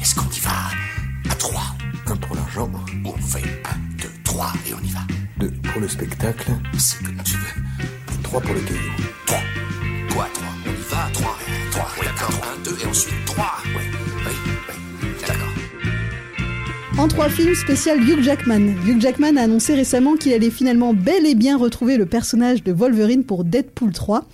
Est-ce 0.00 0.14
qu'on 0.14 0.28
y 0.30 0.40
va 0.40 0.50
à 1.30 1.34
trois? 1.34 1.74
Un 2.06 2.16
pour 2.16 2.36
l'argent. 2.36 2.70
On 3.04 3.12
fait 3.20 3.42
un, 3.42 4.00
deux, 4.00 4.10
trois 4.24 4.52
et 4.68 4.74
on 4.74 4.84
y 4.84 4.90
va. 4.90 5.00
Deux 5.38 5.50
pour 5.50 5.80
le 5.80 5.88
spectacle. 5.88 6.50
C'est 6.78 7.02
comme 7.02 7.16
tu 7.24 7.34
veux. 7.36 7.62
Trois 8.22 8.40
pour 8.40 8.54
le 8.54 8.60
caillou. 8.60 8.78
Trois. 9.26 9.40
Quoi, 10.14 10.28
trois? 10.34 10.48
On 10.66 10.70
y 10.70 10.90
va, 10.90 11.10
trois. 11.12 11.36
Trois, 11.72 11.88
oui, 11.98 12.06
d'accord. 12.06 12.40
Un, 12.44 12.62
deux 12.62 12.76
et 12.82 12.86
ensuite 12.86 13.24
trois. 13.26 13.54
Oui, 13.76 13.82
oui, 14.26 14.32
oui. 14.68 15.08
D'accord. 15.26 15.52
En 16.98 17.08
trois 17.08 17.28
films 17.28 17.54
spécial 17.54 18.00
Hugh 18.00 18.22
Jackman. 18.22 18.74
Hugh 18.86 19.00
Jackman 19.00 19.36
a 19.36 19.42
annoncé 19.42 19.74
récemment 19.74 20.14
qu'il 20.14 20.32
allait 20.32 20.50
finalement 20.50 20.94
bel 20.94 21.26
et 21.26 21.34
bien 21.34 21.56
retrouver 21.58 21.96
le 21.96 22.06
personnage 22.06 22.62
de 22.62 22.72
Wolverine 22.72 23.24
pour 23.24 23.44
Deadpool 23.44 23.92
3. 23.92 24.24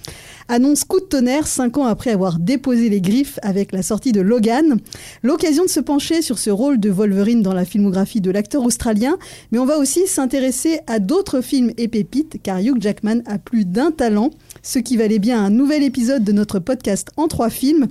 Annonce 0.51 0.85
coup 0.85 1.01
de 1.01 1.05
tonnerre 1.05 1.47
cinq 1.47 1.77
ans 1.77 1.85
après 1.85 2.11
avoir 2.11 2.39
déposé 2.39 2.89
les 2.89 3.03
griffes 3.03 3.39
avec 3.43 3.73
la 3.73 3.83
sortie 3.83 4.13
de 4.13 4.23
Logan. 4.23 4.79
L'occasion 5.23 5.65
de 5.65 5.69
se 5.69 5.81
pencher 5.81 6.23
sur 6.23 6.39
ce 6.39 6.49
rôle 6.49 6.81
de 6.81 6.89
Wolverine 6.89 7.43
dans 7.43 7.53
la 7.53 7.67
filmographie 7.67 8.23
de 8.23 8.31
l'acteur 8.31 8.65
australien, 8.65 9.19
mais 9.53 9.59
on 9.59 9.67
va 9.67 9.77
aussi 9.77 10.07
s'intéresser 10.07 10.81
à 10.87 11.01
d'autres 11.01 11.43
films 11.43 11.73
et 11.77 11.87
pépites 11.89 12.39
car 12.43 12.61
Hugh 12.61 12.81
Jackman 12.81 13.23
a 13.27 13.39
plus 13.39 13.67
d'un 13.67 13.91
talent, 13.91 14.31
ce 14.63 14.79
qui 14.79 14.97
valait 14.97 15.19
bien 15.19 15.45
un 15.45 15.51
nouvel 15.51 15.83
épisode 15.83 16.25
de 16.25 16.33
notre 16.33 16.61
podcast 16.61 17.11
en 17.19 17.29
trois 17.29 17.51
films. 17.51 17.89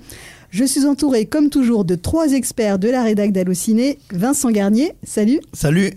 Je 0.49 0.63
suis 0.63 0.85
entourée, 0.85 1.25
comme 1.25 1.49
toujours, 1.49 1.85
de 1.85 1.95
trois 1.95 2.31
experts 2.31 2.79
de 2.79 2.89
la 2.89 3.03
rédac 3.03 3.33
d'Allociné. 3.33 3.99
Vincent 4.11 4.49
Garnier, 4.49 4.93
salut. 5.03 5.41
Salut. 5.53 5.91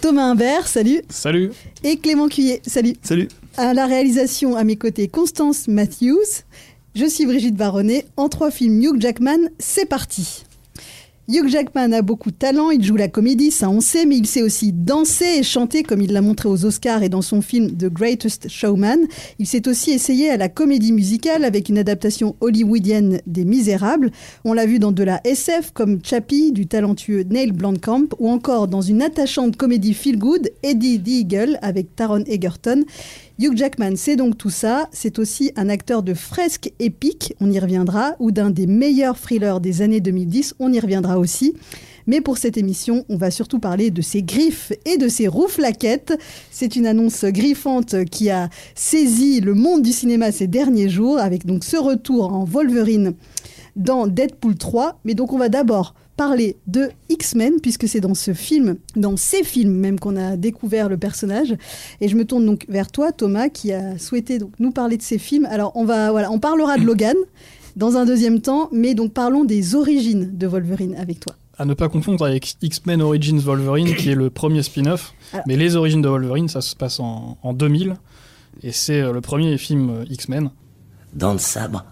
Thomas 0.00 0.24
Imbert, 0.24 0.66
salut. 0.66 1.00
Salut. 1.08 1.52
Et 1.84 1.96
Clément 1.96 2.28
Cuillet, 2.28 2.60
salut. 2.66 2.94
Salut. 3.02 3.28
À 3.60 3.74
la 3.74 3.86
réalisation, 3.86 4.54
à 4.54 4.62
mes 4.62 4.76
côtés, 4.76 5.08
Constance 5.08 5.66
Matthews. 5.66 6.44
Je 6.94 7.06
suis 7.06 7.26
Brigitte 7.26 7.56
Baronnet. 7.56 8.06
En 8.16 8.28
trois 8.28 8.52
films, 8.52 8.80
Hugh 8.80 9.00
Jackman, 9.00 9.48
c'est 9.58 9.84
parti. 9.84 10.44
Hugh 11.28 11.48
Jackman 11.48 11.92
a 11.92 12.00
beaucoup 12.00 12.30
de 12.30 12.36
talent, 12.36 12.70
il 12.70 12.82
joue 12.82 12.96
la 12.96 13.08
comédie, 13.08 13.50
ça 13.50 13.68
on 13.68 13.80
sait, 13.80 14.06
mais 14.06 14.16
il 14.16 14.26
sait 14.26 14.40
aussi 14.40 14.72
danser 14.72 15.40
et 15.40 15.42
chanter 15.42 15.82
comme 15.82 16.00
il 16.00 16.12
l'a 16.12 16.22
montré 16.22 16.48
aux 16.48 16.64
Oscars 16.64 17.02
et 17.02 17.10
dans 17.10 17.20
son 17.20 17.42
film 17.42 17.70
The 17.76 17.92
Greatest 17.92 18.48
Showman. 18.48 19.00
Il 19.38 19.46
s'est 19.46 19.68
aussi 19.68 19.90
essayé 19.90 20.30
à 20.30 20.38
la 20.38 20.48
comédie 20.48 20.92
musicale 20.92 21.44
avec 21.44 21.68
une 21.68 21.76
adaptation 21.76 22.34
hollywoodienne 22.40 23.20
des 23.26 23.44
Misérables. 23.44 24.10
On 24.44 24.54
l'a 24.54 24.64
vu 24.64 24.78
dans 24.78 24.92
de 24.92 25.02
la 25.02 25.20
SF 25.26 25.72
comme 25.72 25.98
Chappie 26.02 26.52
du 26.52 26.66
talentueux 26.66 27.24
Neil 27.24 27.52
Blomkamp 27.52 28.08
ou 28.20 28.30
encore 28.30 28.66
dans 28.66 28.80
une 28.82 29.02
attachante 29.02 29.56
comédie 29.56 29.92
feel 29.92 30.16
good 30.16 30.50
Eddie 30.62 31.02
the 31.02 31.08
Eagle 31.08 31.58
avec 31.60 31.94
Taron 31.94 32.24
Egerton. 32.26 32.84
Hugh 33.40 33.56
Jackman, 33.56 33.92
c'est 33.94 34.16
donc 34.16 34.36
tout 34.36 34.50
ça. 34.50 34.88
C'est 34.90 35.20
aussi 35.20 35.52
un 35.54 35.68
acteur 35.68 36.02
de 36.02 36.12
fresque 36.12 36.72
épique, 36.80 37.34
on 37.40 37.48
y 37.52 37.60
reviendra, 37.60 38.16
ou 38.18 38.32
d'un 38.32 38.50
des 38.50 38.66
meilleurs 38.66 39.16
thrillers 39.16 39.60
des 39.60 39.80
années 39.80 40.00
2010, 40.00 40.56
on 40.58 40.72
y 40.72 40.80
reviendra 40.80 41.20
aussi. 41.20 41.54
Mais 42.08 42.20
pour 42.20 42.36
cette 42.36 42.56
émission, 42.56 43.04
on 43.08 43.16
va 43.16 43.30
surtout 43.30 43.60
parler 43.60 43.92
de 43.92 44.02
ses 44.02 44.24
griffes 44.24 44.72
et 44.86 44.96
de 44.96 45.06
ses 45.06 45.28
rouflaquettes. 45.28 46.18
C'est 46.50 46.74
une 46.74 46.86
annonce 46.86 47.24
griffante 47.26 48.04
qui 48.06 48.28
a 48.28 48.48
saisi 48.74 49.40
le 49.40 49.54
monde 49.54 49.82
du 49.82 49.92
cinéma 49.92 50.32
ces 50.32 50.48
derniers 50.48 50.88
jours, 50.88 51.18
avec 51.18 51.46
donc 51.46 51.62
ce 51.62 51.76
retour 51.76 52.32
en 52.32 52.42
Wolverine 52.42 53.14
dans 53.76 54.08
Deadpool 54.08 54.56
3. 54.56 54.98
Mais 55.04 55.14
donc 55.14 55.32
on 55.32 55.38
va 55.38 55.48
d'abord 55.48 55.94
parler 56.18 56.56
de 56.66 56.90
X-Men, 57.08 57.60
puisque 57.62 57.88
c'est 57.88 58.00
dans 58.00 58.14
ce 58.14 58.34
film, 58.34 58.76
dans 58.96 59.16
ces 59.16 59.42
films 59.44 59.72
même, 59.72 59.98
qu'on 59.98 60.16
a 60.16 60.36
découvert 60.36 60.88
le 60.90 60.98
personnage. 60.98 61.54
Et 62.02 62.08
je 62.08 62.16
me 62.16 62.24
tourne 62.26 62.44
donc 62.44 62.66
vers 62.68 62.90
toi, 62.90 63.12
Thomas, 63.12 63.48
qui 63.48 63.72
a 63.72 63.96
souhaité 63.98 64.38
donc 64.38 64.50
nous 64.58 64.72
parler 64.72 64.96
de 64.98 65.02
ces 65.02 65.16
films. 65.18 65.46
Alors, 65.50 65.72
on, 65.76 65.84
va, 65.86 66.10
voilà, 66.10 66.30
on 66.30 66.38
parlera 66.40 66.76
de 66.76 66.82
Logan 66.84 67.16
dans 67.76 67.96
un 67.96 68.04
deuxième 68.04 68.40
temps, 68.40 68.68
mais 68.72 68.94
donc 68.94 69.12
parlons 69.14 69.44
des 69.44 69.74
origines 69.76 70.36
de 70.36 70.46
Wolverine 70.46 70.96
avec 70.96 71.20
toi. 71.20 71.34
À 71.56 71.64
ne 71.64 71.74
pas 71.74 71.88
confondre 71.88 72.24
avec 72.26 72.56
X-Men 72.60 73.00
Origins 73.00 73.38
Wolverine, 73.38 73.94
qui 73.94 74.10
est 74.10 74.14
le 74.14 74.28
premier 74.30 74.62
spin-off. 74.62 75.14
Alors- 75.32 75.44
Mais 75.46 75.56
les 75.56 75.76
origines 75.76 76.02
de 76.02 76.08
Wolverine, 76.08 76.48
ça 76.48 76.60
se 76.60 76.76
passe 76.76 77.00
en, 77.00 77.38
en 77.42 77.52
2000. 77.54 77.96
Et 78.64 78.72
c'est 78.72 79.00
euh, 79.00 79.12
le 79.12 79.20
premier 79.20 79.56
film 79.58 79.90
euh, 79.90 80.04
X-Men. 80.10 80.50
Dans 81.14 81.32
le 81.32 81.38
sabre. 81.38 81.84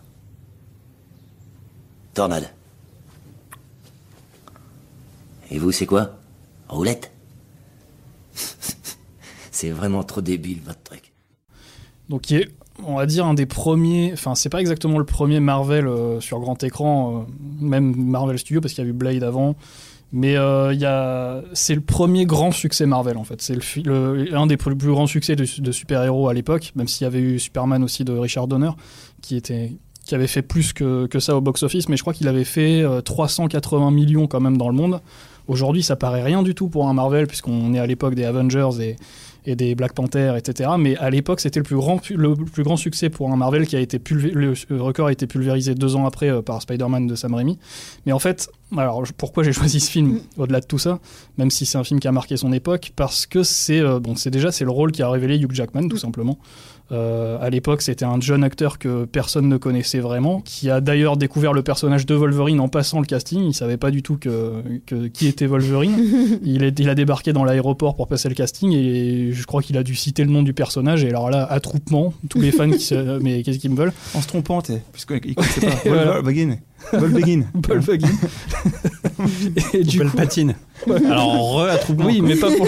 Tornade. 2.14 2.48
Et 5.50 5.58
vous, 5.58 5.72
c'est 5.72 5.86
quoi 5.86 6.18
Roulette 6.68 7.12
C'est 9.50 9.70
vraiment 9.70 10.02
trop 10.04 10.20
débile, 10.20 10.58
votre 10.64 10.82
truc. 10.82 11.12
Donc 12.08 12.30
est, 12.30 12.50
on 12.84 12.96
va 12.96 13.06
dire, 13.06 13.26
un 13.26 13.34
des 13.34 13.46
premiers... 13.46 14.12
Enfin, 14.12 14.34
c'est 14.34 14.48
pas 14.48 14.60
exactement 14.60 14.98
le 14.98 15.04
premier 15.04 15.40
Marvel 15.40 15.86
euh, 15.86 16.20
sur 16.20 16.40
grand 16.40 16.62
écran, 16.62 17.26
euh, 17.28 17.32
même 17.60 17.94
Marvel 17.96 18.38
Studios, 18.38 18.60
parce 18.60 18.74
qu'il 18.74 18.84
y 18.84 18.86
a 18.86 18.90
eu 18.90 18.92
Blade 18.92 19.22
avant. 19.22 19.56
Mais 20.12 20.36
euh, 20.36 21.42
c'est 21.52 21.74
le 21.74 21.80
premier 21.80 22.26
grand 22.26 22.52
succès 22.52 22.86
Marvel, 22.86 23.16
en 23.16 23.24
fait. 23.24 23.42
C'est 23.42 23.56
le, 23.84 24.34
un 24.34 24.46
des 24.46 24.56
plus 24.56 24.74
grands 24.74 25.06
succès 25.06 25.36
de, 25.36 25.46
de 25.60 25.72
super-héros 25.72 26.28
à 26.28 26.34
l'époque, 26.34 26.72
même 26.76 26.86
s'il 26.86 27.04
y 27.04 27.08
avait 27.08 27.20
eu 27.20 27.38
Superman 27.38 27.82
aussi 27.82 28.04
de 28.04 28.12
Richard 28.12 28.46
Donner, 28.46 28.70
qui 29.20 29.36
était 29.36 29.72
qui 30.06 30.14
avait 30.14 30.28
fait 30.28 30.42
plus 30.42 30.72
que, 30.72 31.06
que 31.06 31.18
ça 31.18 31.36
au 31.36 31.40
box-office, 31.40 31.88
mais 31.88 31.96
je 31.96 32.02
crois 32.02 32.14
qu'il 32.14 32.28
avait 32.28 32.44
fait 32.44 32.80
euh, 32.82 33.00
380 33.00 33.90
millions 33.90 34.26
quand 34.26 34.40
même 34.40 34.56
dans 34.56 34.68
le 34.68 34.74
monde. 34.74 35.00
Aujourd'hui, 35.48 35.82
ça 35.82 35.96
paraît 35.96 36.22
rien 36.22 36.42
du 36.42 36.54
tout 36.54 36.68
pour 36.68 36.88
un 36.88 36.94
Marvel, 36.94 37.26
puisqu'on 37.26 37.72
est 37.74 37.78
à 37.78 37.86
l'époque 37.86 38.14
des 38.14 38.24
Avengers 38.24 38.70
et, 38.80 38.96
et 39.46 39.54
des 39.54 39.74
Black 39.74 39.92
Panther, 39.92 40.34
etc. 40.36 40.70
Mais 40.78 40.96
à 40.96 41.08
l'époque, 41.08 41.40
c'était 41.40 41.60
le 41.60 41.64
plus 41.64 41.76
grand, 41.76 42.00
le 42.10 42.34
plus 42.34 42.64
grand 42.64 42.76
succès 42.76 43.08
pour 43.08 43.30
un 43.30 43.36
Marvel 43.36 43.66
qui 43.66 43.76
a 43.76 43.80
été 43.80 44.00
le 44.10 44.54
record 44.82 45.06
a 45.06 45.12
été 45.12 45.26
pulvérisé 45.26 45.74
deux 45.74 45.96
ans 45.96 46.06
après 46.06 46.28
euh, 46.28 46.42
par 46.42 46.60
Spider-Man 46.60 47.06
de 47.06 47.14
Sam 47.14 47.34
Raimi. 47.34 47.58
Mais 48.04 48.12
en 48.12 48.18
fait, 48.18 48.50
alors 48.76 49.02
pourquoi 49.16 49.44
j'ai 49.44 49.52
choisi 49.54 49.80
ce 49.80 49.90
film 49.90 50.20
au-delà 50.36 50.60
de 50.60 50.66
tout 50.66 50.78
ça, 50.78 50.98
même 51.38 51.50
si 51.50 51.64
c'est 51.64 51.78
un 51.78 51.84
film 51.84 52.00
qui 52.00 52.08
a 52.08 52.12
marqué 52.12 52.36
son 52.36 52.52
époque, 52.52 52.92
parce 52.96 53.26
que 53.26 53.42
c'est 53.42 53.80
euh, 53.80 54.00
bon, 54.00 54.16
c'est 54.16 54.30
déjà 54.30 54.50
c'est 54.50 54.64
le 54.64 54.70
rôle 54.70 54.92
qui 54.92 55.02
a 55.02 55.08
révélé 55.08 55.38
Hugh 55.38 55.52
Jackman 55.52 55.88
tout 55.88 55.98
simplement. 55.98 56.38
Euh, 56.92 57.36
à 57.40 57.50
l'époque, 57.50 57.82
c'était 57.82 58.04
un 58.04 58.20
jeune 58.20 58.44
acteur 58.44 58.78
que 58.78 59.04
personne 59.06 59.48
ne 59.48 59.56
connaissait 59.56 59.98
vraiment, 59.98 60.40
qui 60.40 60.70
a 60.70 60.80
d'ailleurs 60.80 61.16
découvert 61.16 61.52
le 61.52 61.62
personnage 61.62 62.06
de 62.06 62.14
Wolverine 62.14 62.60
en 62.60 62.68
passant 62.68 63.00
le 63.00 63.06
casting. 63.06 63.42
Il 63.44 63.54
savait 63.54 63.76
pas 63.76 63.90
du 63.90 64.02
tout 64.04 64.16
que, 64.16 64.62
que- 64.86 65.08
qui 65.08 65.26
était 65.26 65.46
Wolverine. 65.46 66.38
il, 66.44 66.62
est- 66.62 66.78
il 66.78 66.88
a 66.88 66.94
débarqué 66.94 67.32
dans 67.32 67.42
l'aéroport 67.44 67.96
pour 67.96 68.06
passer 68.06 68.28
le 68.28 68.36
casting 68.36 68.72
et 68.72 69.32
je 69.32 69.44
crois 69.46 69.62
qu'il 69.62 69.76
a 69.78 69.82
dû 69.82 69.96
citer 69.96 70.22
le 70.22 70.30
nom 70.30 70.42
du 70.44 70.52
personnage. 70.54 71.02
Et 71.02 71.08
alors 71.08 71.28
là, 71.30 71.44
attroupement, 71.50 72.14
tous 72.28 72.40
les 72.40 72.52
fans 72.52 72.70
qui 72.70 72.78
se, 72.80 73.18
mais 73.22 73.42
qu'est-ce 73.42 73.58
qu'ils 73.58 73.70
me 73.72 73.76
veulent? 73.76 73.92
En 74.14 74.20
se 74.20 74.28
trompant, 74.28 74.62
t'es. 74.62 74.80
Puisqu'il 74.92 75.34
connaissait 75.34 75.60
pas. 75.62 75.72
Voilà. 75.86 76.20
Volkswagen. 76.20 76.58
Volkswagen. 76.92 77.42
Wolverine. 77.66 78.06
et 79.72 79.82
du 79.82 80.00
coup, 80.00 80.16
patine. 80.16 80.54
Alors, 80.88 81.54
re 81.54 81.60
attroupement. 81.70 82.06
Oui, 82.06 82.20
mais 82.20 82.36
pas 82.36 82.50
pour. 82.50 82.66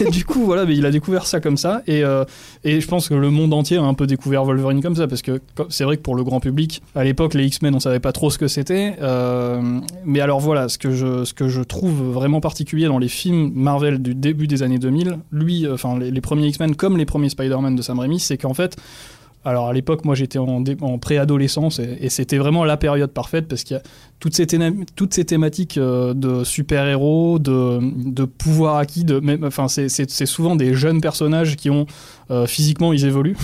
Et 0.00 0.10
du 0.10 0.24
coup, 0.24 0.44
voilà, 0.44 0.64
mais 0.64 0.76
il 0.76 0.86
a 0.86 0.90
découvert 0.90 1.26
ça 1.26 1.40
comme 1.40 1.56
ça. 1.56 1.82
Et, 1.86 2.04
euh, 2.04 2.24
et 2.64 2.80
je 2.80 2.88
pense 2.88 3.08
que 3.08 3.14
le 3.14 3.30
monde 3.30 3.52
entier 3.52 3.76
a 3.76 3.82
un 3.82 3.94
peu 3.94 4.06
découvert 4.06 4.44
Wolverine 4.44 4.82
comme 4.82 4.96
ça. 4.96 5.06
Parce 5.06 5.22
que 5.22 5.40
c'est 5.68 5.84
vrai 5.84 5.96
que 5.96 6.02
pour 6.02 6.14
le 6.14 6.24
grand 6.24 6.40
public, 6.40 6.82
à 6.94 7.04
l'époque, 7.04 7.34
les 7.34 7.44
X-Men, 7.46 7.74
on 7.74 7.80
savait 7.80 8.00
pas 8.00 8.12
trop 8.12 8.30
ce 8.30 8.38
que 8.38 8.48
c'était. 8.48 8.96
Euh, 9.00 9.80
mais 10.04 10.20
alors 10.20 10.40
voilà, 10.40 10.68
ce 10.68 10.78
que, 10.78 10.90
je, 10.90 11.24
ce 11.24 11.34
que 11.34 11.48
je 11.48 11.62
trouve 11.62 12.12
vraiment 12.12 12.40
particulier 12.40 12.86
dans 12.86 12.98
les 12.98 13.08
films 13.08 13.52
Marvel 13.54 14.02
du 14.02 14.14
début 14.14 14.46
des 14.46 14.62
années 14.62 14.78
2000, 14.78 15.18
lui, 15.32 15.66
euh, 15.66 15.74
enfin, 15.74 15.98
les, 15.98 16.10
les 16.10 16.20
premiers 16.20 16.46
X-Men 16.48 16.76
comme 16.76 16.96
les 16.96 17.06
premiers 17.06 17.28
Spider-Man 17.28 17.76
de 17.76 17.82
Sam 17.82 17.98
Raimi, 17.98 18.20
c'est 18.20 18.38
qu'en 18.38 18.54
fait, 18.54 18.76
alors 19.46 19.68
à 19.68 19.72
l'époque, 19.72 20.04
moi 20.04 20.16
j'étais 20.16 20.38
en, 20.38 20.64
préadolescence 20.98 21.78
et, 21.78 22.08
c'était 22.08 22.36
vraiment 22.36 22.64
la 22.64 22.76
période 22.76 23.12
parfaite 23.12 23.46
parce 23.46 23.62
qu'il 23.62 23.76
y 23.76 23.78
a 23.78 23.82
toutes 24.18 24.34
ces, 24.34 24.46
toutes 24.96 25.14
ces 25.14 25.24
thématiques 25.24 25.78
euh, 25.78 26.14
de 26.14 26.42
super-héros, 26.42 27.38
de, 27.38 27.78
de 27.80 28.24
pouvoir 28.24 28.76
acquis, 28.76 29.04
de 29.04 29.20
même, 29.20 29.44
enfin 29.44 29.68
c'est 29.68 30.26
souvent 30.26 30.56
des 30.56 30.74
jeunes 30.74 31.00
personnages 31.00 31.54
qui 31.54 31.70
ont 31.70 31.86
euh, 32.32 32.46
physiquement 32.46 32.92
ils 32.92 33.04
évoluent. 33.04 33.36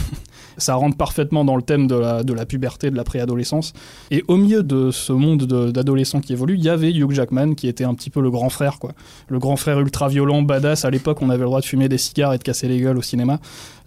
Ça 0.58 0.74
rentre 0.74 0.96
parfaitement 0.96 1.44
dans 1.44 1.56
le 1.56 1.62
thème 1.62 1.86
de 1.86 1.94
la, 1.94 2.22
de 2.22 2.32
la 2.32 2.46
puberté, 2.46 2.90
de 2.90 2.96
la 2.96 3.04
préadolescence. 3.04 3.72
Et 4.10 4.22
au 4.28 4.36
milieu 4.36 4.62
de 4.62 4.90
ce 4.90 5.12
monde 5.12 5.46
de- 5.46 5.70
d'adolescents 5.70 6.20
qui 6.20 6.32
évoluent, 6.32 6.56
il 6.56 6.64
y 6.64 6.68
avait 6.68 6.92
Hugh 6.92 7.10
Jackman 7.12 7.54
qui 7.54 7.68
était 7.68 7.84
un 7.84 7.94
petit 7.94 8.10
peu 8.10 8.20
le 8.20 8.30
grand 8.30 8.48
frère, 8.50 8.78
quoi. 8.78 8.92
Le 9.28 9.38
grand 9.38 9.56
frère 9.56 9.80
ultra 9.80 10.08
violent, 10.08 10.42
badass. 10.42 10.84
À 10.84 10.90
l'époque, 10.90 11.18
on 11.22 11.30
avait 11.30 11.40
le 11.40 11.46
droit 11.46 11.60
de 11.60 11.66
fumer 11.66 11.88
des 11.88 11.98
cigares 11.98 12.34
et 12.34 12.38
de 12.38 12.42
casser 12.42 12.68
les 12.68 12.80
gueules 12.80 12.98
au 12.98 13.02
cinéma. 13.02 13.38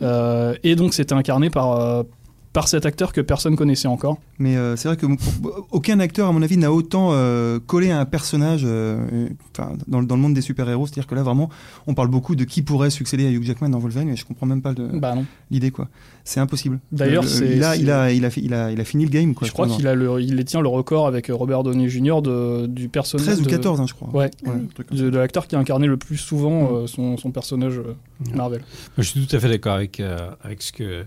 Euh, 0.01 0.55
et 0.63 0.75
donc, 0.75 0.93
c'était 0.93 1.13
incarné 1.13 1.49
par, 1.49 1.71
euh, 1.79 2.03
par 2.53 2.67
cet 2.69 2.85
acteur 2.85 3.11
que 3.11 3.19
personne 3.21 3.55
connaissait 3.57 3.87
encore. 3.89 4.17
Mais 4.39 4.55
euh, 4.57 4.75
c'est 4.77 4.87
vrai 4.87 4.95
que 4.97 5.05
aucun 5.71 5.99
acteur, 5.99 6.27
à 6.29 6.31
mon 6.31 6.41
avis, 6.41 6.57
n'a 6.57 6.71
autant 6.71 7.09
euh, 7.11 7.59
collé 7.65 7.91
à 7.91 7.99
un 7.99 8.05
personnage 8.05 8.61
euh, 8.65 9.27
dans, 9.87 9.99
le- 9.99 10.05
dans 10.05 10.15
le 10.15 10.21
monde 10.21 10.33
des 10.33 10.41
super-héros. 10.41 10.87
C'est-à-dire 10.87 11.07
que 11.07 11.15
là, 11.15 11.23
vraiment, 11.23 11.49
on 11.87 11.93
parle 11.93 12.07
beaucoup 12.09 12.35
de 12.35 12.43
qui 12.45 12.61
pourrait 12.61 12.89
succéder 12.89 13.27
à 13.27 13.29
Hugh 13.31 13.43
Jackman 13.43 13.69
dans 13.69 13.79
Wolverine, 13.79 14.09
mais 14.09 14.15
je 14.15 14.25
comprends 14.25 14.45
même 14.45 14.61
pas 14.61 14.73
le- 14.77 14.99
Bah 14.99 15.15
non. 15.15 15.25
L'idée, 15.51 15.71
quoi. 15.71 15.87
C'est 16.23 16.39
impossible. 16.39 16.79
D'ailleurs, 16.91 17.23
il 17.23 17.63
a, 17.63 17.75
il, 17.75 17.91
a, 17.91 18.11
il, 18.11 18.25
a, 18.25 18.29
il, 18.35 18.53
a, 18.53 18.71
il 18.71 18.81
a 18.81 18.83
fini 18.83 19.03
le 19.05 19.11
game, 19.11 19.35
quoi. 19.35 19.47
je 19.47 19.53
crois 19.53 19.67
qu'il 19.67 19.85
a 19.87 19.93
le, 19.93 20.19
il 20.21 20.35
détient 20.35 20.59
le 20.61 20.67
record 20.67 21.05
avec 21.05 21.27
Robert 21.29 21.61
Downey 21.63 21.87
Jr. 21.87 22.21
De, 22.23 22.65
du 22.65 22.89
personnage. 22.89 23.27
13 23.27 23.41
ou 23.41 23.43
de- 23.43 23.49
14, 23.49 23.79
hein, 23.81 23.85
je 23.87 23.93
crois. 23.93 24.09
Ouais, 24.09 24.31
de, 24.91 25.09
de 25.11 25.17
l'acteur 25.17 25.47
qui 25.47 25.55
a 25.55 25.59
incarné 25.59 25.85
le 25.85 25.97
plus 25.97 26.17
souvent 26.17 26.75
euh, 26.75 26.87
son, 26.87 27.17
son 27.17 27.29
personnage 27.31 27.77
euh, 27.77 27.93
Marvel. 28.33 28.61
Je 28.97 29.03
suis 29.03 29.25
tout 29.27 29.35
à 29.35 29.39
fait 29.39 29.49
d'accord 29.49 29.75
avec, 29.75 29.99
euh, 29.99 30.31
avec 30.43 30.63
ce, 30.63 30.71
que, 30.71 31.03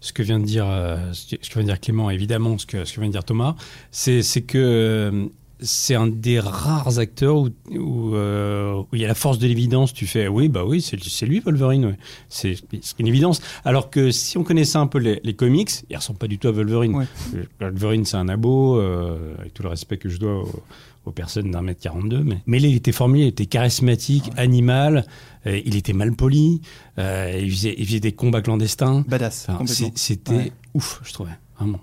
ce 0.00 0.12
que 0.12 0.22
vient 0.24 0.40
de 0.40 0.44
dire 0.44 0.66
euh, 0.68 0.96
ce 1.12 1.36
que 1.36 1.40
ce 1.40 1.50
que 1.50 1.54
vient 1.54 1.62
de 1.62 1.68
dire 1.68 1.80
Clément, 1.80 2.10
évidemment, 2.10 2.58
ce 2.58 2.66
que, 2.66 2.84
ce 2.84 2.94
que 2.94 3.00
vient 3.00 3.08
de 3.08 3.12
dire 3.14 3.24
Thomas, 3.24 3.54
c'est 3.92 4.22
c'est 4.22 4.42
que 4.42 4.58
euh, 4.58 5.26
c'est 5.60 5.94
un 5.94 6.06
des 6.06 6.38
rares 6.40 6.98
acteurs 6.98 7.36
où, 7.36 7.48
où, 7.70 8.14
euh, 8.14 8.74
où 8.76 8.86
il 8.92 9.00
y 9.00 9.04
a 9.04 9.08
la 9.08 9.14
force 9.14 9.38
de 9.38 9.46
l'évidence. 9.46 9.92
Tu 9.92 10.06
fais, 10.06 10.28
oui, 10.28 10.48
bah 10.48 10.64
oui, 10.64 10.80
c'est 10.80 11.26
lui 11.26 11.40
Wolverine. 11.40 11.84
ouais. 11.86 11.98
C'est 12.28 12.56
une 12.98 13.06
évidence. 13.06 13.40
Alors 13.64 13.90
que 13.90 14.10
si 14.10 14.38
on 14.38 14.44
connaissait 14.44 14.78
un 14.78 14.86
peu 14.86 14.98
les, 14.98 15.20
les 15.24 15.34
comics, 15.34 15.70
il 15.90 15.96
ressemble 15.96 16.18
pas 16.18 16.28
du 16.28 16.38
tout 16.38 16.48
à 16.48 16.52
Wolverine. 16.52 16.94
Ouais. 16.94 17.06
Euh, 17.34 17.44
Wolverine, 17.60 18.04
c'est 18.04 18.16
un 18.16 18.28
abo, 18.28 18.78
euh, 18.78 19.34
avec 19.38 19.54
tout 19.54 19.62
le 19.62 19.68
respect 19.68 19.98
que 19.98 20.08
je 20.08 20.18
dois 20.18 20.42
aux, 20.42 20.62
aux 21.06 21.12
personnes 21.12 21.50
d'un 21.50 21.62
mètre 21.62 21.80
42. 21.80 22.22
Mais, 22.22 22.38
mais 22.46 22.58
là, 22.58 22.68
il 22.68 22.76
était 22.76 22.92
formé, 22.92 23.20
il 23.22 23.26
était 23.28 23.46
charismatique, 23.46 24.30
animal, 24.36 25.06
euh, 25.46 25.60
il 25.64 25.76
était 25.76 25.92
mal 25.92 26.14
poli, 26.14 26.60
euh, 26.98 27.38
il, 27.42 27.50
faisait, 27.50 27.74
il 27.78 27.86
faisait 27.86 28.00
des 28.00 28.12
combats 28.12 28.42
clandestins. 28.42 29.04
Badass. 29.08 29.46
Enfin, 29.48 29.64
C'était 29.94 30.52
ouf, 30.74 31.00
je 31.04 31.12
trouvais. 31.12 31.32
Vraiment. 31.58 31.80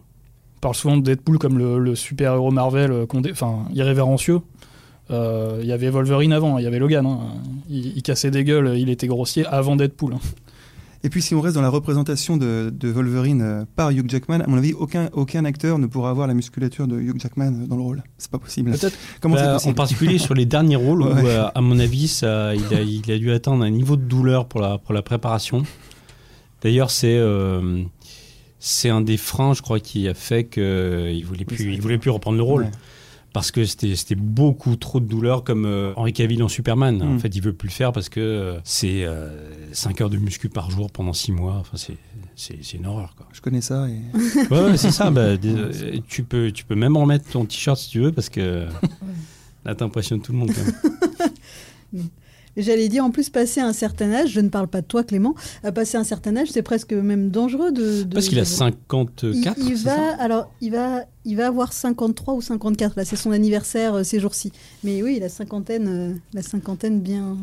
On 0.65 0.69
parle 0.69 0.75
souvent 0.77 0.97
de 0.97 1.03
Deadpool 1.03 1.37
comme 1.37 1.59
le, 1.59 1.77
le 1.77 1.93
super-héros 1.93 2.49
Marvel, 2.49 2.91
euh, 2.91 3.05
enfin, 3.31 3.65
irrévérencieux. 3.75 4.39
Euh, 5.11 5.59
Il 5.61 5.67
y 5.67 5.71
avait 5.71 5.91
Wolverine 5.91 6.33
avant, 6.33 6.57
il 6.57 6.63
y 6.63 6.65
avait 6.65 6.79
Logan. 6.79 7.05
hein. 7.05 7.19
Il, 7.69 7.95
il 7.95 8.01
cassait 8.01 8.31
des 8.31 8.43
gueules, 8.43 8.75
il 8.75 8.89
était 8.89 9.05
grossier 9.05 9.45
avant 9.45 9.75
Deadpool. 9.75 10.15
hein. 10.15 10.19
Et 11.03 11.09
puis 11.09 11.21
si 11.21 11.35
on 11.35 11.41
reste 11.41 11.53
dans 11.53 11.61
la 11.61 11.69
représentation 11.69 12.35
de, 12.35 12.73
de 12.75 12.89
Wolverine 12.89 13.41
euh, 13.43 13.65
par 13.75 13.91
Hugh 13.91 14.09
Jackman, 14.09 14.41
à 14.41 14.47
mon 14.47 14.57
avis, 14.57 14.73
aucun, 14.73 15.09
aucun 15.13 15.45
acteur 15.45 15.77
ne 15.77 15.85
pourra 15.85 16.09
avoir 16.09 16.25
la 16.25 16.33
musculature 16.33 16.87
de 16.87 16.99
Hugh 16.99 17.19
Jackman 17.21 17.51
dans 17.67 17.75
le 17.75 17.83
rôle. 17.83 18.01
C'est 18.17 18.31
pas 18.31 18.39
possible. 18.39 18.71
Peut-être 18.71 18.97
Comment 19.21 19.35
Bah, 19.35 19.57
en 19.63 19.73
particulier 19.73 20.17
sur 20.17 20.33
les 20.33 20.47
derniers 20.47 20.77
rôles 20.77 21.03
où, 21.03 21.05
Ouais. 21.13 21.25
euh, 21.27 21.45
à 21.53 21.61
mon 21.61 21.77
avis, 21.77 22.07
ça, 22.07 22.55
il, 22.55 22.73
a, 22.75 22.81
il 22.81 23.11
a 23.11 23.19
dû 23.19 23.31
atteindre 23.31 23.63
un 23.63 23.69
niveau 23.69 23.97
de 23.97 24.01
douleur 24.01 24.47
pour 24.47 24.61
la, 24.61 24.79
pour 24.79 24.95
la 24.95 25.03
préparation. 25.03 25.61
D'ailleurs, 26.63 26.89
c'est 26.89 27.15
euh, 27.15 27.83
c'est 28.67 28.89
un 28.89 29.01
des 29.01 29.17
freins, 29.17 29.53
je 29.53 29.61
crois, 29.61 29.79
qui 29.79 30.07
a 30.07 30.13
fait 30.15 30.43
qu'il 30.45 30.63
ne 30.63 31.23
voulait, 31.23 31.45
plus- 31.45 31.71
il 31.73 31.79
voulait 31.81 31.99
plus 31.99 32.09
reprendre 32.09 32.37
le 32.37 32.43
rôle. 32.43 32.63
Ouais. 32.63 32.71
Parce 33.31 33.51
que 33.51 33.63
c'était 33.65 34.15
beaucoup 34.15 34.75
trop 34.77 34.99
de 35.01 35.05
douleur, 35.05 35.43
comme 35.43 35.65
euh, 35.65 35.91
Henry 35.97 36.13
Cavill 36.13 36.41
en 36.41 36.47
Superman. 36.47 37.01
En 37.01 37.13
Mm. 37.15 37.19
fait, 37.19 37.35
il 37.35 37.41
veut 37.43 37.53
plus 37.53 37.67
le 37.67 37.73
faire 37.73 37.91
parce 37.91 38.07
que 38.09 38.19
euh, 38.21 38.59
c'est 38.63 39.05
5 39.73 40.01
heures 40.01 40.09
de 40.09 40.17
muscu 40.17 40.49
par 40.49 40.71
jour 40.71 40.89
pendant 40.89 41.13
6 41.13 41.31
mois. 41.33 41.57
Enfin, 41.59 41.77
c'est- 41.77 41.97
une 42.73 42.85
horreur. 42.87 43.13
Quoi. 43.15 43.27
Je 43.33 43.41
connais 43.41 43.61
ça. 43.61 43.87
Et... 43.89 43.99
Ouais, 44.51 44.61
ouais, 44.63 44.77
c'est 44.77 44.91
ça. 44.91 45.11
Bah, 45.11 45.37
des- 45.37 45.53
euh, 45.55 45.99
tu, 46.07 46.23
peux, 46.23 46.51
tu 46.51 46.63
peux 46.65 46.75
même 46.75 46.97
remettre 46.97 47.29
ton 47.29 47.45
t-shirt 47.45 47.77
si 47.77 47.89
tu 47.89 47.99
veux 47.99 48.11
parce 48.13 48.29
que 48.29 48.65
là, 49.65 49.75
t'impressionnes 49.75 50.21
tout 50.21 50.31
le 50.31 50.37
monde. 50.39 50.51
Quand 50.55 50.63
même. 51.93 52.09
J'allais 52.57 52.87
dire, 52.89 53.03
en 53.03 53.11
plus, 53.11 53.29
passer 53.29 53.59
un 53.59 53.73
certain 53.73 54.11
âge, 54.13 54.29
je 54.31 54.39
ne 54.39 54.49
parle 54.49 54.67
pas 54.67 54.81
de 54.81 54.85
toi, 54.85 55.03
Clément, 55.03 55.35
à 55.63 55.71
passer 55.71 55.97
un 55.97 56.03
certain 56.03 56.35
âge, 56.37 56.47
c'est 56.51 56.61
presque 56.61 56.93
même 56.93 57.29
dangereux 57.29 57.71
de. 57.71 58.03
de- 58.03 58.13
Parce 58.13 58.29
qu'il 58.29 58.37
a 58.39 58.43
de- 58.43 58.47
54. 58.47 59.57
Il, 59.59 59.67
il 59.69 59.75
va, 59.75 59.95
ça 59.95 60.15
alors, 60.19 60.49
il 60.61 60.71
va, 60.71 61.01
il 61.25 61.35
va 61.35 61.47
avoir 61.47 61.73
53 61.73 62.33
ou 62.33 62.41
54. 62.41 62.95
Là, 62.95 63.05
c'est 63.05 63.15
son 63.17 63.31
anniversaire 63.31 63.95
euh, 63.95 64.03
ces 64.03 64.19
jours-ci. 64.19 64.51
Mais 64.83 65.03
oui, 65.03 65.19
la 65.19 65.29
cinquantaine, 65.29 65.87
euh, 65.87 66.13
la 66.33 66.41
cinquantaine 66.41 67.01
bien. 67.01 67.37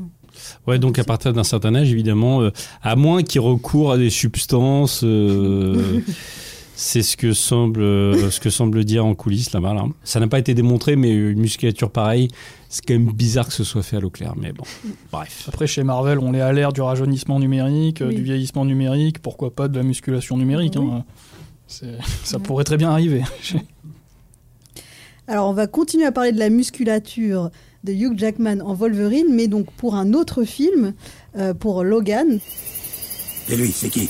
Ouais, 0.67 0.79
donc 0.79 0.99
à 0.99 1.05
partir 1.05 1.35
d'un 1.35 1.45
certain 1.45 1.75
âge, 1.75 1.91
évidemment, 1.93 2.41
euh, 2.41 2.51
à 2.83 2.97
moins 2.97 3.23
qu'il 3.23 3.43
recourt 3.43 3.93
à 3.93 3.99
des 3.99 4.09
substances, 4.09 5.03
euh, 5.05 6.01
c'est 6.85 7.03
ce 7.03 7.17
que 7.17 7.33
semble, 7.33 7.81
euh, 7.81 8.29
ce 8.31 8.41
que 8.41 8.51
semble 8.51 8.85
dire 8.85 9.07
en 9.07 9.15
coulisses 9.15 9.53
là-bas. 9.53 9.73
Là. 9.73 9.85
Ça 10.03 10.19
n'a 10.19 10.27
pas 10.27 10.41
été 10.41 10.53
démontré, 10.53 10.97
mais 10.97 11.11
une 11.13 11.39
musculature 11.39 11.91
pareille, 11.91 12.27
c'est 12.69 12.85
quand 12.85 12.95
même 12.95 13.13
bizarre 13.13 13.47
que 13.47 13.53
ce 13.55 13.63
soit 13.63 13.85
fait 13.85 13.99
à 13.99 14.01
l'eau 14.01 14.11
claire. 14.11 14.35
Mais 14.37 14.53
bon, 14.53 14.65
bref. 15.13 15.45
Après, 15.47 15.69
chez 15.69 15.85
Marvel, 15.85 16.19
on 16.19 16.35
est 16.35 16.41
à 16.41 16.53
l'ère 16.53 16.73
du 16.73 16.81
rajeunissement 16.81 17.39
numérique, 17.39 18.03
euh, 18.03 18.09
Oui. 18.09 18.17
du 18.17 18.23
vieillissement 18.23 18.65
numérique, 18.65 19.21
pourquoi 19.21 19.55
pas 19.55 19.69
de 19.69 19.77
la 19.79 19.85
musculation 19.85 20.37
numérique. 20.37 20.75
Oui. 20.77 20.89
hein. 20.93 21.05
C'est- 21.69 21.99
Ça 22.25 22.41
pourrait 22.41 22.65
très 22.65 22.77
bien 22.77 22.91
arriver. 22.91 23.23
Alors, 25.29 25.49
on 25.49 25.53
va 25.53 25.69
continuer 25.69 26.05
à 26.05 26.13
parler 26.13 26.33
de 26.33 26.39
la 26.41 26.51
musculature 26.51 27.51
de 27.85 27.93
Hugh 27.93 28.19
Jackman 28.19 28.61
en 28.61 28.75
Wolverine, 28.75 29.27
mais 29.31 29.47
donc 29.47 29.71
pour 29.77 29.95
un 29.95 30.15
autre 30.15 30.43
film, 30.43 30.95
euh, 31.37 31.55
pour 31.55 31.85
Logan. 31.85 32.41
Et 33.49 33.57
lui, 33.57 33.71
c'est 33.71 33.89
qui? 33.89 34.09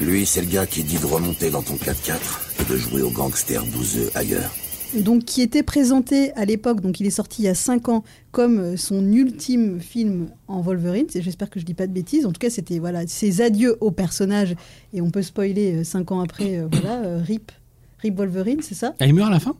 Lui, 0.00 0.26
c'est 0.26 0.40
le 0.40 0.46
gars 0.46 0.66
qui 0.66 0.84
dit 0.84 0.98
de 0.98 1.06
remonter 1.06 1.50
dans 1.50 1.62
ton 1.62 1.74
4x4 1.74 2.14
et 2.60 2.72
de 2.72 2.76
jouer 2.76 3.02
au 3.02 3.10
gangster 3.10 3.64
bouseux 3.66 4.10
ailleurs. 4.14 4.50
donc 4.94 5.24
qui 5.24 5.42
était 5.42 5.64
présenté 5.64 6.32
à 6.34 6.44
l'époque, 6.44 6.80
donc 6.80 7.00
il 7.00 7.06
est 7.06 7.10
sorti 7.10 7.42
il 7.42 7.44
y 7.46 7.48
a 7.48 7.54
5 7.54 7.88
ans, 7.88 8.04
comme 8.30 8.58
euh, 8.60 8.76
son 8.76 9.12
ultime 9.12 9.80
film 9.80 10.28
en 10.46 10.60
Wolverine. 10.60 11.06
J'espère 11.12 11.50
que 11.50 11.58
je 11.58 11.64
dis 11.64 11.74
pas 11.74 11.88
de 11.88 11.92
bêtises. 11.92 12.26
En 12.26 12.32
tout 12.32 12.38
cas, 12.38 12.48
c'était 12.48 12.78
voilà 12.78 13.06
ses 13.08 13.40
adieux 13.40 13.76
au 13.80 13.90
personnage, 13.90 14.54
et 14.94 15.00
on 15.00 15.10
peut 15.10 15.22
spoiler 15.22 15.82
5 15.82 16.12
ans 16.12 16.20
après, 16.20 16.58
euh, 16.58 16.68
voilà, 16.70 17.02
euh, 17.02 17.20
Rip, 17.20 17.50
Rip 17.98 18.16
Wolverine, 18.16 18.60
c'est 18.62 18.76
ça? 18.76 18.94
Ah, 19.00 19.06
il 19.06 19.14
meurt 19.14 19.28
à 19.28 19.32
la 19.32 19.40
fin? 19.40 19.56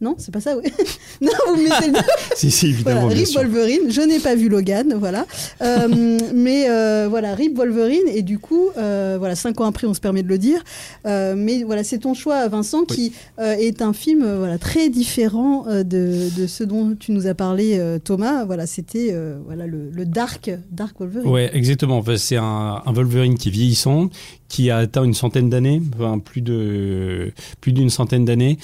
Non, 0.00 0.14
c'est 0.16 0.32
pas 0.32 0.40
ça, 0.40 0.56
oui. 0.56 0.70
non, 1.20 1.30
vous 1.48 1.56
me 1.56 1.64
mettez 1.64 1.90
le 1.90 1.98
Si, 2.36 2.52
si, 2.52 2.68
évidemment. 2.68 3.08
Voilà, 3.08 3.16
Rip. 3.16 3.34
Wolverine, 3.34 3.90
je 3.90 4.00
n'ai 4.00 4.20
pas 4.20 4.36
vu 4.36 4.48
Logan, 4.48 4.94
voilà. 4.96 5.26
Euh, 5.60 6.18
mais 6.34 6.70
euh, 6.70 7.08
voilà, 7.10 7.34
Rip 7.34 7.56
Wolverine, 7.56 8.06
et 8.06 8.22
du 8.22 8.38
coup, 8.38 8.68
euh, 8.76 9.16
voilà, 9.18 9.34
cinq 9.34 9.60
ans 9.60 9.64
après, 9.64 9.88
on 9.88 9.94
se 9.94 10.00
permet 10.00 10.22
de 10.22 10.28
le 10.28 10.38
dire. 10.38 10.62
Mais 11.04 11.64
voilà, 11.64 11.82
c'est 11.84 11.98
ton 11.98 12.14
choix, 12.14 12.46
Vincent, 12.48 12.84
qui 12.84 13.12
est 13.38 13.82
un 13.82 13.92
film 13.92 14.24
voilà, 14.36 14.58
très 14.58 14.88
différent 14.88 15.64
de, 15.68 15.82
de 16.36 16.46
ce 16.46 16.64
dont 16.64 16.94
tu 16.98 17.12
nous 17.12 17.26
as 17.26 17.34
parlé, 17.34 17.80
Thomas. 18.04 18.44
Voilà, 18.44 18.66
c'était 18.66 19.14
voilà, 19.44 19.66
le, 19.66 19.90
le 19.90 20.04
Dark, 20.04 20.50
Dark 20.70 20.98
Wolverine. 21.00 21.28
Ouais, 21.28 21.50
exactement. 21.54 21.98
Enfin, 21.98 22.16
c'est 22.16 22.36
un, 22.36 22.82
un 22.84 22.92
Wolverine 22.92 23.36
qui 23.36 23.48
est 23.48 23.52
vieillissant, 23.52 24.10
qui 24.48 24.70
a 24.70 24.78
atteint 24.78 25.04
une 25.04 25.14
centaine 25.14 25.50
d'années, 25.50 25.82
enfin, 25.96 26.18
plus 26.18 26.42
de 26.42 27.32
plus 27.60 27.72
d'une 27.72 27.90
centaine 27.90 28.24
d'années. 28.24 28.58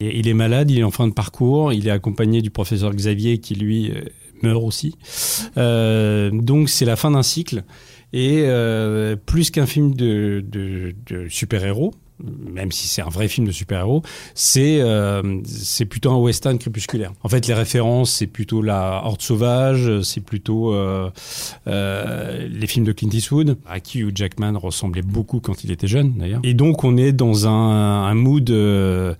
Il 0.00 0.28
est 0.28 0.34
malade, 0.34 0.70
il 0.70 0.78
est 0.78 0.82
en 0.82 0.90
fin 0.90 1.06
de 1.06 1.12
parcours, 1.12 1.72
il 1.74 1.86
est 1.86 1.90
accompagné 1.90 2.40
du 2.40 2.50
professeur 2.50 2.94
Xavier 2.94 3.38
qui 3.38 3.54
lui 3.54 3.90
euh, 3.90 4.04
meurt 4.42 4.62
aussi. 4.64 4.96
Euh, 5.58 6.30
donc 6.32 6.70
c'est 6.70 6.86
la 6.86 6.96
fin 6.96 7.10
d'un 7.10 7.22
cycle 7.22 7.64
et 8.14 8.44
euh, 8.46 9.14
plus 9.16 9.50
qu'un 9.50 9.66
film 9.66 9.94
de 9.94 10.44
super-héros. 11.28 11.92
Même 12.52 12.72
si 12.72 12.88
c'est 12.88 13.02
un 13.02 13.08
vrai 13.08 13.28
film 13.28 13.46
de 13.46 13.52
super-héros, 13.52 14.02
c'est 14.34 14.80
euh, 14.80 15.40
c'est 15.44 15.84
plutôt 15.84 16.10
un 16.10 16.16
western 16.16 16.58
crépusculaire. 16.58 17.12
En 17.22 17.28
fait, 17.28 17.46
les 17.46 17.54
références, 17.54 18.12
c'est 18.12 18.26
plutôt 18.26 18.62
la 18.62 19.02
Horde 19.04 19.22
sauvage, 19.22 20.02
c'est 20.02 20.20
plutôt 20.20 20.72
euh, 20.74 21.10
euh, 21.66 22.48
les 22.48 22.66
films 22.66 22.84
de 22.84 22.92
Clint 22.92 23.10
Eastwood, 23.12 23.58
à 23.66 23.80
qui 23.80 24.00
Hugh 24.00 24.16
Jackman 24.16 24.58
ressemblait 24.58 25.02
beaucoup 25.02 25.40
quand 25.40 25.64
il 25.64 25.70
était 25.70 25.86
jeune 25.86 26.14
d'ailleurs. 26.16 26.40
Et 26.42 26.54
donc 26.54 26.84
on 26.84 26.96
est 26.96 27.12
dans 27.12 27.46
un, 27.46 27.50
un 27.50 28.14
mood, 28.14 28.50
euh, 28.50 29.14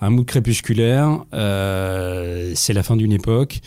un 0.00 0.10
mood 0.10 0.26
crépusculaire. 0.26 1.24
Euh, 1.34 2.52
c'est 2.54 2.72
la 2.72 2.82
fin 2.82 2.96
d'une 2.96 3.12
époque. 3.12 3.60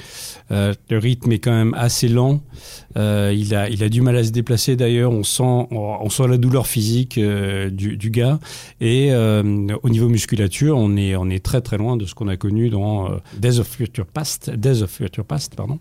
Euh, 0.52 0.74
le 0.90 0.98
rythme 0.98 1.32
est 1.32 1.40
quand 1.40 1.52
même 1.52 1.74
assez 1.76 2.08
lent. 2.08 2.42
Il 2.96 3.56
a, 3.56 3.70
il 3.70 3.84
a 3.84 3.90
du 3.90 4.02
mal 4.02 4.18
à 4.18 4.24
se 4.24 4.32
déplacer 4.32 4.76
d'ailleurs. 4.76 5.12
On 5.12 5.24
sent, 5.24 5.68
on, 5.72 6.10
sent 6.10 6.28
la 6.28 6.38
douleur 6.38 6.68
physique 6.68 7.18
du, 7.18 7.96
du 7.96 8.10
gars. 8.10 8.40
Et 8.82 9.10
euh, 9.12 9.44
au 9.84 9.90
niveau 9.90 10.08
musculature, 10.10 10.78
on 10.78 10.96
est, 10.96 11.16
on 11.16 11.30
est 11.30 11.44
très 11.44 11.62
très 11.62 11.78
loin 11.78 11.98
de 11.98 12.06
ce 12.06 12.16
qu'on 12.16 12.28
a 12.28 12.38
connu 12.38 12.70
dans 12.70 13.12
euh, 13.12 13.18
Days 13.38 13.60
of 13.60 13.68
Future 13.68 14.06
Past, 14.06 14.50
Days 14.50 14.82
of 14.84 14.90
Future 14.90 15.26
Past, 15.26 15.56
pardon, 15.56 15.80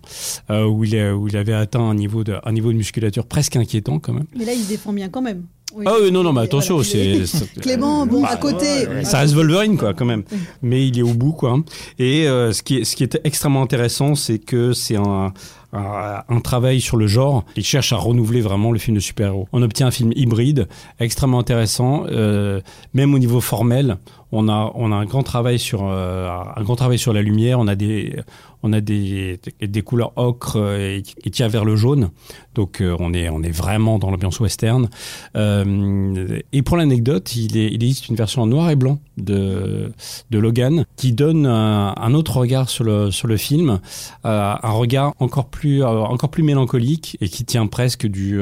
euh, 0.51 0.65
où 0.67 0.85
il, 0.85 0.97
où 1.13 1.29
il 1.29 1.37
avait 1.37 1.53
atteint 1.53 1.81
un 1.81 1.95
niveau 1.95 2.25
de, 2.25 2.35
un 2.45 2.53
niveau 2.53 2.73
de 2.73 2.77
musculature 2.77 3.27
presque 3.27 3.57
inquiétant 3.57 3.99
quand 3.99 4.13
même. 4.13 4.27
Mais 4.37 4.45
là, 4.45 4.53
il 4.53 4.63
se 4.63 4.69
défend 4.69 4.93
bien 4.93 5.09
quand 5.09 5.23
même. 5.23 5.45
Oui. 5.75 5.85
Ah 5.87 5.97
oui, 6.03 6.11
non, 6.11 6.23
non, 6.23 6.33
mais 6.33 6.41
attention, 6.41 6.77
voilà, 6.77 6.89
c'est. 6.91 7.27
c'est- 7.27 7.61
Clément, 7.61 8.07
bon, 8.07 8.23
Bah, 8.23 8.31
à 8.33 8.37
côté. 8.37 8.87
ouais, 8.89 9.05
ça 9.05 9.19
reste 9.19 9.35
Wolverine, 9.35 9.77
quoi, 9.77 9.93
quand 9.93 10.07
même. 10.07 10.23
Mais 10.63 10.89
il 10.89 10.99
est 10.99 11.03
au 11.03 11.13
bout, 11.13 11.33
quoi. 11.33 11.59
Et 11.99 12.27
euh, 12.27 12.53
ce, 12.55 12.63
qui 12.63 12.79
est, 12.79 12.85
ce 12.85 12.97
qui 12.97 13.05
est 13.05 13.21
extrêmement 13.25 13.63
intéressant, 13.63 14.15
c'est 14.15 14.39
que 14.39 14.73
c'est 14.73 14.97
un, 14.97 15.35
un, 15.73 16.23
un 16.29 16.41
travail 16.41 16.81
sur 16.81 16.97
le 16.97 17.07
genre. 17.07 17.45
Il 17.57 17.65
cherche 17.65 17.93
à 17.93 17.97
renouveler 17.97 18.41
vraiment 18.41 18.73
le 18.73 18.79
film 18.79 18.97
de 18.97 19.01
super-héros. 19.01 19.49
On 19.53 19.63
obtient 19.63 19.89
un 19.89 19.91
film 19.91 20.13
hybride, 20.15 20.69
extrêmement 20.99 21.39
intéressant, 21.39 22.05
euh, 22.09 22.61
même 22.95 23.15
au 23.15 23.19
niveau 23.19 23.41
formel. 23.41 23.99
On 24.31 24.49
a, 24.49 24.73
on 24.75 24.93
a 24.93 24.95
un 24.95 25.07
grand 25.07 25.23
travail 25.23 25.59
sur 25.59 25.87
euh, 25.87 26.29
un 26.55 26.63
grand 26.63 26.77
travail 26.77 26.99
sur 26.99 27.13
la 27.13 27.23
lumière. 27.23 27.59
On 27.59 27.67
a 27.67 27.75
des, 27.75 28.17
on 28.63 28.73
a 28.73 28.81
des, 28.81 29.41
des 29.61 29.83
couleurs 29.83 30.13
ocre 30.17 30.57
euh, 30.57 30.97
et 30.97 31.03
qui 31.03 31.31
tirent 31.31 31.49
vers 31.49 31.65
le 31.65 31.77
jaune. 31.77 32.11
Donc 32.55 32.81
euh, 32.81 32.97
on 32.99 33.15
est, 33.15 33.31
on 33.31 33.43
est 33.43 33.51
vraiment 33.51 33.99
dans 33.99 34.11
l'ambiance 34.11 34.41
western. 34.41 34.89
Et 35.35 36.63
pour 36.63 36.77
l'anecdote, 36.77 37.35
il, 37.37 37.57
existe 37.57 38.09
une 38.09 38.17
version 38.17 38.43
en 38.43 38.47
noir 38.47 38.71
et 38.71 38.77
blanc 38.77 38.99
de, 39.17 39.93
de 40.31 40.39
Logan 40.39 40.85
qui 40.97 41.13
donne 41.13 41.47
un, 41.47 42.15
autre 42.15 42.37
regard 42.37 42.69
sur 42.69 42.85
le, 42.85 43.11
sur 43.11 43.29
le 43.29 43.37
film, 43.37 43.81
un 44.25 44.71
regard 44.71 45.15
encore 45.21 45.47
plus, 45.47 45.83
encore 45.85 46.31
plus 46.31 46.43
mélancolique 46.43 47.17
et 47.21 47.29
qui 47.29 47.45
tient 47.45 47.67
presque 47.67 48.07
du, 48.07 48.41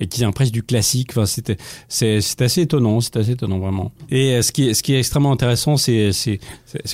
et 0.00 0.06
qui 0.06 0.18
tient 0.18 0.32
presque 0.32 0.52
du 0.52 0.62
classique. 0.62 1.10
Enfin, 1.10 1.26
c'est, 1.26 2.42
assez 2.42 2.62
étonnant, 2.62 3.00
c'est 3.00 3.16
assez 3.16 3.32
étonnant 3.32 3.58
vraiment. 3.58 3.92
Et 4.10 4.40
ce 4.42 4.52
qui 4.52 4.74
ce 4.74 4.82
qui 4.82 4.94
extrêmement 5.04 5.32
intéressant, 5.32 5.76
c'est, 5.76 6.10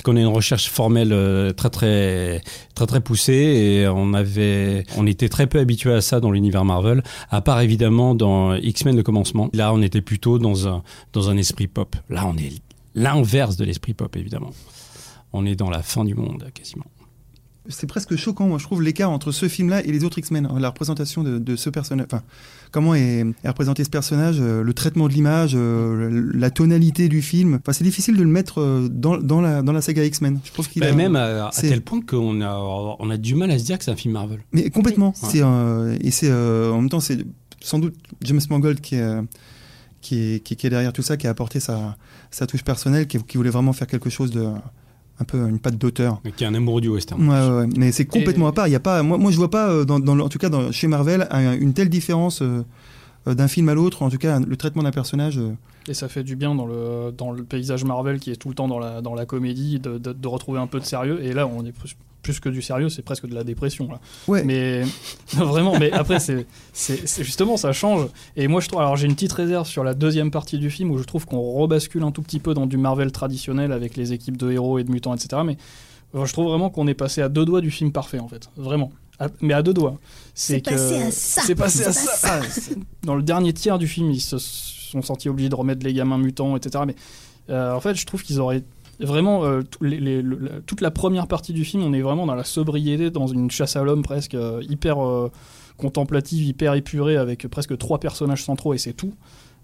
qu'on 0.03 0.17
a 0.17 0.19
une 0.19 0.27
recherche 0.27 0.69
formelle 0.69 1.13
euh, 1.13 1.53
très 1.53 1.69
très 1.69 2.41
très 2.75 2.85
très 2.85 2.99
poussée 2.99 3.33
et 3.33 3.87
on 3.87 4.13
avait, 4.13 4.83
on 4.97 5.07
était 5.07 5.29
très 5.29 5.47
peu 5.47 5.59
habitué 5.59 5.93
à 5.93 6.01
ça 6.01 6.19
dans 6.19 6.29
l'univers 6.29 6.65
Marvel, 6.65 7.03
à 7.29 7.39
part 7.39 7.61
évidemment 7.61 8.13
dans 8.13 8.53
X-Men 8.53 8.97
le 8.97 9.03
commencement. 9.03 9.49
Là, 9.53 9.73
on 9.73 9.81
était 9.81 10.01
plutôt 10.01 10.39
dans 10.39 10.67
un 10.67 10.83
dans 11.13 11.29
un 11.29 11.37
esprit 11.37 11.67
pop. 11.67 11.95
Là, 12.09 12.27
on 12.27 12.35
est 12.37 12.51
l'inverse 12.95 13.55
de 13.55 13.63
l'esprit 13.63 13.93
pop 13.93 14.13
évidemment. 14.17 14.51
On 15.31 15.45
est 15.45 15.55
dans 15.55 15.69
la 15.69 15.81
fin 15.81 16.03
du 16.03 16.13
monde 16.13 16.51
quasiment. 16.53 16.85
C'est 17.69 17.85
presque 17.85 18.15
choquant, 18.15 18.47
moi, 18.47 18.57
je 18.57 18.63
trouve, 18.63 18.81
l'écart 18.81 19.11
entre 19.11 19.31
ce 19.31 19.47
film-là 19.47 19.85
et 19.85 19.91
les 19.91 20.03
autres 20.03 20.17
X-Men. 20.17 20.49
La 20.59 20.69
représentation 20.69 21.21
de, 21.23 21.37
de 21.37 21.55
ce 21.55 21.69
personnage. 21.69 22.07
Enfin, 22.11 22.23
comment 22.71 22.95
est, 22.95 23.23
est 23.43 23.47
représenté 23.47 23.83
ce 23.83 23.89
personnage, 23.91 24.37
euh, 24.39 24.63
le 24.63 24.73
traitement 24.73 25.07
de 25.07 25.13
l'image, 25.13 25.51
euh, 25.53 26.31
la 26.33 26.49
tonalité 26.49 27.07
du 27.07 27.21
film. 27.21 27.59
Enfin, 27.61 27.71
c'est 27.71 27.83
difficile 27.83 28.17
de 28.17 28.23
le 28.23 28.29
mettre 28.29 28.59
euh, 28.61 28.89
dans, 28.91 29.17
dans, 29.19 29.41
la, 29.41 29.61
dans 29.61 29.73
la 29.73 29.81
saga 29.81 30.03
X-Men. 30.03 30.39
Je 30.43 30.51
pense 30.51 30.67
qu'il 30.69 30.81
Bah, 30.81 30.89
a- 30.89 30.93
même 30.93 31.15
à, 31.15 31.51
tel 31.53 31.81
point 31.81 32.01
qu'on 32.01 32.41
a, 32.41 32.55
on 32.99 33.09
a 33.11 33.17
du 33.17 33.35
mal 33.35 33.51
à 33.51 33.59
se 33.59 33.63
dire 33.63 33.77
que 33.77 33.83
c'est 33.83 33.91
un 33.91 33.95
film 33.95 34.15
Marvel. 34.15 34.39
Mais 34.53 34.71
complètement. 34.71 35.13
Oui. 35.21 35.29
C'est 35.31 35.41
euh, 35.43 35.95
et 36.01 36.09
c'est 36.09 36.31
en 36.33 36.77
même 36.81 36.89
temps 36.89 36.99
c'est 36.99 37.19
sans 37.61 37.77
doute 37.77 37.93
James 38.23 38.41
Mangold 38.49 38.81
qui 38.81 38.95
est, 38.95 39.19
qui 40.01 40.15
est 40.17 40.39
qui, 40.43 40.55
qui 40.55 40.65
est 40.65 40.71
derrière 40.71 40.93
tout 40.93 41.03
ça, 41.03 41.15
qui 41.15 41.27
a 41.27 41.29
apporté 41.29 41.59
sa, 41.59 41.95
sa 42.31 42.47
touche 42.47 42.63
personnelle, 42.63 43.05
qui, 43.05 43.19
qui 43.23 43.37
voulait 43.37 43.51
vraiment 43.51 43.71
faire 43.73 43.85
quelque 43.85 44.09
chose 44.09 44.31
de 44.31 44.47
un 45.21 45.23
peu 45.23 45.37
une 45.47 45.59
patte 45.59 45.77
d'auteur. 45.77 46.19
Mais 46.25 46.31
qui 46.31 46.43
est 46.43 46.47
un 46.47 46.53
amoureux 46.53 46.81
du 46.81 46.89
western. 46.89 47.21
Ouais, 47.21 47.29
ouais, 47.39 47.57
ouais. 47.61 47.69
mais 47.77 47.91
c'est 47.91 48.05
complètement 48.05 48.47
Et- 48.47 48.49
à 48.49 48.51
part. 48.51 48.67
Il 48.67 48.71
y 48.71 48.75
a 48.75 48.79
pas, 48.79 49.03
moi, 49.03 49.17
moi 49.17 49.31
je 49.31 49.37
vois 49.37 49.49
pas 49.51 49.69
euh, 49.69 49.85
dans, 49.85 49.99
dans 49.99 50.15
le- 50.15 50.23
en 50.23 50.29
tout 50.29 50.39
cas 50.39 50.49
dans, 50.49 50.71
chez 50.71 50.87
Marvel 50.87 51.27
un- 51.31 51.53
une 51.53 51.73
telle 51.73 51.89
différence 51.89 52.41
euh, 52.41 52.63
euh, 53.27 53.33
d'un 53.35 53.47
film 53.47 53.69
à 53.69 53.73
l'autre. 53.75 54.01
En 54.03 54.09
tout 54.09 54.17
cas, 54.17 54.39
le 54.39 54.57
traitement 54.57 54.83
d'un 54.83 54.91
personnage. 54.91 55.37
euh, 55.37 55.51
Et 55.87 55.93
ça 55.93 56.07
fait 56.09 56.23
du 56.23 56.35
bien 56.35 56.55
dans 56.55 56.65
le, 56.65 57.11
dans 57.15 57.31
le 57.31 57.43
paysage 57.43 57.83
Marvel 57.83 58.19
qui 58.19 58.31
est 58.31 58.35
tout 58.35 58.49
le 58.49 58.55
temps 58.55 58.67
dans 58.67 58.79
la, 58.79 59.01
dans 59.01 59.13
la 59.15 59.25
comédie 59.25 59.79
de, 59.79 59.97
de- 59.97 60.13
de 60.13 60.27
retrouver 60.27 60.59
un 60.59 60.67
peu 60.67 60.79
de 60.79 60.85
sérieux. 60.85 61.23
Et 61.23 61.33
là, 61.33 61.47
on 61.47 61.63
est 61.65 61.71
plus, 62.21 62.39
que 62.39 62.49
du 62.49 62.61
sérieux, 62.61 62.89
c'est 62.89 63.01
presque 63.01 63.27
de 63.27 63.33
la 63.35 63.43
dépression. 63.43 63.89
Là. 63.89 63.99
Ouais. 64.27 64.43
Mais 64.43 64.83
non, 65.37 65.45
vraiment, 65.45 65.77
mais 65.79 65.91
après, 65.91 66.19
c'est 66.19 66.45
justement, 67.23 67.57
ça 67.57 67.73
change. 67.73 68.07
Et 68.35 68.47
moi, 68.47 68.61
je 68.61 68.67
trouve. 68.67 68.81
Alors, 68.81 68.95
j'ai 68.95 69.07
une 69.07 69.13
petite 69.15 69.33
réserve 69.33 69.67
sur 69.67 69.83
la 69.83 69.93
deuxième 69.93 70.31
partie 70.31 70.57
du 70.57 70.69
film 70.69 70.91
où 70.91 70.97
je 70.97 71.03
trouve 71.03 71.25
qu'on 71.25 71.41
rebascule 71.41 72.03
un 72.03 72.11
tout 72.11 72.21
petit 72.21 72.39
peu 72.39 72.53
dans 72.53 72.65
du 72.65 72.77
Marvel 72.77 73.11
traditionnel 73.11 73.71
avec 73.71 73.95
les 73.97 74.13
équipes 74.13 74.37
de 74.37 74.51
héros 74.51 74.79
et 74.79 74.83
de 74.83 74.91
mutants, 74.91 75.13
etc. 75.13 75.41
Mais 75.45 75.57
euh, 76.15 76.25
je 76.25 76.33
trouve 76.33 76.47
vraiment 76.47 76.69
qu'on 76.69 76.87
est 76.87 76.93
passé 76.93 77.21
à 77.21 77.29
deux 77.29 77.45
doigts 77.45 77.61
du 77.61 77.71
film 77.71 77.91
parfait, 77.91 78.19
en 78.19 78.27
fait. 78.27 78.49
Vraiment. 78.57 78.91
À- 79.19 79.27
mais 79.41 79.53
à 79.53 79.61
deux 79.61 79.73
doigts. 79.73 79.97
C'est 80.33 80.61
que- 80.61 80.71
passé 80.71 80.95
à 80.95 81.11
ça. 81.11 81.41
C'est 81.45 81.55
passé 81.55 81.83
à 81.85 81.93
ça. 81.93 82.39
Ah, 82.41 82.45
dans 83.03 83.15
le 83.15 83.23
dernier 83.23 83.53
tiers 83.53 83.77
du 83.77 83.87
film, 83.87 84.11
ils 84.11 84.19
se 84.21 84.37
sont 84.37 85.01
sentis 85.01 85.29
obligés 85.29 85.49
de 85.49 85.55
remettre 85.55 85.85
les 85.85 85.93
gamins 85.93 86.17
mutants, 86.17 86.55
etc. 86.57 86.83
Mais 86.87 86.95
euh, 87.49 87.73
en 87.73 87.79
fait, 87.79 87.95
je 87.95 88.05
trouve 88.05 88.23
qu'ils 88.23 88.39
auraient 88.39 88.63
vraiment 89.05 89.43
euh, 89.45 89.61
les- 89.81 89.99
les- 89.99 90.23
toute 90.65 90.81
la 90.81 90.91
première 90.91 91.27
partie 91.27 91.53
du 91.53 91.63
film, 91.65 91.83
on 91.83 91.93
est 91.93 92.01
vraiment 92.01 92.25
dans 92.25 92.35
la 92.35 92.43
sobriété, 92.43 93.09
dans 93.09 93.27
une 93.27 93.49
chasse 93.51 93.75
à 93.75 93.83
l'homme 93.83 94.01
presque 94.03 94.35
euh, 94.35 94.61
hyper 94.69 95.03
euh, 95.05 95.31
contemplative, 95.77 96.43
hyper 96.43 96.73
épurée, 96.75 97.17
avec 97.17 97.47
presque 97.47 97.77
trois 97.77 97.99
personnages 97.99 98.43
centraux 98.43 98.73
et 98.73 98.77
c'est 98.77 98.93
tout. 98.93 99.13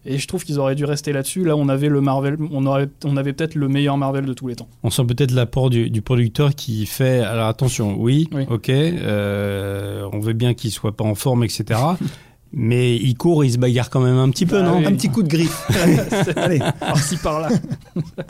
Et 0.06 0.20
je 0.20 0.28
trouve 0.28 0.46
qu'ils 0.46 0.58
auraient 0.58 0.76
dû 0.76 0.86
rester 0.86 1.12
là-dessus. 1.12 1.44
Là, 1.44 1.58
on 1.58 1.68
avait 1.68 1.90
le 1.90 2.00
Marvel, 2.00 2.38
on 2.52 2.66
aurait, 2.66 2.88
on 3.04 3.18
avait 3.18 3.34
peut-être 3.34 3.56
le 3.56 3.68
meilleur 3.68 3.98
Marvel 3.98 4.26
de 4.26 4.34
tous 4.34 4.48
les 4.48 4.56
temps. 4.56 4.70
On 4.84 4.90
sent 4.90 5.04
peut-être 5.06 5.32
l'apport 5.32 5.70
du, 5.70 5.90
du 5.90 6.02
producteur 6.02 6.56
qui 6.56 6.86
fait. 6.86 7.20
Alors 7.20 7.48
attention, 7.48 7.96
oui, 8.00 8.30
Oui. 8.34 8.44
ok, 8.50 8.70
euh, 8.70 10.08
on 10.14 10.20
veut 10.20 10.34
bien 10.34 10.54
qu'il 10.54 10.72
soit 10.72 10.96
pas 10.96 11.04
en 11.04 11.16
forme, 11.16 11.44
etc. 11.44 11.80
mais 12.54 12.96
il 12.96 13.16
court, 13.16 13.44
il 13.44 13.52
se 13.52 13.58
bagarre 13.58 13.90
quand 13.90 14.00
même 14.00 14.18
un 14.18 14.30
petit 14.30 14.46
peu, 14.46 14.62
Bah 14.62 14.70
non 14.70 14.80
oui. 14.80 14.86
Un 14.86 14.94
petit 14.94 15.10
coup 15.10 15.24
de 15.24 15.28
griffe. 15.28 15.70
Allez. 16.36 16.60
Par-ci 16.80 17.18
par-là. 17.18 17.50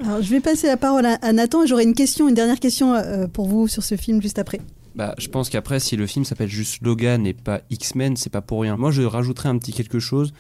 Alors, 0.04 0.22
je 0.22 0.30
vais 0.30 0.40
passer 0.40 0.68
la 0.68 0.78
parole 0.78 1.06
à, 1.06 1.16
à 1.22 1.34
Nathan 1.34 1.64
et 1.64 1.68
j'aurai 1.68 1.84
une 1.84 1.94
question, 1.94 2.28
une 2.28 2.36
dernière 2.36 2.60
question 2.60 2.94
euh, 2.94 3.28
pour 3.28 3.48
vous 3.48 3.68
sur 3.68 3.84
ce 3.84 3.96
film 3.96 4.22
juste 4.22 4.40
après. 4.40 4.60
Bah, 4.96 5.14
je 5.20 5.28
pense 5.28 5.50
qu'après, 5.50 5.80
si 5.80 5.96
le 5.96 6.08
film 6.08 6.26
s'appelle 6.26 6.50
juste 6.50 6.82
Logan 6.82 7.28
et 7.28 7.34
pas 7.34 7.62
X-Men, 7.70 8.18
c'est 8.18 8.32
pas 8.32 8.42
pour 8.42 8.62
rien. 8.62 8.78
Moi, 8.78 8.90
je 8.90 9.04
rajouterais 9.04 9.50
un 9.50 9.58
petit 9.60 9.72
quelque 9.72 10.00
chose 10.00 10.34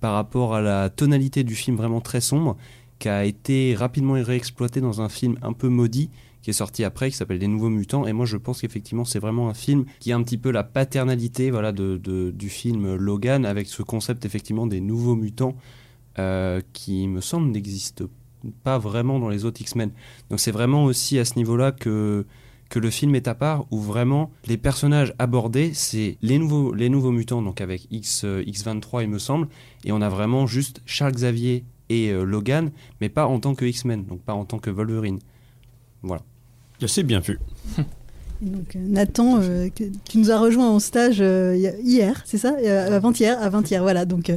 par 0.00 0.12
rapport 0.14 0.54
à 0.54 0.60
la 0.60 0.88
tonalité 0.88 1.42
du 1.42 1.56
film 1.56 1.76
vraiment 1.76 2.00
très 2.00 2.20
sombre, 2.20 2.56
qui 3.00 3.08
a 3.08 3.24
été 3.24 3.74
rapidement 3.74 4.12
réexploité 4.12 4.80
dans 4.80 5.00
un 5.00 5.08
film 5.08 5.36
un 5.42 5.52
peu 5.52 5.68
maudit, 5.68 6.10
qui 6.44 6.50
est 6.50 6.52
sorti 6.52 6.84
après, 6.84 7.10
qui 7.10 7.16
s'appelle 7.16 7.38
Les 7.38 7.48
Nouveaux 7.48 7.70
Mutants. 7.70 8.06
Et 8.06 8.12
moi, 8.12 8.26
je 8.26 8.36
pense 8.36 8.60
qu'effectivement, 8.60 9.06
c'est 9.06 9.18
vraiment 9.18 9.48
un 9.48 9.54
film 9.54 9.86
qui 9.98 10.12
a 10.12 10.16
un 10.16 10.22
petit 10.22 10.36
peu 10.36 10.50
la 10.50 10.62
paternalité 10.62 11.50
voilà, 11.50 11.72
de, 11.72 11.96
du 11.96 12.48
film 12.50 12.96
Logan, 12.96 13.46
avec 13.46 13.66
ce 13.66 13.82
concept 13.82 14.26
effectivement 14.26 14.66
des 14.66 14.82
nouveaux 14.82 15.14
mutants, 15.14 15.56
euh, 16.18 16.60
qui 16.74 17.08
me 17.08 17.22
semble 17.22 17.50
n'existe 17.50 18.04
pas 18.62 18.76
vraiment 18.76 19.18
dans 19.18 19.30
les 19.30 19.46
autres 19.46 19.62
X-Men. 19.62 19.90
Donc 20.28 20.38
c'est 20.38 20.50
vraiment 20.50 20.84
aussi 20.84 21.18
à 21.18 21.24
ce 21.24 21.36
niveau-là 21.36 21.72
que 21.72 22.26
que 22.68 22.78
le 22.78 22.90
film 22.90 23.14
est 23.14 23.28
à 23.28 23.34
part 23.34 23.66
où 23.70 23.78
vraiment 23.78 24.30
les 24.46 24.56
personnages 24.56 25.14
abordés 25.18 25.72
c'est 25.74 26.18
les 26.22 26.38
nouveaux 26.38 26.72
les 26.72 26.88
nouveaux 26.88 27.12
mutants 27.12 27.42
donc 27.42 27.60
avec 27.60 27.86
X 27.90 28.24
euh, 28.24 28.42
X23 28.42 29.02
il 29.02 29.10
me 29.10 29.18
semble 29.18 29.48
et 29.84 29.92
on 29.92 30.00
a 30.00 30.08
vraiment 30.08 30.46
juste 30.46 30.80
Charles 30.86 31.12
Xavier 31.12 31.64
et 31.90 32.08
euh, 32.08 32.24
Logan 32.24 32.72
mais 33.00 33.10
pas 33.10 33.26
en 33.26 33.38
tant 33.38 33.54
que 33.54 33.64
X-Men 33.64 34.06
donc 34.06 34.22
pas 34.22 34.34
en 34.34 34.44
tant 34.44 34.58
que 34.58 34.70
Wolverine. 34.70 35.20
Voilà. 36.02 36.22
C'est 36.86 37.02
bien 37.02 37.20
vu. 37.20 37.38
Donc, 38.42 38.76
euh, 38.76 38.78
Nathan, 38.78 39.40
euh, 39.40 39.68
tu 39.74 40.18
nous 40.18 40.30
as 40.30 40.38
rejoint 40.38 40.68
en 40.68 40.78
stage 40.78 41.18
euh, 41.20 41.56
hier, 41.82 42.22
c'est 42.26 42.36
ça? 42.36 42.56
Euh, 42.62 42.94
Avant-hier, 42.94 43.40
avant-hier, 43.40 43.82
voilà. 43.82 44.04
Donc, 44.04 44.30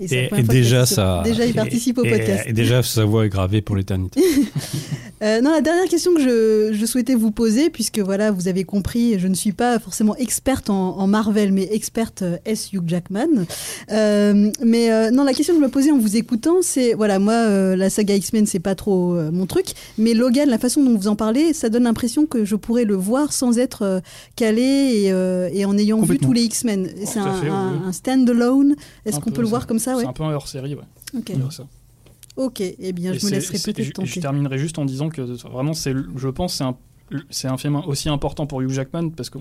Et, 0.00 0.28
déjà, 0.44 0.86
ça. 0.86 1.22
Déjà, 1.24 1.44
il 1.44 1.54
participe 1.54 1.98
au 1.98 2.04
et- 2.04 2.10
podcast. 2.10 2.44
Et, 2.46 2.52
déjà, 2.52 2.82
sa 2.82 3.04
voix 3.04 3.26
est 3.26 3.28
gravée 3.28 3.60
pour 3.62 3.76
l'éternité. 3.76 4.20
Euh, 5.20 5.40
non, 5.40 5.50
la 5.50 5.60
dernière 5.60 5.86
question 5.88 6.14
que 6.14 6.20
je, 6.22 6.70
je 6.78 6.86
souhaitais 6.86 7.16
vous 7.16 7.32
poser, 7.32 7.70
puisque 7.70 7.98
voilà, 7.98 8.30
vous 8.30 8.46
avez 8.46 8.62
compris, 8.62 9.18
je 9.18 9.26
ne 9.26 9.34
suis 9.34 9.50
pas 9.50 9.80
forcément 9.80 10.14
experte 10.14 10.70
en, 10.70 10.96
en 10.96 11.08
Marvel, 11.08 11.50
mais 11.50 11.66
experte 11.72 12.22
euh, 12.22 12.36
S. 12.44 12.72
Hugh 12.72 12.84
Jackman. 12.86 13.26
Euh, 13.90 14.52
mais 14.64 14.92
euh, 14.92 15.10
non, 15.10 15.24
la 15.24 15.32
question 15.34 15.54
que 15.54 15.60
je 15.60 15.64
me 15.64 15.70
posais 15.70 15.90
en 15.90 15.98
vous 15.98 16.16
écoutant, 16.16 16.58
c'est 16.62 16.94
voilà, 16.94 17.18
moi, 17.18 17.32
euh, 17.32 17.74
la 17.74 17.90
saga 17.90 18.14
X-Men, 18.14 18.46
c'est 18.46 18.60
pas 18.60 18.76
trop 18.76 19.16
euh, 19.16 19.32
mon 19.32 19.46
truc, 19.46 19.66
mais 19.98 20.14
Logan, 20.14 20.48
la 20.48 20.58
façon 20.58 20.84
dont 20.84 20.96
vous 20.96 21.08
en 21.08 21.16
parlez, 21.16 21.52
ça 21.52 21.68
donne 21.68 21.82
l'impression 21.82 22.26
que 22.26 22.44
je 22.44 22.54
pourrais 22.54 22.84
le 22.84 22.94
voir 22.94 23.32
sans 23.32 23.58
être 23.58 23.82
euh, 23.82 24.00
calé 24.36 24.62
et, 24.62 25.12
euh, 25.12 25.48
et 25.52 25.64
en 25.64 25.76
ayant 25.76 26.00
vu 26.00 26.18
tous 26.18 26.32
les 26.32 26.42
X-Men. 26.42 26.90
C'est 27.04 27.18
un, 27.18 27.26
un- 27.86 27.92
stand-alone. 27.92 28.76
Est-ce 29.04 29.16
qu'on 29.18 29.30
peu, 29.30 29.36
peut 29.36 29.42
le 29.42 29.48
voir 29.48 29.66
comme 29.66 29.80
ça 29.80 29.87
ouais 29.96 30.02
C'est 30.02 30.08
un 30.08 30.12
peu 30.12 30.22
un 30.24 30.32
hors-série, 30.32 30.74
ouais. 30.74 30.82
Ok. 31.18 31.32
ça. 31.50 31.66
Ok, 32.36 32.60
eh 32.60 32.92
bien, 32.92 33.12
Et 33.12 33.18
je 33.18 33.24
me 33.24 33.30
c'est- 33.30 33.34
laisserai 33.36 33.72
peut-être 33.72 33.92
tenter. 33.94 34.08
Je 34.08 34.20
terminerai 34.20 34.58
juste 34.58 34.78
en 34.78 34.84
disant 34.84 35.08
que 35.08 35.22
vraiment, 35.48 35.72
c'est, 35.74 35.94
je 36.16 36.28
pense, 36.28 36.54
c'est 36.54 36.64
un, 36.64 36.76
c'est 37.30 37.48
un 37.48 37.56
film 37.56 37.76
aussi 37.86 38.08
important 38.08 38.46
pour 38.46 38.60
Hugh 38.62 38.70
Jackman 38.70 39.10
parce 39.10 39.28
que 39.30 39.38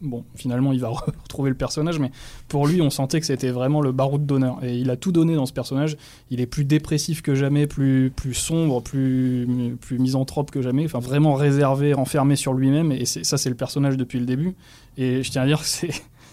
bon, 0.00 0.24
finalement, 0.34 0.72
il 0.72 0.80
va 0.80 0.88
retrouver 1.22 1.50
le 1.50 1.56
personnage, 1.56 2.00
mais 2.00 2.10
pour 2.48 2.66
lui, 2.66 2.80
on 2.82 2.90
sentait 2.90 3.20
que 3.20 3.26
c'était 3.26 3.50
vraiment 3.50 3.80
le 3.82 3.92
baroud 3.92 4.26
d'honneur 4.26 4.58
et 4.64 4.76
il 4.76 4.90
a 4.90 4.96
tout 4.96 5.12
donné 5.12 5.36
dans 5.36 5.46
ce 5.46 5.52
personnage. 5.52 5.96
Il 6.30 6.40
est 6.40 6.46
plus 6.46 6.64
dépressif 6.64 7.22
que 7.22 7.36
jamais, 7.36 7.68
plus 7.68 8.10
plus 8.16 8.34
sombre, 8.34 8.82
plus 8.82 9.76
plus 9.80 9.98
misanthrope 10.00 10.50
que 10.50 10.60
jamais. 10.62 10.86
Enfin, 10.86 10.98
vraiment 10.98 11.34
réservé, 11.34 11.92
renfermé 11.92 12.34
sur 12.34 12.52
lui-même. 12.54 12.90
Et 12.90 13.04
ça, 13.04 13.38
c'est 13.38 13.50
le 13.50 13.54
personnage 13.56 13.96
depuis 13.96 14.18
le 14.18 14.26
début. 14.26 14.54
Et 14.96 15.22
je 15.22 15.30
tiens 15.30 15.42
à 15.42 15.46
dire 15.46 15.60
que 15.60 15.66
c'est 15.66 15.90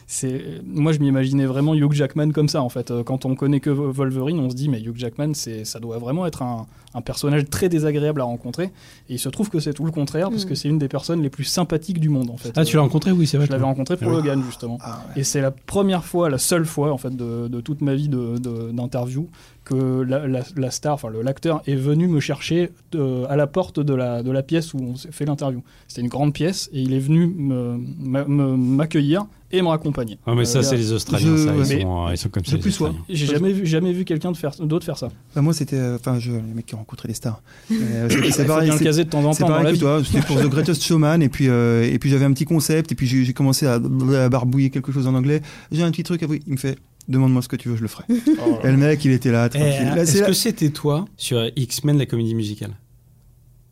c'est 0.10 0.62
moi 0.66 0.94
je 0.94 1.00
m'imaginais 1.00 1.46
vraiment 1.46 1.76
Hugh 1.76 1.92
Jackman 1.92 2.32
comme 2.32 2.48
ça 2.48 2.62
en 2.64 2.70
fait 2.70 2.92
Euh, 2.92 3.04
quand 3.04 3.26
on 3.26 3.36
connaît 3.36 3.60
que 3.60 3.70
Wolverine 3.70 4.40
on 4.40 4.50
se 4.50 4.56
dit 4.56 4.70
mais 4.70 4.80
Hugh 4.82 4.96
Jackman 4.96 5.34
c'est 5.34 5.66
ça 5.66 5.80
doit 5.82 5.98
vraiment 5.98 6.26
être 6.26 6.42
un, 6.44 6.66
un 6.94 7.02
personnage 7.02 7.44
très 7.50 7.68
désagréable 7.68 8.22
à 8.22 8.24
rencontrer 8.24 8.66
et 9.10 9.16
il 9.16 9.20
se 9.20 9.28
trouve 9.28 9.50
que 9.50 9.60
c'est 9.60 9.74
tout 9.74 9.84
le 9.86 9.92
contraire 9.92 10.30
parce 10.30 10.46
Mm. 10.46 10.50
que 10.50 10.56
c'est 10.56 10.70
une 10.70 10.78
des 10.80 10.88
personnes 10.88 11.22
les 11.22 11.30
plus 11.30 11.44
sympathiques 11.44 12.00
du 12.00 12.08
monde 12.08 12.30
en 12.30 12.38
fait 12.38 12.54
Ah, 12.56 12.64
tu 12.64 12.78
l'as 12.78 12.84
rencontré 12.84 13.12
Oui, 13.12 13.28
c'est 13.28 13.36
vrai. 13.38 13.48
je 13.48 13.52
l'avais 13.52 13.66
rencontré 13.66 13.98
pour 13.98 14.08
Ah. 14.10 14.14
Logan 14.16 14.42
justement 14.46 14.78
Ah, 14.82 15.04
ouais. 15.14 15.22
et 15.22 15.24
c'est 15.26 15.42
la 15.42 15.52
première 15.52 16.06
fois, 16.06 16.30
la 16.30 16.38
seule 16.38 16.66
fois 16.66 16.94
en 16.94 16.98
fait 16.98 17.14
de, 17.16 17.50
de 17.50 17.60
toute 17.62 17.82
ma 17.82 17.94
vie 17.94 18.08
de- 18.08 18.38
de- 18.38 18.72
d'interview 18.72 19.28
que 19.66 20.02
la, 20.04 20.26
la- 20.28 20.44
la 20.56 20.72
star, 20.72 20.94
enfin 20.94 21.10
le- 21.10 21.22
l'acteur 21.22 21.62
est 21.68 21.76
venu 21.76 22.08
me 22.08 22.22
chercher 22.22 22.70
de- 22.94 23.26
à 23.28 23.36
la 23.36 23.48
porte 23.48 23.82
de 23.82 23.94
la, 23.94 24.24
de 24.24 24.32
la 24.32 24.42
pièce 24.42 24.74
où 24.74 24.78
on 24.80 24.96
s'est 24.96 25.12
fait 25.12 25.26
l'interview. 25.26 25.62
C'était 25.90 26.02
une 26.02 26.08
grande 26.08 26.32
pièce 26.34 26.70
et 26.72 26.82
il 26.82 26.94
est 26.94 27.00
venu 27.00 27.28
me- 27.28 27.78
m'a- 28.00 28.24
me- 28.26 28.56
m'accueillir 28.56 29.26
et 29.51 29.62
me 29.62 29.68
raccompagner. 29.68 30.18
Ah, 30.25 30.34
mais 30.36 30.46
ça, 30.46 30.60
Euh, 30.60 30.62
c'est 30.62 30.75
les 30.77 30.92
Australiens, 30.92 31.36
je- 31.38 31.46
ça. 31.46 31.54
Ils, 31.54 31.60
mais- 31.60 31.82
sont, 31.82 32.08
euh, 32.08 32.12
ils 32.12 32.18
sont 32.18 32.30
comme 32.30 32.44
ça. 32.44 32.51
je 32.51 32.56
les 32.58 32.62
plus 32.62 32.72
sois. 32.72 32.89
Australiens. 32.89 33.06
J'ai 33.10 33.25
jamais 33.27 33.51
vu, 33.54 33.66
jamais 33.66 33.94
vu 33.94 34.04
quelqu'un 34.06 34.34
faire, 34.34 34.51
d'autre 34.60 34.86
faire 34.86 34.98
ça. 34.98 35.10
Bah, 35.36 35.42
moi, 35.42 35.54
c'était. 35.54 35.77
euh, 35.77 35.96
Enfin, 35.96 36.20
je, 36.20 36.32
les 36.32 36.42
mecs 36.42 36.66
qui 36.66 36.75
ont 36.75 36.80
rencontré 36.80 37.08
des 37.08 37.13
stars. 37.13 37.42
Euh, 37.72 38.10
c'est- 38.32 38.46
pareil. 38.46 38.72
c'est- 38.77 39.04
de 39.04 39.10
temps 39.10 39.24
en 39.24 39.34
temps 39.34 39.48
pareil 39.48 39.75
que 39.75 39.80
toi, 39.80 40.01
c'était 40.04 40.22
pour 40.25 40.38
The 40.42 40.48
Greatest 40.50 40.84
Showman, 40.84 41.22
et 41.22 41.30
puis, 41.30 41.48
euh, 41.50 41.84
et 41.84 41.98
puis 42.00 42.10
j'avais 42.10 42.25
un 42.25 42.34
petit 42.34 42.46
concept, 42.46 42.92
et 42.92 42.96
puis 42.96 43.08
j'ai 43.08 43.34
commencé 43.34 43.66
à, 43.66 43.75
à 43.75 44.30
barbouiller 44.30 44.70
quelque 44.70 44.92
chose 44.92 45.08
en 45.08 45.16
anglais. 45.16 45.42
J'ai 45.72 45.84
un 45.84 45.92
petit 45.92 46.04
truc, 46.04 46.22
à 46.24 46.27
vous. 46.27 46.36
il 46.36 46.54
me 46.54 46.58
fait 46.58 46.77
Demande-moi 47.08 47.42
ce 47.42 47.48
que 47.48 47.56
tu 47.56 47.70
veux, 47.70 47.77
je 47.77 47.82
le 47.84 47.88
ferai. 47.88 48.04
Oh 48.46 48.60
Et 48.66 48.68
le 48.70 48.75
mec, 48.75 49.06
il 49.06 49.12
était 49.12 49.32
là, 49.32 49.46
Eh, 49.46 49.50
tranquille. 49.58 49.94
C'est 50.06 50.18
Est-ce 50.20 50.24
que 50.24 50.34
c'était 50.34 50.70
toi 50.72 51.06
sur 51.16 51.42
X-Men, 51.56 51.98
la 51.98 52.06
comédie 52.06 52.36
musicale? 52.36 52.72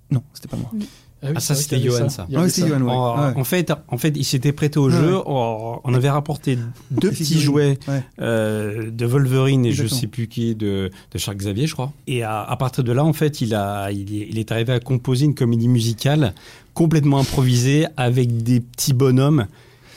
Non, 0.10 0.24
c'était 0.34 0.48
pas 0.48 0.56
moi. 0.56 0.72
oui, 0.74 0.88
Ah, 1.24 1.30
c'est 1.40 1.40
ça, 1.40 1.56
c'était 1.56 1.80
Johan, 1.82 2.10
ça. 2.10 2.28
Ouais, 2.30 2.48
Johan, 2.50 2.82
ouais. 2.82 2.92
En, 2.92 3.16
Ouais. 3.30 3.34
en 3.36 3.44
fait, 3.44 3.72
en 3.88 3.98
fait, 3.98 4.14
il 4.16 4.24
s'était 4.24 4.52
prêté 4.52 4.78
au 4.78 4.90
jeu. 4.92 5.16
ouais. 5.16 5.24
On, 5.26 5.80
on 5.84 5.94
avait 5.96 6.10
rapporté 6.10 6.58
deux 6.92 7.10
petits 7.10 7.40
jouets 7.40 7.80
Ouais. 7.88 8.04
euh, 8.22 8.92
de 8.92 9.06
Wolverine 9.08 9.66
et 9.66 9.72
je 9.72 9.84
Exactement. 9.84 10.02
sais 10.02 10.08
plus 10.08 10.28
qui 10.28 10.54
de, 10.54 10.92
de 11.12 11.18
Charles 11.18 11.38
Xavier, 11.38 11.66
je 11.66 11.74
crois. 11.74 11.92
Et 12.06 12.22
à, 12.22 12.42
à 12.44 12.56
partir 12.58 12.84
de 12.84 12.92
là, 12.92 13.04
en 13.04 13.14
fait, 13.14 13.42
il 13.42 13.56
a, 13.56 13.90
il 13.92 14.14
est, 14.22 14.28
il 14.30 14.38
est 14.38 14.52
arrivé 14.52 14.74
à 14.74 14.80
composer 14.80 15.26
une 15.26 15.34
comédie 15.36 15.68
musicale 15.68 16.34
complètement 16.76 17.20
improvisée 17.20 17.88
avec 17.98 18.44
des 18.44 18.60
petits 18.60 18.94
bonhommes. 18.94 19.48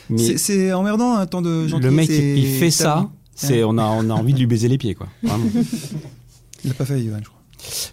Mais 0.09 0.37
C'est- 0.37 0.73
emmerdant 0.73 1.15
un 1.15 1.27
temps 1.27 1.43
de 1.43 1.49
le 1.49 1.67
gentillesse 1.67 1.93
mec, 1.93 2.09
il 2.09 2.47
fait 2.57 2.71
ça. 2.71 3.07
C'est, 3.35 3.63
on 3.63 3.77
a, 3.77 3.83
on 3.85 4.09
a 4.09 4.13
envie 4.13 4.33
de 4.33 4.39
lui 4.39 4.47
baiser 4.47 4.67
les 4.67 4.77
pieds, 4.79 4.95
quoi. 4.95 5.07
Vraiment. 5.21 5.45
Il 6.65 6.69
l'a 6.69 6.73
pas 6.73 6.83
fait, 6.85 7.01
Johan, 7.01 7.17
je 7.23 7.29
crois. 7.29 7.38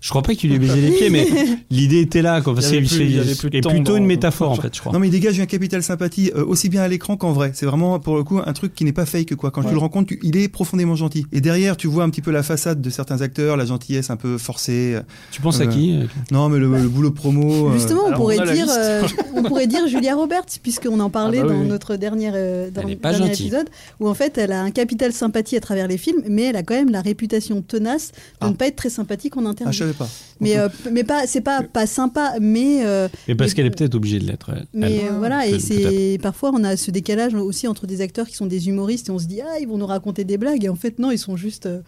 Je 0.01 0.09
crois 0.11 0.23
pas 0.23 0.35
qu'il 0.35 0.51
lui 0.51 0.57
ait 0.57 0.59
baisé 0.59 0.81
les 0.81 0.91
pieds, 0.91 1.11
mais 1.11 1.27
l'idée 1.71 2.01
était 2.01 2.23
là, 2.23 2.41
quoi. 2.41 2.55
Il 2.57 2.61
y 2.61 2.63
C'est, 2.63 2.69
avait 2.69 2.79
plus- 2.79 2.89
c'est- 2.89 3.05
il 3.05 3.17
y 3.17 3.19
avait 3.19 3.35
plus 3.35 3.51
de 3.51 3.57
et 3.57 3.61
temps 3.61 3.71
plutôt 3.71 3.97
une 3.97 4.07
métaphore, 4.07 4.51
en 4.53 4.57
fait, 4.57 4.75
je 4.75 4.81
crois. 4.81 4.93
Non 4.93 4.99
mais 4.99 5.09
il 5.09 5.11
dégage 5.11 5.39
un 5.41 5.47
capital 5.47 5.83
sympathie 5.83 6.31
euh, 6.37 6.45
aussi 6.45 6.69
bien 6.69 6.83
à 6.83 6.89
l'écran 6.89 7.17
qu'en 7.17 7.33
vrai. 7.33 7.51
C'est 7.55 7.67
vraiment 7.67 7.99
pour 7.99 8.17
le 8.17 8.25
coup 8.25 8.39
un 8.45 8.53
truc 8.53 8.75
qui 8.75 8.85
n'est 8.85 8.93
pas 8.93 9.07
fake 9.07 9.35
quoi. 9.37 9.51
Quand 9.51 9.63
tu 9.65 9.73
le 9.73 9.79
rencontres, 9.79 10.09
tu- 10.09 10.21
il 10.23 10.37
est 10.37 10.49
profondément 10.49 10.95
gentil. 10.95 11.27
Et 11.33 11.41
derrière, 11.41 11.77
tu 11.77 11.87
vois 11.89 12.05
un 12.05 12.11
petit 12.11 12.23
peu 12.23 12.31
la 12.31 12.43
façade 12.43 12.81
de 12.81 12.91
certains 12.91 13.21
acteurs, 13.23 13.57
la 13.57 13.65
gentillesse 13.67 14.11
un 14.11 14.17
peu 14.17 14.39
forcée. 14.39 14.97
Tu 15.33 15.41
penses 15.41 15.61
à 15.61 15.65
Euh, 15.65 15.67
qui 15.67 15.99
Non 16.31 16.49
mais 16.49 16.59
le, 16.59 16.69
le 16.71 16.89
boulot 16.89 17.11
promo. 17.11 17.69
euh, 17.71 17.73
Justement, 17.75 18.03
on 18.09 18.13
pourrait, 18.13 18.39
on 18.41 18.45
dire, 18.53 18.67
euh, 18.71 19.03
on 19.35 19.43
pourrait 19.43 19.67
dire 19.67 19.87
Julia 19.89 20.15
Roberts, 20.15 20.47
puisqu'on 20.63 21.01
en 21.01 21.11
parlait 21.11 21.41
Ah 21.41 21.45
bah 21.47 21.53
dans 21.55 21.65
notre 21.65 21.97
dernière, 21.97 22.33
euh, 22.37 22.71
dans 22.71 22.83
le 22.87 22.95
dernier 22.95 23.27
épisode, 23.33 23.69
où 24.01 24.09
en 24.09 24.15
fait 24.15 24.39
elle 24.39 24.53
a 24.53 24.61
un 24.63 24.71
capital 24.71 25.13
sympathie 25.13 25.57
à 25.57 25.61
travers 25.61 25.89
les 25.89 25.99
films, 25.99 26.23
mais 26.29 26.43
elle 26.45 26.57
a 26.57 26.63
quand 26.63 26.75
même 26.75 26.91
la 26.91 27.01
réputation 27.01 27.63
tenace 27.63 28.09
de 28.13 28.17
Ah. 28.41 28.49
ne 28.51 28.55
pas 28.55 28.67
être 28.69 28.77
très 28.77 28.91
sympathique 28.91 29.37
en 29.37 29.45
Ah, 29.61 29.71
interview. 29.71 29.73
je 29.73 29.79
savais 29.79 29.93
pas. 29.93 30.09
mais, 30.41 30.57
euh, 30.59 30.69
mais 30.93 31.05
pas, 31.05 31.27
c'est 31.27 31.41
pas, 31.41 31.63
pas 31.63 31.87
sympa, 31.87 32.35
mais, 32.41 32.85
euh, 32.85 33.09
Mais 33.29 33.35
parce 33.35 33.55
qu'elle 33.55 33.67
est 33.67 33.71
peut-être 33.71 33.95
obligée 33.95 34.19
de 34.19 34.25
l'être. 34.27 34.51
elle. 34.55 34.67
mais 34.75 34.97
Elle. 34.97 35.13
voilà, 35.15 35.47
et 35.47 35.59
c'est 35.59 36.19
parfois 36.23 36.51
on 36.55 36.63
a 36.65 36.77
ce 36.77 36.91
décalage 36.91 37.35
aussi 37.35 37.67
entre 37.69 37.87
des 37.87 38.01
acteurs 38.01 38.27
qui 38.27 38.37
sont 38.37 38.47
des 38.47 38.69
humoristes 38.69 39.09
et 39.09 39.13
on 39.13 39.19
se 39.19 39.27
dit 39.27 39.41
ah 39.41 39.59
ils 39.61 39.67
vont 39.69 39.79
nous 39.79 39.87
raconter 39.87 40.25
des 40.25 40.39
blagues 40.39 40.65
et 40.65 40.69
en 40.69 40.77
fait 40.77 40.99
non 40.99 41.11
ils 41.11 41.19
sont 41.19 41.37
juste 41.37 41.67
euh, 41.67 41.81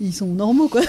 ils 0.00 0.12
sont 0.12 0.26
normaux 0.26 0.68
quoi. 0.68 0.80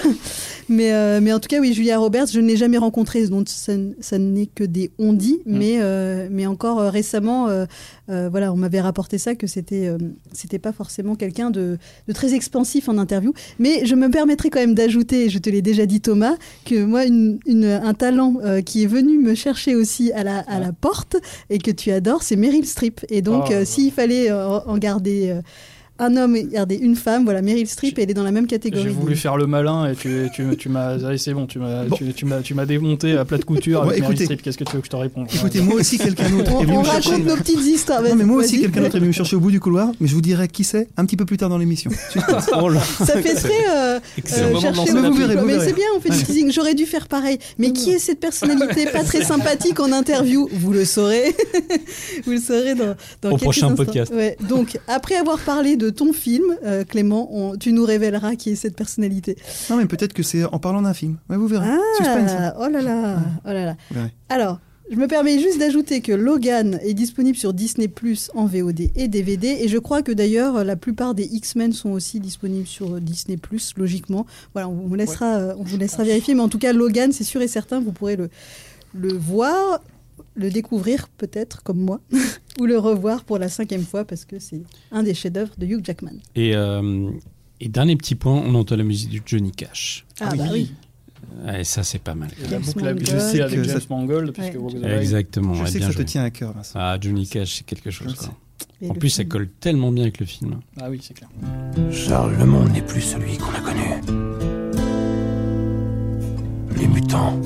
mais 0.68 0.92
euh, 0.92 1.20
mais 1.22 1.32
en 1.32 1.38
tout 1.38 1.48
cas 1.48 1.60
oui 1.60 1.72
Julia 1.72 1.98
Roberts 1.98 2.26
je 2.32 2.40
ne 2.40 2.46
l'ai 2.48 2.56
jamais 2.56 2.78
rencontrée 2.78 3.26
donc 3.28 3.48
ça, 3.48 3.72
ça 4.00 4.18
n'est 4.18 4.46
que 4.46 4.64
des 4.64 4.90
on-dit 4.98 5.40
Mm. 5.46 5.58
mais 5.58 5.76
euh, 5.80 6.28
mais 6.30 6.46
encore 6.46 6.80
euh, 6.80 6.90
récemment 6.90 7.48
voilà 8.08 8.52
on 8.52 8.56
m'avait 8.56 8.80
rapporté 8.80 9.18
ça 9.18 9.34
que 9.34 9.46
c'était 9.46 9.90
c'était 10.32 10.58
pas 10.58 10.72
forcément 10.72 11.14
quelqu'un 11.16 11.50
de, 11.50 11.78
de 12.06 12.12
très 12.12 12.34
expansif 12.34 12.88
en 12.88 12.98
interview 12.98 13.32
mais 13.58 13.84
je 13.84 13.94
me 13.94 14.08
permettrai 14.10 14.50
quand 14.50 14.60
même 14.60 14.74
d'ajouter 14.74 15.28
je 15.28 15.38
te 15.38 15.50
l'ai 15.50 15.62
déjà 15.62 15.86
dit 15.86 16.00
Thomas 16.00 16.36
que 16.64 16.84
moi 16.84 17.04
une, 17.04 17.38
une- 17.46 17.64
un 17.64 17.94
talent 17.94 18.34
qui 18.64 18.82
est 18.84 18.86
venu 18.86 19.18
me 19.18 19.34
chercher 19.34 19.74
aussi 19.74 20.12
à 20.12 20.22
la 20.24 20.38
à 20.40 20.58
la 20.60 20.72
porte 20.72 21.16
et 21.50 21.58
que 21.58 21.70
tu 21.70 21.90
adores, 21.90 22.22
c'est 22.22 22.36
Meryl 22.36 22.66
Streep. 22.66 23.04
Et 23.08 23.22
donc, 23.22 23.46
Oh. 23.50 23.64
s'il 23.64 23.90
fallait 23.92 24.30
en 24.32 24.78
garder 24.78 25.34
un 25.98 26.16
homme 26.16 26.36
et 26.36 26.44
garder 26.44 26.76
une 26.76 26.94
femme, 26.96 27.24
voilà, 27.24 27.42
Meryl 27.42 27.66
Streep, 27.66 27.98
elle 27.98 28.10
est 28.10 28.14
dans 28.14 28.22
la 28.22 28.30
même 28.32 28.46
catégorie. 28.46 28.84
J'ai 28.84 28.90
voulu 28.90 29.14
des- 29.14 29.18
faire 29.20 29.36
le 29.36 29.46
malin 29.46 29.90
et 29.90 29.94
tu, 29.96 30.28
tu, 30.34 30.44
tu 30.56 30.68
m'as. 30.68 31.04
Allez, 31.06 31.18
c'est 31.18 31.32
bon, 31.34 31.46
tu 31.46 31.58
m'as 31.58 31.84
Bon. 31.84 31.96
tu, 31.96 32.12
tu 32.12 32.24
m'as 32.24 32.40
tu 32.40 32.54
m'as 32.54 32.66
démonté 32.66 33.12
à 33.16 33.24
plat 33.24 33.38
de 33.38 33.44
couture 33.44 33.82
Bon, 33.82 33.88
avec 33.88 34.00
Meryl 34.00 34.12
écoutez. 34.14 34.24
Streep. 34.24 34.42
Qu'est-ce 34.42 34.58
que 34.58 34.64
tu 34.64 34.72
veux 34.74 34.80
que 34.80 34.86
je 34.86 34.90
te 34.90 34.96
réponde? 34.96 35.26
Écoutez, 35.34 35.60
moi 35.60 35.76
aussi 35.76 35.98
quelqu'un 35.98 36.28
d'autre 36.30 36.52
On, 36.54 36.60
est 36.60 36.64
venu 36.64 36.76
on 36.76 36.80
me 36.80 36.84
chercher. 36.84 37.10
raconte 37.10 37.26
nos 37.26 37.36
petites 37.36 37.60
histoires. 37.64 38.02
Non 38.02 38.14
mais 38.14 38.24
moi 38.24 38.42
aussi 38.42 38.60
quelqu'un 38.60 38.80
d'autre 38.82 38.96
est 38.96 38.98
venu 38.98 39.08
me 39.08 39.12
chercher 39.12 39.36
au 39.36 39.40
bout 39.40 39.50
du 39.50 39.60
couloir, 39.60 39.90
mais 40.00 40.06
je 40.08 40.14
vous 40.14 40.20
dirai 40.22 40.48
qui 40.48 40.64
c'est 40.64 40.88
un 40.96 41.04
petit 41.06 41.16
peu 41.16 41.24
plus 41.24 41.36
tard 41.36 41.48
dans 41.48 41.58
l'émission. 41.58 41.90
Oh. 42.16 42.70
Ça 43.04 43.20
fait 43.20 43.34
très 43.34 43.50
euh, 43.74 43.98
Excellent. 44.18 44.56
euh, 44.56 44.60
chercher. 44.60 44.92
Vous 44.92 45.46
Mais 45.46 45.58
c'est 45.60 45.72
bien, 45.74 45.84
on 45.96 46.00
fait 46.00 46.10
du 46.10 46.22
teasing. 46.22 46.50
J'aurais 46.52 46.74
dû 46.74 46.86
faire 46.86 47.08
pareil. 47.08 47.38
Mais 47.58 47.72
qui 47.72 47.90
est 47.90 47.98
cette 47.98 48.20
personnalité 48.20 48.86
pas 48.86 49.02
très 49.04 49.22
sympathique 49.24 49.80
en 49.80 49.92
interview? 49.92 50.48
Vous 50.52 50.72
le 50.72 50.84
saurez. 50.84 51.34
Vous 52.24 52.32
le 52.32 52.38
saurez 52.40 52.74
dans, 52.74 52.94
dans 53.22 53.28
Au 53.30 53.32
quelques 53.32 53.42
prochain 53.42 53.66
instants. 53.68 53.84
podcast. 53.84 54.12
Ouais. 54.14 54.36
Donc, 54.48 54.78
après 54.88 55.14
avoir 55.16 55.38
parlé 55.38 55.76
de 55.76 55.85
ton 55.90 56.12
film, 56.12 56.44
euh, 56.64 56.84
Clément, 56.84 57.28
on- 57.32 57.56
tu 57.56 57.72
nous 57.72 57.84
révéleras 57.84 58.36
qui 58.36 58.50
est 58.50 58.56
cette 58.56 58.76
personnalité. 58.76 59.36
Non 59.70 59.76
mais 59.76 59.86
peut-être 59.86 60.12
que 60.12 60.22
c'est 60.22 60.44
en 60.44 60.58
parlant 60.58 60.82
d'un 60.82 60.94
film. 60.94 61.16
Ouais, 61.30 61.36
vous 61.36 61.46
verrez. 61.46 61.66
Suspense. 61.98 62.30
hein. 62.32 62.52
Ah, 62.54 62.56
oh 62.60 62.68
là 62.68 62.82
là, 62.82 63.18
oh 63.44 63.48
là 63.48 63.64
là. 63.64 63.76
Alors, 64.28 64.60
je 64.88 64.94
me 64.96 65.08
permets 65.08 65.40
juste 65.40 65.58
d'ajouter 65.58 66.00
que 66.00 66.12
Logan 66.12 66.78
est 66.82 66.94
disponible 66.94 67.36
sur 67.36 67.52
Disney 67.52 67.88
Plus 67.88 68.30
en 68.36 68.46
VOD 68.46 68.90
et 68.94 69.08
DVD. 69.08 69.56
Et 69.60 69.66
je 69.66 69.78
crois 69.78 70.02
que 70.02 70.12
d'ailleurs, 70.12 70.62
la 70.62 70.76
plupart 70.76 71.12
des 71.14 71.24
X-Men 71.24 71.72
sont 71.72 71.90
aussi 71.90 72.20
disponibles 72.20 72.68
sur 72.68 73.00
Disney 73.00 73.36
Plus, 73.36 73.72
logiquement. 73.76 74.26
Voilà, 74.54 74.68
on 74.68 74.86
vous 74.86 74.94
laissera, 74.94 75.38
euh, 75.38 75.54
on 75.58 75.64
vous 75.64 75.76
laissera 75.76 76.04
vérifier. 76.04 76.34
Mais 76.36 76.42
en 76.42 76.48
tout 76.48 76.60
cas, 76.60 76.72
Logan, 76.72 77.10
c'est 77.10 77.24
sûr 77.24 77.42
et 77.42 77.48
certain, 77.48 77.80
vous 77.80 77.90
pourrez 77.90 78.14
le, 78.14 78.28
le 78.94 79.12
voir, 79.12 79.80
le 80.36 80.50
découvrir 80.50 81.08
peut-être 81.08 81.62
comme 81.62 81.80
moi, 81.80 82.00
ou 82.60 82.66
le 82.66 82.78
revoir 82.78 83.24
pour 83.24 83.38
la 83.38 83.48
cinquième 83.48 83.82
fois 83.84 84.04
parce 84.04 84.24
que 84.24 84.38
c'est 84.38 84.62
un 84.92 85.02
des 85.02 85.14
chefs-d'œuvre 85.14 85.52
de 85.58 85.66
Hugh 85.66 85.84
Jackman. 85.84 86.18
Et, 86.34 86.54
euh, 86.54 87.10
et 87.60 87.68
dernier 87.68 87.96
petit 87.96 88.14
point, 88.14 88.34
on 88.34 88.54
entend 88.54 88.76
la 88.76 88.84
musique 88.84 89.10
du 89.10 89.22
Johnny 89.24 89.50
Cash. 89.52 90.06
Ah, 90.20 90.34
bah 90.36 90.44
oui. 90.52 90.72
Et 91.58 91.64
ça, 91.64 91.82
c'est 91.82 91.98
pas 91.98 92.14
mal. 92.14 92.30
Et 92.44 92.48
la 92.48 92.58
boucle 92.58 92.86
avec 92.86 93.02
Que 93.04 93.10
James 93.10 93.64
ça- 93.66 93.78
Mangold, 93.90 94.32
puisque 94.32 94.54
Ouais. 94.54 94.72
Line. 94.74 94.84
Exactement. 95.00 95.54
Je 95.54 95.62
ouais, 95.64 95.70
sais 95.70 95.80
que 95.80 95.86
ça 95.86 95.92
te 95.94 96.02
tient 96.02 96.22
à 96.22 96.30
cœur, 96.30 96.52
Vincent. 96.52 96.78
Ah, 96.78 96.96
Johnny 97.00 97.26
Cash, 97.26 97.56
c'est 97.56 97.64
quelque 97.66 97.90
chose. 97.90 98.14
Quoi. 98.14 98.90
En 98.90 98.94
plus, 98.94 99.08
ça 99.10 99.24
colle 99.24 99.48
tellement 99.60 99.90
bien 99.90 100.04
avec 100.04 100.20
le 100.20 100.26
film. 100.26 100.60
Ah 100.80 100.88
oui, 100.90 101.00
c'est 101.02 101.14
clair. 101.14 101.28
Charles, 101.90 102.36
le 102.38 102.44
monde 102.46 102.70
n'est 102.72 102.82
plus 102.82 103.00
celui 103.00 103.36
qu'on 103.38 103.50
a 103.52 103.60
connu. 103.60 103.82
Les 106.78 106.86
mutants. 106.88 107.40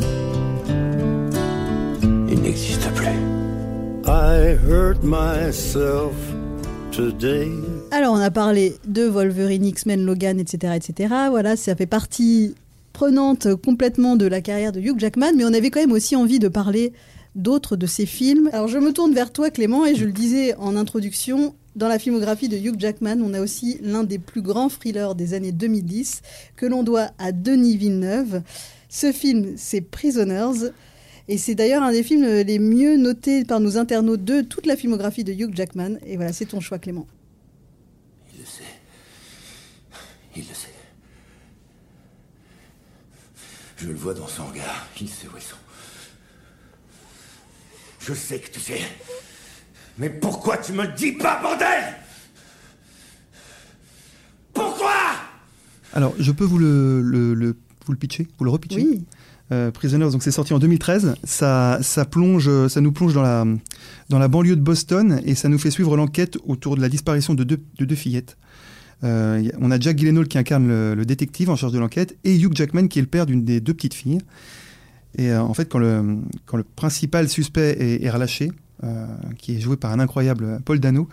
Ils 2.29 2.41
n'existent. 2.41 2.80
I 4.23 4.55
hurt 4.69 5.03
myself 5.03 6.13
today. 6.93 7.49
Alors, 7.91 8.13
on 8.13 8.21
a 8.21 8.31
parlé 8.31 8.77
de 8.87 9.05
Wolverine, 9.05 9.65
X-Men, 9.65 10.05
Logan, 10.05 10.39
etc., 10.39 10.75
etc. 10.77 11.15
Voilà, 11.31 11.57
ça 11.57 11.75
fait 11.75 11.87
partie 11.87 12.55
prenante 12.93 13.55
complètement 13.55 14.17
de 14.17 14.27
la 14.27 14.43
carrière 14.43 14.73
de 14.73 14.81
Hugh 14.81 14.99
Jackman, 14.99 15.33
mais 15.37 15.47
on 15.47 15.55
avait 15.55 15.71
quand 15.71 15.81
même 15.81 15.93
aussi 15.93 16.17
envie 16.17 16.39
de 16.39 16.49
parler 16.49 16.93
d'autres 17.35 17.77
de 17.77 17.87
ses 17.87 18.05
films. 18.05 18.51
Alors, 18.53 18.69
je 18.69 18.77
me 18.77 18.93
tourne 18.93 19.15
vers 19.15 19.33
toi, 19.33 19.49
Clément, 19.49 19.87
et 19.87 19.95
je 19.95 20.05
le 20.05 20.13
disais 20.13 20.55
en 20.57 20.77
introduction, 20.77 21.55
dans 21.75 21.89
la 21.89 21.99
filmographie 21.99 22.51
de 22.51 22.59
Hugh 22.59 22.79
Jackman, 22.79 23.23
on 23.25 23.33
a 23.33 23.41
aussi 23.41 23.79
l'un 23.83 24.05
des 24.05 24.19
plus 24.19 24.43
grands 24.43 24.69
thrillers 24.69 25.15
des 25.15 25.33
années 25.33 25.53
2010, 25.53 26.21
que 26.57 26.67
l'on 26.67 26.83
doit 26.83 27.09
à 27.19 27.33
Denis 27.33 27.79
Villeneuve. 27.79 28.43
Ce 28.91 29.13
film, 29.13 29.55
c'est 29.57 29.81
Prisoners. 29.81 30.73
Et 31.33 31.39
c'est 31.39 31.55
d'ailleurs 31.55 31.85
un 31.85 31.93
des 31.93 32.03
films 32.03 32.25
les 32.25 32.59
mieux 32.59 32.97
notés 32.97 33.45
par 33.45 33.61
nos 33.61 33.79
internautes 33.79 34.25
de 34.25 34.41
toute 34.41 34.67
la 34.67 34.75
filmographie 34.75 35.23
de 35.23 35.33
Hugh 35.33 35.55
Jackman. 35.55 35.99
Et 36.05 36.17
voilà, 36.17 36.33
c'est 36.33 36.47
ton 36.47 36.59
choix, 36.59 36.81
Clément. 36.81 37.07
Il 38.35 38.41
le 38.41 38.45
sait. 38.47 38.65
Il 40.35 40.43
le 40.49 40.53
sait. 40.55 40.75
Je 43.77 43.87
le 43.87 43.95
vois 43.95 44.13
dans 44.13 44.27
son 44.27 44.45
regard. 44.47 44.89
Il 45.01 45.09
sait 45.09 45.29
où 45.29 45.37
ils 45.37 45.41
sont. 45.43 45.55
Je 48.01 48.13
sais 48.13 48.41
que 48.41 48.51
tu 48.51 48.59
sais. 48.59 48.81
Mais 49.99 50.11
pourquoi 50.11 50.59
tu 50.59 50.73
me 50.73 50.85
le 50.85 50.93
dis 50.95 51.13
pas, 51.13 51.41
bordel? 51.41 51.95
Pourquoi? 54.53 54.97
Alors, 55.93 56.13
je 56.19 56.33
peux 56.33 56.45
vous 56.45 56.59
le, 56.59 57.03
le, 57.03 57.35
le- 57.35 57.57
vous 57.87 57.93
le 57.93 57.99
pitcher, 57.99 58.27
vous 58.37 58.45
le 58.45 58.51
repitcher? 58.51 58.81
Oui. 58.83 59.05
Euh, 59.53 59.71
Prisoners, 59.71 60.11
donc 60.11 60.23
c'est 60.23 60.31
sorti 60.31 60.53
en 60.55 60.59
2013. 60.59 61.17
Ça, 61.25 61.79
ça 61.83 62.05
plonge, 62.05 62.69
ça 62.69 62.81
nous 62.81 62.93
plonge 62.93 63.15
dans 63.15 63.23
la, 63.23 63.45
dans 64.09 64.19
la 64.19 64.29
banlieue 64.29 64.57
de 64.57 64.61
Boston 64.61 65.21
et 65.25 65.35
ça 65.35 65.49
nous 65.49 65.59
fait 65.59 65.71
suivre 65.71 65.97
l'enquête 65.97 66.39
autour 66.47 66.77
de 66.77 66.81
la 66.81 66.89
disparition 66.89 67.35
de 67.35 67.45
deux, 67.45 67.61
de 67.79 67.85
deux 67.85 67.97
fillettes. 67.97 68.37
Euh, 69.03 69.51
on 69.61 69.71
a 69.71 69.81
Jack 69.81 69.99
Gyllenhaal 69.99 70.29
qui 70.29 70.39
incarne 70.39 70.69
le, 70.69 70.95
le 70.95 71.05
détective 71.05 71.51
en 71.51 71.57
charge 71.57 71.73
de 71.73 71.79
l'enquête 71.79 72.17
et 72.25 72.37
Hugh 72.37 72.55
Jackman 72.55 72.89
qui 72.89 72.99
est 72.99 73.03
le 73.03 73.09
père 73.09 73.27
d'une 73.27 73.45
des 73.45 73.61
deux 73.61 73.75
petites 73.75 73.95
filles. 73.95 74.19
Et 75.17 75.31
euh, 75.31 75.43
en 75.43 75.55
fait, 75.55 75.69
quand 75.69 75.79
le, 75.79 76.19
quand 76.47 76.57
le 76.57 76.65
principal 76.65 77.29
suspect 77.29 77.77
est, 77.79 78.05
est 78.05 78.11
relâché, 78.11 78.53
euh, 78.85 79.07
qui 79.39 79.57
est 79.57 79.61
joué 79.61 79.77
par 79.77 79.93
un 79.93 80.01
incroyable 80.01 80.61
Paul 80.65 80.81
Dano, 80.81 81.09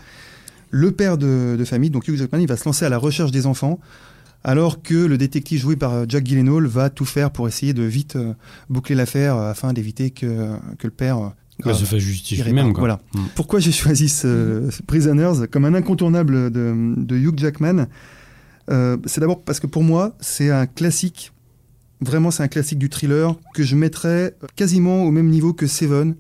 le 0.69 0.91
père 0.91 1.17
de, 1.17 1.56
de 1.58 1.65
famille, 1.65 1.89
donc 1.89 2.08
Hugh 2.08 2.17
Jackman, 2.17 2.39
il 2.39 2.47
va 2.47 2.58
se 2.58 2.65
lancer 2.65 2.86
à 2.86 2.89
la 2.89 2.97
recherche 2.97 3.32
des 3.32 3.45
enfants 3.45 3.80
alors 4.48 4.82
que 4.82 4.96
le 4.96 5.18
détective 5.20 5.60
joué 5.60 5.76
par 5.76 5.94
euh, 5.94 6.06
Jack 6.08 6.26
Gyllenhaal 6.26 6.66
va 6.66 6.90
tout 6.90 7.06
faire 7.06 7.30
pour 7.32 7.48
essayer 7.48 7.74
de 7.74 7.84
vite 7.84 8.16
euh, 8.16 8.34
boucler 8.70 8.96
l'affaire 8.96 9.36
euh, 9.36 9.52
afin 9.52 9.74
d'éviter 9.74 10.10
que, 10.10 10.56
que 10.80 10.88
le 10.88 10.92
père 10.92 11.18
euh, 11.18 11.30
Bah, 11.64 11.74
se 11.74 11.84
fait 11.86 11.98
il 11.98 12.00
justifier 12.02 12.44
répare. 12.44 12.64
même. 12.64 12.74
Quoi. 12.74 12.80
Voilà. 12.80 13.00
Mm. 13.14 13.20
Pourquoi 13.36 13.60
j'ai 13.60 13.72
choisi 13.74 14.10
ce, 14.10 14.70
ce 14.72 14.82
Prisoners 14.84 15.48
comme 15.52 15.66
un 15.66 15.74
incontournable 15.76 16.50
de, 16.52 16.94
de 16.98 17.16
Hugh 17.18 17.38
Jackman 17.38 17.86
Euh, 18.70 18.98
C'est 19.06 19.22
d'abord 19.22 19.44
parce 19.44 19.60
que 19.60 19.68
pour 19.68 19.84
moi, 19.84 20.16
c'est 20.20 20.50
un 20.50 20.66
classique. 20.66 21.32
Vraiment, 22.02 22.32
c'est 22.32 22.44
un 22.44 22.48
classique 22.48 22.78
du 22.80 22.90
thriller 22.90 23.36
que 23.54 23.64
je 23.64 23.76
mettrais 23.76 24.36
quasiment 24.56 25.04
au 25.04 25.12
même 25.12 25.30
niveau 25.30 25.52
que 25.54 25.68
Seven, 25.68 26.16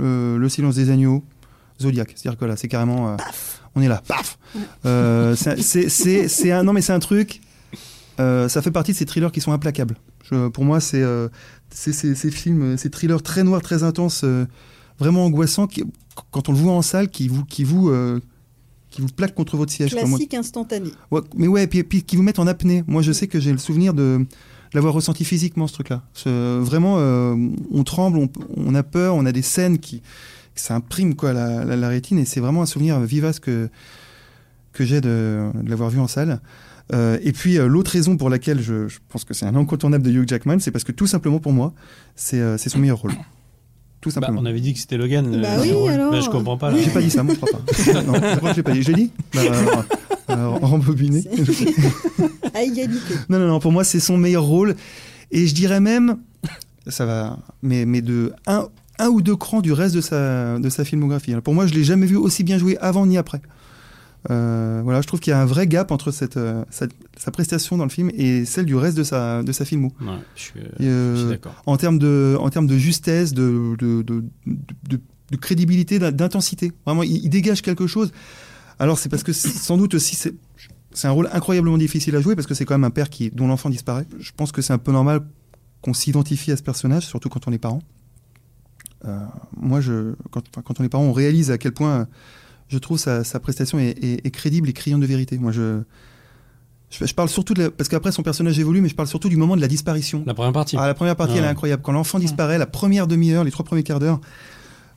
euh, 0.00 0.38
Le 0.38 0.48
Silence 0.48 0.76
des 0.76 0.90
Agneaux, 0.90 1.22
Zodiac. 1.82 2.12
C'est-à-dire 2.16 2.38
que 2.38 2.44
là, 2.44 2.56
c'est 2.56 2.68
carrément. 2.68 3.12
euh, 3.12 3.16
on 3.74 3.82
est 3.82 3.88
là, 3.88 4.02
paf 4.06 4.38
Euh, 4.86 5.36
c'est 5.36 6.50
un, 6.50 6.62
non, 6.64 6.72
mais 6.72 6.80
c'est 6.82 6.92
un 6.94 6.98
truc. 6.98 7.40
Euh, 8.20 8.48
ça 8.48 8.62
fait 8.62 8.70
partie 8.70 8.92
de 8.92 8.96
ces 8.96 9.06
thrillers 9.06 9.30
qui 9.32 9.40
sont 9.40 9.52
implacables. 9.52 9.96
Je- 10.30 10.48
pour 10.48 10.64
moi, 10.64 10.80
c'est 10.80 11.02
euh, 11.02 11.28
c'est- 11.70 11.92
ces 11.92 12.30
films, 12.30 12.76
ces 12.76 12.90
thrillers 12.90 13.22
très 13.22 13.44
noirs, 13.44 13.62
très 13.62 13.82
intenses, 13.82 14.22
euh, 14.24 14.46
vraiment 14.98 15.24
angoissants, 15.24 15.66
qui, 15.66 15.84
quand 16.30 16.48
on 16.48 16.52
le 16.52 16.58
voit 16.58 16.72
en 16.72 16.82
salle, 16.82 17.08
qui 17.08 17.28
vous, 17.28 17.44
qui 17.44 17.64
vous, 17.64 17.90
qui 18.90 19.00
vous 19.02 19.08
plaquent 19.08 19.34
contre 19.34 19.56
votre 19.56 19.70
siège. 19.72 19.94
Moi- 19.94 20.02
Classique 20.04 20.34
instantané. 20.34 20.90
Ouais, 21.10 21.20
mais 21.36 21.46
ouais, 21.46 21.66
puis, 21.66 21.82
puis 21.84 22.02
qui 22.02 22.16
vous 22.16 22.22
mettent 22.22 22.38
en 22.40 22.46
apnée. 22.46 22.82
Moi, 22.86 23.02
je 23.02 23.12
sais 23.12 23.26
que 23.28 23.38
j'ai 23.38 23.52
le 23.52 23.58
souvenir 23.58 23.94
de 23.94 24.24
l'avoir 24.74 24.92
ressenti 24.94 25.24
physiquement, 25.24 25.66
ce 25.66 25.74
truc-là. 25.74 26.02
Vraiment, 26.26 26.96
on 27.70 27.84
tremble, 27.84 28.18
on, 28.18 28.28
on 28.56 28.74
a 28.74 28.82
peur, 28.82 29.14
on 29.14 29.24
a 29.26 29.32
des 29.32 29.42
scènes 29.42 29.78
qui. 29.78 30.02
Ça 30.56 30.74
imprime 30.74 31.14
quoi, 31.14 31.32
la, 31.32 31.64
la- 31.64 31.76
la 31.76 31.88
rétine, 31.88 32.18
et 32.18 32.24
c'est 32.24 32.40
vraiment 32.40 32.62
un 32.62 32.66
souvenir 32.66 32.98
vivace 32.98 33.38
que, 33.38 33.68
que 34.72 34.84
j'ai 34.84 35.00
de, 35.00 35.50
de 35.54 35.70
l'avoir 35.70 35.88
vu 35.90 36.00
en 36.00 36.08
salle. 36.08 36.40
Euh, 36.94 37.18
et 37.22 37.32
puis, 37.32 37.58
euh, 37.58 37.66
l'autre 37.66 37.90
raison 37.90 38.16
pour 38.16 38.30
laquelle 38.30 38.60
je, 38.62 38.88
je 38.88 38.98
pense 39.08 39.24
que 39.24 39.34
c'est 39.34 39.44
un 39.46 39.54
incontournable 39.56 40.04
de 40.04 40.10
Hugh 40.10 40.28
Jackman, 40.28 40.58
c'est 40.60 40.70
parce 40.70 40.84
que 40.84 40.92
tout 40.92 41.06
simplement 41.06 41.38
pour 41.38 41.52
moi, 41.52 41.74
c'est 42.16 42.40
euh, 42.40 42.56
son 42.56 42.78
meilleur 42.78 42.98
rôle. 42.98 43.12
Tout 44.00 44.08
Bah, 44.10 44.14
simplement. 44.14 44.40
on 44.40 44.46
avait 44.46 44.60
dit 44.60 44.72
que 44.74 44.78
c'était 44.80 44.96
Logan. 44.96 45.30
le- 45.30 45.42
Bah 45.42 45.56
oui, 45.60 45.70
alors. 45.88 46.12
Bah, 46.12 46.20
je 46.20 46.30
comprends 46.30 46.56
pas. 46.56 46.74
J'ai 46.76 46.90
pas 46.90 47.02
dit 47.02 47.10
ça, 47.10 47.22
moi 47.22 47.34
je 47.34 47.40
crois 47.44 47.58
pas. 47.60 48.02
non, 48.04 48.14
je 48.14 48.36
crois 48.36 48.50
que 48.50 48.54
je 48.54 48.56
l'ai 48.56 48.62
pas 48.62 48.72
dit. 48.72 48.82
J'ai 48.82 48.94
dit 48.94 49.10
bah, 49.34 49.40
alors, 49.50 49.84
alors, 50.28 50.60
rembobiné. 50.60 51.24
À 52.54 52.62
égalité. 52.62 53.14
Non, 53.28 53.38
non, 53.38 53.48
non, 53.48 53.60
pour 53.60 53.72
moi, 53.72 53.84
c'est 53.84 54.00
son 54.00 54.16
meilleur 54.16 54.44
rôle. 54.44 54.74
Et 55.30 55.46
je 55.46 55.54
dirais 55.54 55.80
même, 55.80 56.16
ça 56.86 57.04
va, 57.06 57.38
mais, 57.62 57.84
mais 57.84 58.00
de 58.00 58.32
un, 58.46 58.68
un 58.98 59.08
ou 59.08 59.20
deux 59.20 59.36
crans 59.36 59.60
du 59.60 59.72
reste 59.72 59.94
de 59.94 60.00
sa, 60.00 60.58
de 60.58 60.68
sa 60.70 60.84
filmographie. 60.84 61.32
Alors, 61.32 61.42
pour 61.42 61.54
moi, 61.54 61.66
je 61.66 61.74
l'ai 61.74 61.84
jamais 61.84 62.06
vu 62.06 62.16
aussi 62.16 62.44
bien 62.44 62.56
jouer 62.56 62.78
avant 62.80 63.04
ni 63.04 63.18
après. 63.18 63.42
Euh, 64.30 64.80
voilà, 64.84 65.00
je 65.00 65.06
trouve 65.06 65.20
qu'il 65.20 65.30
y 65.30 65.34
a 65.34 65.40
un 65.40 65.46
vrai 65.46 65.66
gap 65.66 65.90
entre 65.90 66.10
cette, 66.10 66.36
euh, 66.36 66.62
sa, 66.68 66.86
sa 67.16 67.30
prestation 67.30 67.78
dans 67.78 67.84
le 67.84 67.90
film 67.90 68.10
et 68.12 68.44
celle 68.44 68.66
du 68.66 68.74
reste 68.76 68.96
de 68.96 69.02
sa, 69.02 69.42
de 69.42 69.52
sa 69.52 69.64
filmo. 69.64 69.90
Ouais, 70.02 70.08
je 70.36 70.42
suis, 70.42 70.60
Et, 70.60 70.84
euh, 70.84 71.14
je 71.16 71.20
suis 71.20 71.28
d'accord. 71.30 71.62
en 71.64 71.76
termes 71.78 71.98
de, 71.98 72.36
en 72.38 72.50
termes 72.50 72.66
de 72.66 72.76
justesse, 72.76 73.32
de, 73.32 73.74
de, 73.78 74.02
de, 74.02 75.36
crédibilité, 75.40 75.98
d'in- 75.98 76.12
d'intensité. 76.12 76.72
Vraiment, 76.84 77.02
il, 77.04 77.24
il 77.24 77.30
dégage 77.30 77.62
quelque 77.62 77.86
chose. 77.86 78.12
Alors, 78.78 78.98
c'est 78.98 79.08
parce 79.08 79.22
que 79.22 79.32
sans 79.32 79.78
doute 79.78 79.94
aussi, 79.94 80.14
c'est 80.14 80.34
c'est 80.92 81.06
un 81.06 81.12
rôle 81.12 81.28
incroyablement 81.32 81.78
difficile 81.78 82.16
à 82.16 82.20
jouer 82.20 82.34
parce 82.34 82.46
que 82.46 82.54
c'est 82.54 82.64
quand 82.64 82.74
même 82.74 82.84
un 82.84 82.90
père 82.90 83.08
qui, 83.08 83.30
dont 83.30 83.46
l'enfant 83.46 83.70
disparaît. 83.70 84.06
Je 84.18 84.32
pense 84.36 84.52
que 84.52 84.62
c'est 84.62 84.72
un 84.72 84.78
peu 84.78 84.90
normal 84.92 85.20
qu'on 85.80 85.94
s'identifie 85.94 86.50
à 86.50 86.56
ce 86.56 86.62
personnage, 86.62 87.04
surtout 87.06 87.28
quand 87.28 87.46
on 87.46 87.52
est 87.52 87.58
parent. 87.58 87.80
Moi, 89.56 89.80
je, 89.80 90.14
quand, 90.30 90.42
quand 90.64 90.80
on 90.80 90.84
est 90.84 90.88
parent, 90.88 91.04
on 91.04 91.12
réalise 91.12 91.50
à 91.50 91.58
quel 91.58 91.72
point 91.72 92.08
je 92.68 92.78
trouve 92.78 92.98
sa, 92.98 93.24
sa 93.24 93.40
prestation 93.40 93.78
est, 93.78 94.02
est- 94.04 94.26
est 94.26 94.30
crédible 94.30 94.68
et 94.68 94.72
criante 94.72 95.00
de 95.00 95.06
vérité. 95.06 95.38
Moi, 95.38 95.52
je, 95.52 95.80
je, 96.90 97.04
je 97.06 97.14
parle 97.14 97.28
surtout 97.28 97.54
de 97.54 97.64
la- 97.64 97.70
parce 97.70 97.88
qu'après 97.88 98.12
son 98.12 98.22
personnage 98.22 98.58
évolue, 98.58 98.80
mais 98.80 98.88
je 98.88 98.94
parle 98.94 99.08
surtout 99.08 99.28
du 99.28 99.36
moment 99.36 99.56
de 99.56 99.60
la 99.60 99.68
disparition. 99.68 100.22
La 100.26 100.34
première 100.34 100.52
partie. 100.52 100.76
Ah, 100.78 100.86
la 100.86 100.94
première 100.94 101.16
partie, 101.16 101.34
Ouais. 101.34 101.38
elle 101.40 101.44
est 101.44 101.48
incroyable. 101.48 101.82
Quand 101.82 101.92
l'enfant 101.92 102.18
disparaît, 102.18 102.58
la 102.58 102.66
première 102.66 103.06
demi-heure, 103.06 103.44
les 103.44 103.50
trois 103.50 103.64
premiers 103.64 103.82
quarts 103.82 104.00
d'heure, 104.00 104.20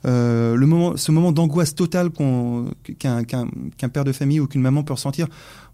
euh, 0.04 0.56
le 0.56 0.66
moment, 0.66 0.96
ce 0.96 1.12
moment 1.12 1.30
d'angoisse 1.32 1.74
totale 1.74 2.10
qu'un 2.10 3.22
qu'un- 3.24 3.48
qu'un 3.76 3.88
père 3.88 4.04
de 4.04 4.12
famille 4.12 4.40
ou 4.40 4.46
qu'une 4.48 4.60
maman 4.62 4.82
peut 4.82 4.92
ressentir. 4.94 5.28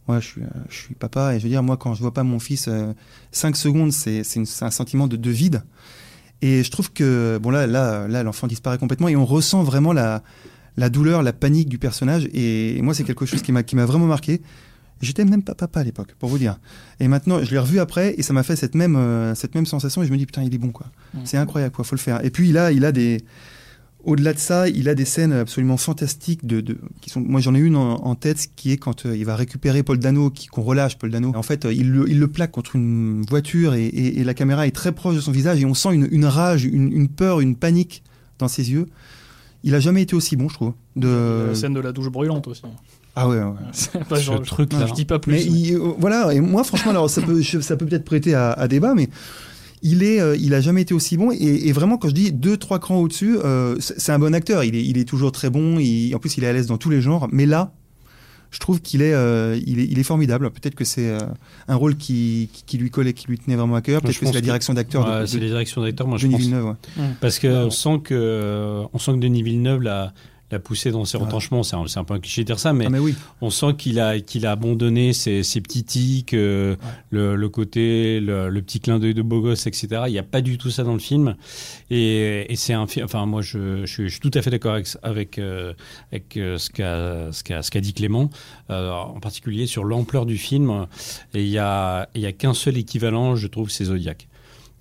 Moi, 0.06 0.20
je 0.20 0.26
suis, 0.26 0.42
euh, 0.42 0.46
je 0.68 0.76
suis 0.76 0.94
papa 0.94 1.34
et 1.34 1.38
je 1.38 1.44
veux 1.44 1.48
dire, 1.50 1.62
moi, 1.62 1.76
quand 1.76 1.94
je 1.94 2.00
vois 2.00 2.12
pas 2.14 2.22
mon 2.24 2.38
fils 2.38 2.68
5 3.32 3.56
secondes, 3.56 3.92
c'est 3.92 4.22
un 4.62 4.70
sentiment 4.70 5.06
de, 5.06 5.16
de 5.16 5.30
vide. 5.30 5.62
Et 6.40 6.62
je 6.62 6.70
trouve 6.70 6.92
que, 6.92 7.38
bon, 7.42 7.50
là, 7.50 7.66
là, 7.66 8.06
là 8.06 8.22
l'enfant 8.22 8.46
disparaît 8.46 8.78
complètement 8.78 9.08
et 9.08 9.16
on 9.16 9.24
ressent 9.24 9.62
vraiment 9.64 9.92
la, 9.92 10.22
la 10.78 10.88
douleur, 10.88 11.22
la 11.22 11.32
panique 11.34 11.68
du 11.68 11.78
personnage. 11.78 12.28
Et, 12.32 12.80
moi, 12.82 12.94
c'est 12.94 13.04
quelque 13.04 13.26
chose 13.26 13.42
qui 13.42 13.52
m'a 13.52 13.62
qui 13.62 13.76
m'a 13.76 13.84
vraiment 13.84 14.06
marqué. 14.06 14.40
J'étais 15.00 15.24
même 15.24 15.42
pas 15.42 15.54
papa 15.54 15.80
à 15.80 15.84
l'époque, 15.84 16.14
pour 16.18 16.28
vous 16.28 16.38
dire. 16.38 16.58
Et 16.98 17.06
maintenant, 17.06 17.42
je 17.44 17.50
l'ai 17.52 17.58
revu 17.58 17.78
après 17.78 18.14
et 18.18 18.22
ça 18.22 18.32
m'a 18.32 18.42
fait 18.42 18.56
cette 18.56 18.74
même, 18.74 18.96
euh, 18.96 19.34
cette 19.36 19.54
même 19.54 19.66
sensation 19.66 20.02
et 20.02 20.06
je 20.06 20.12
me 20.12 20.16
dis, 20.16 20.26
putain, 20.26 20.42
il 20.42 20.52
est 20.52 20.58
bon, 20.58 20.70
quoi. 20.70 20.86
C'est 21.24 21.36
incroyable, 21.36 21.72
quoi, 21.74 21.84
faut 21.84 21.94
le 21.94 22.00
faire. 22.00 22.24
Et 22.24 22.30
puis, 22.30 22.50
là, 22.52 22.72
il 22.72 22.84
a 22.84 22.90
des. 22.92 23.18
Au-delà 24.04 24.32
de 24.32 24.38
ça, 24.38 24.68
il 24.68 24.88
a 24.88 24.94
des 24.94 25.04
scènes 25.04 25.32
absolument 25.32 25.76
fantastiques. 25.76 26.46
De, 26.46 26.60
de- 26.60 26.78
qui 27.00 27.10
sont, 27.10 27.20
moi, 27.20 27.40
j'en 27.40 27.54
ai 27.54 27.58
une 27.58 27.76
en, 27.76 27.94
en 28.06 28.14
tête 28.14 28.48
qui 28.56 28.70
est 28.72 28.76
quand 28.76 29.06
euh, 29.06 29.16
il 29.16 29.24
va 29.24 29.34
récupérer 29.36 29.82
Paul 29.82 29.98
Dano, 29.98 30.30
qui- 30.30 30.46
qu'on 30.46 30.62
relâche 30.62 30.96
Paul 30.98 31.10
Dano. 31.10 31.32
En 31.34 31.42
fait, 31.42 31.64
euh, 31.64 31.72
il, 31.72 31.90
le, 31.90 32.08
il 32.08 32.18
le 32.18 32.28
plaque 32.28 32.52
contre 32.52 32.76
une 32.76 33.22
voiture 33.28 33.74
et, 33.74 33.84
et- 33.86 34.20
et 34.20 34.24
la 34.24 34.34
caméra 34.34 34.66
est 34.66 34.70
très 34.74 34.92
proche 34.92 35.16
de 35.16 35.20
son 35.20 35.32
visage 35.32 35.60
et 35.60 35.64
on 35.66 35.74
sent 35.74 35.92
une, 35.94 36.08
une 36.10 36.24
rage, 36.26 36.64
une, 36.64 36.92
une 36.92 37.08
peur, 37.08 37.40
une 37.40 37.54
panique 37.56 38.02
dans 38.38 38.48
ses 38.48 38.70
yeux. 38.70 38.86
Il 39.64 39.74
a 39.74 39.80
jamais 39.80 40.02
été 40.02 40.14
aussi 40.14 40.36
bon, 40.36 40.48
je 40.48 40.54
trouve. 40.54 40.72
De... 40.96 41.46
La 41.48 41.54
scène 41.54 41.74
de 41.74 41.80
la 41.80 41.92
douche 41.92 42.08
brûlante 42.08 42.46
aussi. 42.48 42.62
Ah 43.16 43.28
ouais, 43.28 43.38
ouais. 43.38 43.44
C'est 43.72 44.04
pas 44.04 44.16
Ce 44.16 44.22
genre- 44.22 44.42
truc-là. 44.42 44.86
Je 44.86 44.92
dis 44.94 45.04
pas 45.04 45.18
plus. 45.18 45.32
Mais 45.32 45.44
il- 45.44 45.74
euh, 45.74 45.92
voilà, 45.98 46.32
et 46.32 46.40
moi 46.40 46.62
franchement, 46.64 46.90
alors 46.92 47.10
ça 47.10 47.20
peut, 47.22 47.40
je- 47.40 47.60
ça 47.60 47.76
peut 47.76 47.84
peut-être 47.86 48.04
prêter 48.04 48.34
à, 48.34 48.52
à 48.52 48.68
débat, 48.68 48.94
mais 48.94 49.08
il 49.82 50.02
est, 50.04 50.20
euh, 50.20 50.36
il 50.36 50.54
a 50.54 50.60
jamais 50.60 50.82
été 50.82 50.94
aussi 50.94 51.16
bon. 51.16 51.30
Et, 51.32 51.68
et 51.68 51.72
vraiment, 51.72 51.98
quand 51.98 52.08
je 52.08 52.14
dis 52.14 52.32
deux, 52.32 52.56
trois 52.56 52.78
crans 52.78 52.98
au-dessus, 52.98 53.36
euh, 53.44 53.76
c'est 53.80 53.98
c'est 54.00 54.12
un 54.12 54.18
bon 54.18 54.34
acteur. 54.34 54.62
Il 54.64 54.74
est, 54.76 54.84
il 54.84 54.98
est 54.98 55.04
toujours 55.08 55.32
très 55.32 55.50
bon. 55.50 55.78
Il, 55.78 56.14
en 56.14 56.18
plus, 56.18 56.36
il 56.36 56.44
est 56.44 56.48
à 56.48 56.52
l'aise 56.52 56.66
dans 56.66 56.78
tous 56.78 56.90
les 56.90 57.00
genres. 57.00 57.28
Mais 57.32 57.46
là, 57.46 57.72
je 58.50 58.58
trouve 58.60 58.80
qu'il 58.80 59.02
est, 59.02 59.12
euh, 59.12 59.58
il 59.66 59.78
est, 59.80 59.84
il 59.84 59.98
est 59.98 60.02
formidable. 60.02 60.50
Peut-être 60.50 60.74
que 60.74 60.84
c'est 60.84 61.08
euh, 61.10 61.18
un 61.68 61.76
rôle 61.76 61.96
qui, 61.96 62.48
qui, 62.52 62.62
qui 62.64 62.78
lui 62.78 62.90
collait, 62.90 63.12
qui 63.12 63.26
lui 63.28 63.38
tenait 63.38 63.56
vraiment 63.56 63.74
à 63.76 63.82
cœur. 63.82 64.00
Peut-être 64.00 64.18
que 64.18 64.26
c'est 64.26 64.32
la 64.32 64.40
direction 64.40 64.72
d'acteur 64.74 65.06
Ouais, 65.06 65.20
de, 65.22 65.26
c'est 65.26 65.38
je 66.18 66.22
Denis 66.26 66.34
pense. 66.34 66.42
Villeneuve. 66.42 66.64
ouais. 66.66 67.04
Parce 67.20 67.38
qu'on 67.38 67.70
sent 67.70 68.00
que, 68.04 68.14
euh, 68.14 68.84
on 68.92 68.98
sent 68.98 69.12
que 69.12 69.18
Denis 69.18 69.42
Villeneuve 69.42 69.82
l'a, 69.82 70.12
l'a 70.50 70.58
poussé 70.58 70.90
dans 70.90 71.04
ses 71.04 71.18
Ouais. 71.18 71.24
retranchements. 71.24 71.62
C'est 71.62 71.76
un, 71.76 71.84
un 71.96 72.04
peu 72.04 72.14
un 72.14 72.20
cliché 72.20 72.42
de 72.42 72.46
dire 72.46 72.58
ça, 72.58 72.72
mais, 72.72 72.86
Ah 72.86 72.90
mais 72.90 72.98
oui. 72.98 73.14
on 73.40 73.50
sent 73.50 73.74
qu'il 73.76 74.00
a, 74.00 74.18
qu'il 74.20 74.46
a 74.46 74.52
abandonné 74.52 75.12
ses, 75.12 75.42
ses 75.42 75.60
petits 75.60 75.84
tics, 75.84 76.34
euh, 76.34 76.76
le, 77.10 77.36
le 77.36 77.48
côté, 77.48 78.20
le, 78.20 78.48
le 78.48 78.62
petit 78.62 78.80
clin 78.80 78.98
d'œil 78.98 79.14
de 79.14 79.22
beau 79.22 79.40
gosse, 79.40 79.66
etc. 79.66 79.88
Il 80.06 80.12
n'y 80.12 80.18
a 80.18 80.22
pas 80.22 80.40
du 80.40 80.56
tout 80.58 80.70
ça 80.70 80.84
dans 80.84 80.94
le 80.94 80.98
film. 81.00 81.36
Et, 81.90 82.50
et 82.52 82.56
c'est 82.56 82.72
un 82.74 82.86
film. 82.86 83.04
Enfin, 83.04 83.26
moi, 83.26 83.42
je, 83.42 83.84
je, 83.84 83.92
suis- 83.92 84.04
je 84.08 84.12
suis 84.12 84.20
tout 84.20 84.30
à 84.34 84.42
fait 84.42 84.50
d'accord 84.50 84.74
avec, 84.74 84.88
avec, 85.02 85.38
euh, 85.38 85.72
avec 86.12 86.36
euh, 86.36 86.56
ce 86.56 86.70
qu'a, 86.70 87.62
ce 87.62 87.78
dit 87.78 87.92
Clément, 87.94 88.30
en 88.68 89.20
particulier 89.20 89.66
sur 89.66 89.84
l'ampleur 89.84 90.26
du 90.26 90.38
film. 90.38 90.86
Et 91.34 91.42
il 91.42 91.50
y 91.50 91.58
a, 91.58 92.08
il 92.14 92.20
y 92.22 92.26
a 92.26 92.32
qu'un 92.32 92.54
seul 92.54 92.76
équivalent, 92.76 93.36
je 93.36 93.46
trouve, 93.46 93.70
c'est 93.70 93.84
Zodiac, 93.84 94.28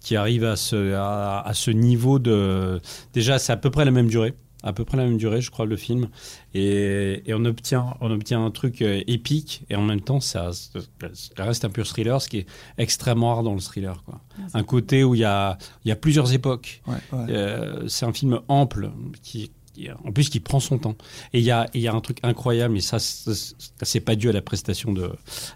qui 0.02 0.16
arrive 0.16 0.44
à 0.46 0.56
ce, 0.56 0.94
à, 0.94 1.42
à 1.42 1.54
ce 1.54 1.72
niveau 1.72 2.20
de. 2.20 2.80
Déjà, 3.14 3.38
c'est 3.40 3.52
à 3.52 3.58
peu 3.58 3.70
près 3.70 3.86
la 3.86 3.92
même 3.92 4.08
durée. 4.08 4.34
À 4.64 4.74
peu 4.74 4.84
près 4.86 4.98
la 4.98 5.04
même 5.06 5.18
durée, 5.18 5.40
je 5.40 5.52
crois, 5.52 5.66
le 5.68 5.78
film. 5.78 6.10
Et, 6.56 7.22
et 7.26 7.34
on, 7.36 7.46
obtient, 7.46 7.96
on 8.02 8.10
obtient 8.12 8.44
un 8.44 8.50
truc 8.52 8.82
euh, 8.82 9.02
épique, 9.06 9.64
et 9.70 9.76
en 9.76 9.84
même 9.84 10.02
temps, 10.02 10.20
ça, 10.20 10.52
ça 10.52 11.44
reste 11.44 11.64
un 11.64 11.70
pur 11.70 11.86
thriller, 11.88 12.20
ce 12.22 12.28
qui 12.28 12.40
est 12.40 12.46
extrêmement 12.80 13.34
rare 13.36 13.44
dans 13.44 13.54
le 13.54 13.60
thriller. 13.62 14.04
Quoi. 14.04 14.20
Un 14.54 14.64
côté 14.64 15.04
où 15.04 15.14
il 15.14 15.20
y 15.22 15.26
a, 15.26 15.58
il 15.86 15.90
y 15.90 15.92
a 15.92 15.96
plusieurs 15.96 16.34
époques. 16.34 16.82
Ouais, 16.88 16.96
ouais. 17.14 17.26
Euh, 17.30 17.88
c'est 17.88 18.06
un 18.06 18.14
film 18.14 18.40
ample, 18.48 18.90
qui, 19.22 19.52
qui- 19.74 19.90
en 19.92 20.12
plus 20.12 20.30
qui 20.30 20.40
prend 20.40 20.60
son 20.60 20.80
temps. 20.80 20.96
Et 21.34 21.40
il 21.40 21.46
y 21.46 21.52
a, 21.52 21.68
y 21.76 21.88
a 21.88 21.94
un 21.94 22.02
truc 22.02 22.18
incroyable, 22.24 22.78
et 22.78 22.82
ça, 22.82 22.98
c'est 23.00 24.00
pas 24.02 24.16
dû 24.16 24.28
à 24.28 24.34
la 24.34 24.42
prestation 24.42 24.92
de, 24.92 25.12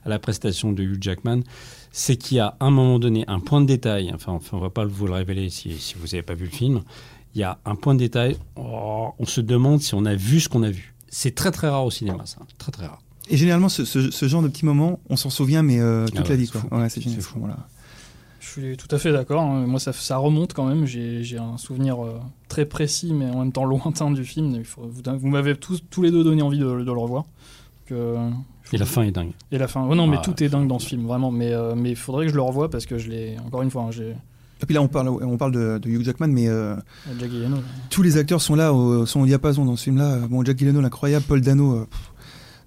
à 0.06 0.10
la 0.10 0.20
prestation 0.20 0.72
de 0.74 0.84
Hugh 0.84 1.02
Jackman, 1.02 1.40
c'est 1.92 2.18
qu'il 2.18 2.38
y 2.38 2.40
a 2.40 2.56
à 2.60 2.66
un 2.68 2.70
moment 2.72 3.00
donné 3.00 3.26
un 3.28 3.40
point 3.40 3.62
de 3.62 3.66
détail, 3.66 4.12
enfin, 4.14 4.34
enfin 4.34 4.58
on 4.58 4.62
va 4.62 4.70
pas 4.70 4.86
vous 4.86 5.08
le 5.08 5.14
révéler 5.14 5.50
si, 5.50 5.74
si 5.78 5.96
vous 5.96 6.06
n'avez 6.06 6.22
pas 6.22 6.36
vu 6.36 6.46
le 6.46 6.52
film, 6.52 6.84
il 7.36 7.42
y 7.42 7.44
a 7.44 7.58
un 7.66 7.76
point 7.76 7.94
de 7.94 8.00
détail, 8.00 8.38
oh, 8.56 9.10
on 9.20 9.26
se 9.26 9.42
demande 9.42 9.82
si 9.82 9.94
on 9.96 10.06
a 10.06 10.16
vu 10.16 10.40
ce 10.40 10.50
qu'on 10.50 10.64
a 10.64 10.70
vu. 10.72 10.94
C'est 11.10 11.36
très 11.36 11.52
très 11.52 11.70
rare 11.70 11.86
au 11.86 11.92
cinéma, 11.92 12.26
ça. 12.26 12.40
Très 12.58 12.72
très 12.72 12.86
rare. 12.88 13.02
Et 13.30 13.38
généralement, 13.38 13.70
ce, 13.70 13.86
ce- 13.86 14.12
ce 14.12 14.28
genre 14.28 14.42
de 14.42 14.48
petits 14.48 14.66
moments, 14.66 15.00
on 15.10 15.16
s'en 15.16 15.30
souvient, 15.30 15.64
mais 15.64 15.80
euh, 15.80 16.06
toute 16.08 16.18
Ah 16.18 16.22
ouais, 16.24 16.30
la 16.30 16.36
vie. 16.36 16.46
c'est 16.48 16.52
Quoi. 16.52 16.62
fou. 16.62 16.76
Ouais, 16.76 16.90
c'est 16.90 17.02
génial. 17.02 17.22
Fou. 17.22 17.40
Voilà. 17.40 17.58
Je 18.40 18.48
suis 18.48 18.76
tout 18.78 18.88
à 18.94 18.98
fait 18.98 19.12
d'accord. 19.14 19.44
hein. 19.44 19.66
Moi, 19.68 19.80
ça, 19.80 19.94
ça 19.94 20.18
remonte 20.18 20.54
quand 20.54 20.66
même. 20.66 20.86
J'ai 20.86 21.38
un 21.38 21.58
souvenir 21.58 22.04
euh, 22.04 22.20
très 22.50 22.66
précis, 22.66 23.14
mais 23.14 23.30
en 23.30 23.40
même 23.40 23.52
temps 23.52 23.64
lointain 23.66 24.12
du 24.12 24.26
film. 24.26 24.52
Il 24.56 24.66
faut- 24.66 24.82
vous 24.90 25.02
vous 25.20 25.28
m'avez 25.30 25.56
tous, 25.56 25.82
tous 25.90 26.02
les 26.02 26.12
deux 26.12 26.24
donné 26.24 26.42
envie 26.42 26.58
de, 26.60 26.66
de 26.66 26.84
le 26.92 26.92
revoir. 27.00 27.24
Donc, 27.24 27.92
euh, 27.92 28.30
Et 28.74 28.78
la 28.78 28.86
fin 28.86 29.04
est 29.04 29.12
dingue. 29.12 29.32
Et 29.52 29.58
la 29.58 29.68
fin. 29.68 29.86
Oh 29.90 29.96
non, 29.96 30.08
mais 30.08 30.18
Ah, 30.20 30.24
tout 30.26 30.44
est 30.44 30.50
dingue 30.50 30.68
dans 30.68 30.80
ce 30.80 30.88
film, 30.88 31.06
vraiment. 31.06 31.30
Mais 31.32 31.54
euh, 31.54 31.76
mais 31.76 31.92
il 31.92 31.96
faudrait 31.96 32.26
que 32.26 32.32
je 32.32 32.36
le 32.38 32.42
revoie 32.42 32.70
parce 32.70 32.86
que 32.86 32.98
je 32.98 33.10
l'ai. 33.10 33.38
Encore 33.46 33.62
une 33.62 33.70
fois, 33.72 33.84
hein, 33.84 33.92
j'ai. 33.92 34.16
Et 34.62 34.66
puis 34.66 34.76
là, 34.76 34.82
on 34.82 34.88
parle, 34.88 35.10
on 35.10 35.38
parle 35.38 35.52
de, 35.54 35.78
de 35.80 35.90
Hugh 35.90 36.04
Jackman, 36.04 36.28
mais 36.28 36.48
euh, 36.48 36.76
Jack 37.20 37.32
Gyllenhaal. 37.32 37.62
tous 37.90 38.04
les 38.04 38.18
acteurs 38.18 38.42
sont 38.42 38.56
là, 38.56 38.74
au, 38.74 39.06
sont 39.06 39.22
au 39.22 39.26
diapason 39.26 39.66
dans 39.66 39.76
ce 39.76 39.84
film-là. 39.86 40.20
Bon, 40.30 40.44
Jack 40.46 40.58
Gyllenhaal, 40.60 40.86
incroyable, 40.86 41.26
Paul 41.28 41.42
Dano. 41.42 41.74
euh, 41.78 41.86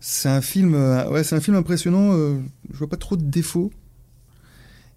c'est 0.00 0.28
un 0.28 0.40
film, 0.40 0.74
euh, 0.74 1.08
ouais, 1.10 1.22
c'est 1.24 1.36
un 1.36 1.40
film 1.40 1.56
impressionnant. 1.56 2.10
euh, 2.12 2.36
je 2.72 2.78
vois 2.78 2.88
pas 2.88 2.96
trop 2.96 3.16
de 3.16 3.22
défauts. 3.24 3.70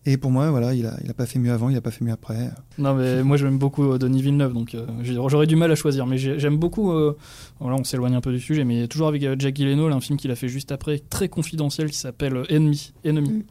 Et 0.05 0.15
pour 0.15 0.31
moi, 0.31 0.49
voilà, 0.51 0.73
il 0.73 0.86
a, 0.86 0.97
il 1.03 1.10
a 1.10 1.13
pas 1.13 1.25
fait 1.25 1.38
mieux 1.38 1.51
avant, 1.51 1.69
il 1.69 1.75
a 1.75 1.81
pas 1.81 1.91
fait 1.91 2.03
mieux 2.05 2.13
après. 2.13 2.49
Non, 2.77 2.93
mais 2.95 3.23
moi 3.23 3.36
j'aime 3.36 3.57
beaucoup 3.57 3.83
euh, 3.91 3.97
Denis 3.97 4.21
Villeneuve, 4.21 4.53
donc 4.53 4.73
euh, 4.73 4.86
j'aurais 5.03 5.47
du 5.47 5.57
mal 5.57 5.69
à 5.69 5.75
choisir. 5.75 6.05
Mais 6.07 6.17
j'ai- 6.17 6.39
j'aime 6.39 6.55
beaucoup. 6.57 6.91
euh, 6.93 7.17
voilà, 7.60 7.75
on 7.77 7.83
s'éloigne 7.83 8.15
un 8.15 8.21
peu 8.21 8.31
du 8.31 8.39
sujet, 8.39 8.63
mais 8.63 8.88
toujours 8.88 9.10
avec 9.10 9.21
euh, 9.23 9.36
Jack 9.38 9.55
Gyllenhaal, 9.57 9.91
un 9.91 9.99
film 9.99 10.17
qu'il 10.17 10.31
a 10.31 10.36
fait 10.36 10.47
juste 10.47 10.71
après, 10.71 10.99
très 11.10 11.27
confidentiel, 11.27 11.91
qui 11.91 11.97
s'appelle 11.97 12.41
Ennemi. 12.49 12.93
Ennemi. 13.03 13.29
Mm. 13.29 13.43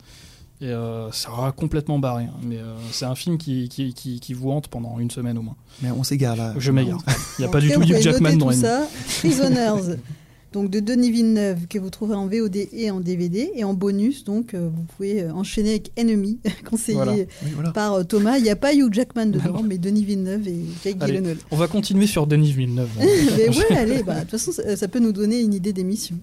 Et 0.61 0.69
euh, 0.69 1.11
ça 1.13 1.31
aura 1.31 1.53
complètement 1.53 1.99
barré. 1.99 2.25
hein, 2.25 2.31
mais 2.43 2.57
euh, 2.57 2.75
c'est 2.91 3.05
un 3.05 3.15
film 3.15 3.37
qui, 3.37 3.69
qui, 3.69 3.93
qui, 3.93 4.21
qui 4.21 4.33
vous 4.35 4.51
hante 4.51 4.69
pendant 4.69 4.99
une 4.99 5.11
semaine 5.11 5.37
au 5.37 5.43
moins. 5.43 5.57
Mais 5.83 5.91
on 5.91 6.03
s'égare 6.03 6.37
là. 6.37 6.55
Je 6.57 6.73
m'égare. 6.73 6.99
Il 7.39 7.43
n'y 7.43 7.47
a 7.47 7.51
pas 7.51 7.61
du 7.61 7.71
tout 7.71 7.83
Hugh 7.83 8.01
Jackman 8.01 8.37
dans 8.37 8.47
tout 8.49 8.53
ça. 8.55 8.87
Prisoners. 9.19 9.97
donc 10.53 10.71
de 10.71 10.81
Denis 10.81 11.11
Villeneuve 11.11 11.67
que 11.69 11.79
vous 11.79 11.91
trouverez 11.91 12.17
en 12.17 12.27
VOD 12.27 12.57
et 12.73 12.91
en 12.91 13.01
DVD. 13.01 13.51
Et 13.55 13.65
en 13.65 13.75
bonus, 13.75 14.25
donc, 14.25 14.55
euh, 14.55 14.69
vous 14.75 14.83
pouvez 14.97 15.23
euh, 15.23 15.33
enchaîner 15.33 15.71
avec 15.71 15.93
Enemy, 15.99 16.39
conseillé 16.71 16.97
Voilà. 16.97 17.13
Oui, 17.13 17.27
voilà. 17.55 17.71
par 17.73 17.93
euh, 17.95 18.05
Thomas. 18.05 18.39
Il 18.39 18.43
n'y 18.45 18.51
a 18.51 18.57
pas 18.57 18.73
Hugh 18.75 18.93
Jackman 18.93 19.27
dedans, 19.27 19.63
mais 19.63 19.77
Denis 19.79 20.05
Villeneuve 20.05 20.49
et 20.49 20.57
Jake 20.85 20.97
Allez. 21.01 21.15
Gyllenhaal. 21.15 21.37
On 21.51 21.57
va 21.57 21.69
continuer 21.69 22.07
sur 22.07 22.27
Denis 22.27 22.53
Villeneuve. 22.53 22.89
hein. 23.01 23.05
mais 23.37 23.49
ouais, 23.51 23.77
allez, 23.77 24.03
bah, 24.03 24.15
de 24.17 24.21
toute 24.21 24.31
façon, 24.31 24.53
ça, 24.53 24.77
ça 24.77 24.89
peut 24.89 24.99
nous 25.01 25.13
donner 25.13 25.41
une 25.41 25.53
idée 25.53 25.73
d'émission. 25.73 26.17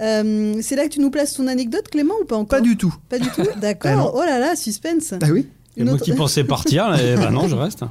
Euh, 0.00 0.56
c'est 0.62 0.74
là 0.76 0.84
que 0.88 0.92
tu 0.94 1.00
nous 1.00 1.10
places 1.10 1.34
ton 1.34 1.46
anecdote, 1.46 1.88
Clément, 1.90 2.14
ou 2.20 2.24
pas 2.24 2.36
encore? 2.36 2.58
Pas 2.58 2.60
du 2.60 2.76
tout. 2.76 2.94
Pas 3.08 3.18
du 3.18 3.28
tout? 3.28 3.42
D'accord. 3.60 3.96
non. 3.96 4.10
oh 4.14 4.22
là 4.24 4.38
là, 4.38 4.56
suspense. 4.56 5.14
Ah 5.20 5.26
oui? 5.30 5.46
Et 5.76 5.80
Une 5.80 5.86
moi 5.86 5.94
autre- 5.94 6.04
qui 6.04 6.12
pensais 6.12 6.44
partir, 6.44 6.94
et 7.00 7.14
ben 7.14 7.30
non, 7.30 7.48
je 7.48 7.54
reste. 7.54 7.82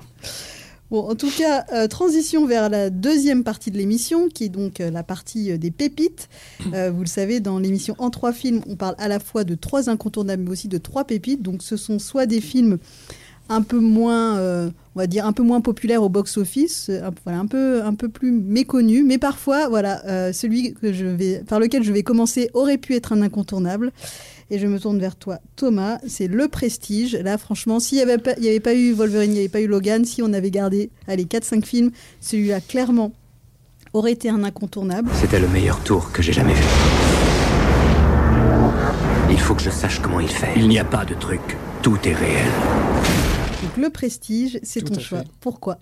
Bon, 0.91 1.09
en 1.09 1.15
tout 1.15 1.31
cas, 1.31 1.63
euh, 1.71 1.87
transition 1.87 2.45
vers 2.45 2.69
la 2.69 2.89
deuxième 2.89 3.45
partie 3.45 3.71
de 3.71 3.77
l'émission, 3.77 4.27
qui 4.27 4.43
est 4.43 4.49
donc 4.49 4.81
euh, 4.81 4.91
la 4.91 5.03
partie 5.03 5.49
euh, 5.49 5.57
des 5.57 5.71
pépites. 5.71 6.27
Vous 6.65 6.99
le 6.99 7.07
savez, 7.07 7.39
dans 7.39 7.59
l'émission 7.59 7.95
En 7.97 8.09
trois 8.09 8.33
films, 8.33 8.61
on 8.67 8.75
parle 8.75 8.95
à 8.97 9.07
la 9.07 9.19
fois 9.19 9.45
de 9.45 9.55
trois 9.55 9.89
incontournables, 9.89 10.43
mais 10.43 10.49
aussi 10.49 10.67
de 10.67 10.77
trois 10.77 11.05
pépites. 11.05 11.41
Donc, 11.41 11.63
ce 11.63 11.77
sont 11.77 11.97
soit 11.97 12.25
des 12.25 12.41
films 12.41 12.77
un 13.47 13.61
peu 13.61 13.79
moins, 13.79 14.39
on 14.39 14.99
va 14.99 15.07
dire, 15.07 15.25
un 15.25 15.33
peu 15.33 15.43
moins 15.43 15.59
populaires 15.59 16.03
au 16.03 16.09
box-office, 16.09 16.89
un, 16.89 17.11
voilà, 17.25 17.39
un 17.39 17.47
peu, 17.47 17.83
un 17.83 17.93
peu 17.95 18.07
plus 18.07 18.31
méconnus, 18.31 19.03
mais 19.05 19.17
parfois, 19.17 19.67
voilà, 19.67 20.31
celui 20.31 20.73
que 20.73 20.93
je 20.93 21.05
vais, 21.05 21.43
par 21.45 21.59
lequel 21.59 21.83
je 21.83 21.91
vais 21.91 22.03
commencer 22.03 22.49
aurait 22.53 22.77
pu 22.77 22.95
être 22.95 23.11
un 23.11 23.21
incontournable. 23.21 23.91
Et 24.53 24.59
je 24.59 24.67
me 24.67 24.79
tourne 24.79 24.99
vers 24.99 25.15
toi, 25.15 25.39
Thomas. 25.55 25.97
C'est 26.07 26.27
le 26.27 26.47
prestige. 26.49 27.15
Là, 27.15 27.37
franchement, 27.37 27.79
s'il 27.79 27.97
n'y 27.97 28.03
avait, 28.03 28.17
pas- 28.17 28.33
il 28.37 28.43
y 28.43 28.49
avait 28.49 28.59
pas 28.59 28.73
eu 28.75 28.91
Wolverine, 28.91 29.31
il 29.31 29.33
n'y 29.35 29.39
avait 29.39 29.47
pas 29.49 29.61
eu 29.61 29.67
Logan, 29.67 30.03
si 30.05 30.21
on 30.21 30.33
avait 30.33 30.51
gardé 30.51 30.89
allez, 31.07 31.23
4-5 31.25 31.65
films, 31.65 31.91
celui-là, 32.19 32.59
clairement, 32.61 33.13
aurait 33.93 34.11
été 34.11 34.29
un 34.29 34.43
incontournable. 34.43 35.09
C'était 35.15 35.39
le 35.39 35.47
meilleur 35.47 35.79
tour 35.83 36.11
que 36.11 36.21
j'ai 36.21 36.33
jamais 36.33 36.53
vu. 36.53 36.63
Il 39.29 39.39
faut 39.39 39.55
que 39.55 39.61
je 39.61 39.69
sache 39.69 39.99
comment 40.01 40.19
il 40.19 40.27
fait. 40.29 40.51
Il 40.57 40.67
n'y 40.67 40.79
a 40.79 40.83
pas 40.85 41.05
de 41.05 41.13
truc. 41.13 41.39
Tout 41.81 41.97
est 42.03 42.13
réel. 42.13 42.45
Donc, 43.63 43.77
le 43.77 43.89
prestige, 43.89 44.59
c'est 44.63 44.81
ton 44.81 44.99
choix. 44.99 45.19
fait. 45.19 45.27
Pourquoi? 45.39 45.77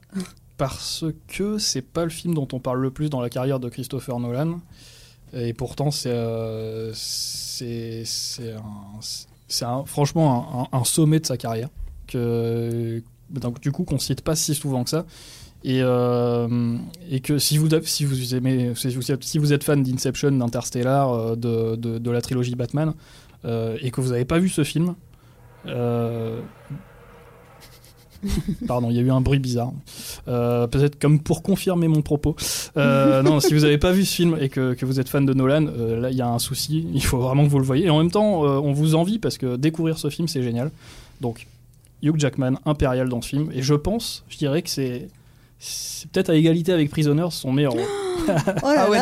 Parce 0.57 1.05
que 1.27 1.57
c'est 1.57 1.81
pas 1.81 2.03
le 2.03 2.09
film 2.11 2.33
dont 2.35 2.47
on 2.53 2.59
parle 2.59 2.81
le 2.81 2.91
plus 2.91 3.09
dans 3.09 3.21
la 3.21 3.29
carrière 3.29 3.59
de 3.59 3.69
Christopher 3.69 4.19
Nolan. 4.19 4.59
Et 5.33 5.53
pourtant, 5.53 5.91
c'est 5.91 6.09
euh, 6.11 6.91
c'est 8.05 8.53
franchement 9.85 10.69
un, 10.71 10.77
un- 10.77 10.83
sommet 10.83 11.19
de 11.19 11.25
sa 11.25 11.37
carrière. 11.37 11.69
Que, 12.07 13.01
donc, 13.29 13.59
du 13.61 13.71
coup, 13.71 13.83
qu'on 13.83 13.99
cite 13.99 14.21
pas 14.21 14.35
si 14.35 14.55
souvent 14.55 14.83
que 14.83 14.89
ça. 14.89 15.05
Et, 15.63 15.81
euh, 15.81 16.77
et 17.09 17.19
que 17.19 17.37
si 17.37 17.57
vous, 17.57 17.67
si 17.83 18.05
vous 18.05 18.35
aimez, 18.35 18.73
si 18.75 19.37
vous 19.37 19.53
êtes, 19.53 19.63
fan 19.63 19.83
d'Inception, 19.83 20.31
d'Interstellar, 20.31 21.11
euh, 21.11 21.35
de, 21.35 21.75
de, 21.75 22.11
la 22.11 22.21
trilogie 22.21 22.55
Batman, 22.55 22.93
euh, 23.45 23.77
et 23.81 23.91
que 23.91 23.99
vous 24.01 24.11
n'avez 24.11 24.25
pas 24.25 24.39
vu 24.39 24.49
ce 24.49 24.63
film, 24.63 24.95
Pardon, 28.67 28.89
il 28.89 28.95
y 28.95 28.99
a 28.99 29.01
eu 29.01 29.11
un 29.11 29.21
bruit 29.21 29.39
bizarre. 29.39 29.71
Euh, 30.27 30.67
Peut-être 30.67 30.99
comme 30.99 31.19
pour 31.19 31.41
confirmer 31.43 31.87
mon 31.87 32.01
propos. 32.01 32.35
Euh, 32.77 33.21
non, 33.23 33.39
si 33.39 33.53
vous 33.53 33.61
n'avez 33.61 33.77
pas 33.77 33.91
vu 33.91 34.05
ce 34.05 34.15
film 34.15 34.37
et 34.39 34.49
que, 34.49 34.73
que 34.73 34.85
vous 34.85 34.99
êtes 34.99 35.09
fan 35.09 35.25
de 35.25 35.33
Nolan, 35.33 35.67
euh, 35.67 35.99
là 35.99 36.11
il 36.11 36.17
y 36.17 36.21
a 36.21 36.27
un 36.27 36.39
souci. 36.39 36.87
Il 36.93 37.03
faut 37.03 37.19
vraiment 37.19 37.45
que 37.45 37.49
vous 37.49 37.59
le 37.59 37.65
voyez. 37.65 37.85
Et 37.85 37.89
en 37.89 37.97
même 37.99 38.11
temps, 38.11 38.45
euh, 38.45 38.59
on 38.59 38.73
vous 38.73 38.95
envie 38.95 39.19
parce 39.19 39.37
que 39.37 39.55
découvrir 39.55 39.97
ce 39.97 40.09
film 40.09 40.27
c'est 40.27 40.43
génial. 40.43 40.71
Donc, 41.21 41.47
Hugh 42.01 42.17
Jackman 42.17 42.53
impérial 42.65 43.09
dans 43.09 43.21
ce 43.21 43.29
film. 43.29 43.49
Et 43.53 43.61
je 43.61 43.73
pense, 43.73 44.23
je 44.29 44.37
dirais 44.37 44.61
que 44.61 44.69
c'est 44.69 45.07
c'est 45.61 46.09
peut-être 46.09 46.29
à 46.29 46.35
égalité 46.35 46.71
avec 46.71 46.89
Prisoners 46.89 47.31
son 47.31 47.51
meilleur 47.51 47.73
rôle. 47.73 47.81
Oh 47.83 48.27
là 48.27 48.85
Ah 48.85 48.89
ouais, 48.89 48.97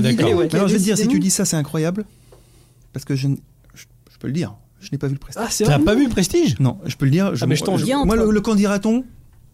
d'accord. 0.00 0.26
mais 0.26 0.34
Ouais, 0.34 0.48
te 0.48 0.76
dire, 0.78 0.96
si 0.96 1.06
tu 1.08 1.18
dis 1.18 1.30
ça, 1.30 1.44
c'est 1.44 1.56
incroyable. 1.56 2.06
Parce 2.94 3.04
que 3.04 3.14
je, 3.14 3.28
je 3.74 3.84
peux 4.18 4.28
le 4.28 4.32
dire. 4.32 4.54
Je 4.80 4.88
n'ai 4.92 4.98
pas 4.98 5.06
vu 5.08 5.14
le 5.14 5.18
prestige. 5.18 5.42
Ah, 5.44 5.48
c'est 5.50 5.64
T'as 5.64 5.78
pas 5.78 5.94
vu 5.94 6.04
le 6.04 6.10
prestige? 6.10 6.56
Non, 6.60 6.78
je 6.86 6.96
peux 6.96 7.04
le 7.04 7.10
dire. 7.10 7.34
Je, 7.34 7.44
Ah, 7.44 7.46
mais 7.46 7.56
je 7.56 7.64
t'en 7.64 7.76
viens 7.76 8.04
Moi, 8.04 8.16
le, 8.16 8.30
le 8.30 8.40
qu'en 8.40 8.54
dira-t-on 8.54 9.04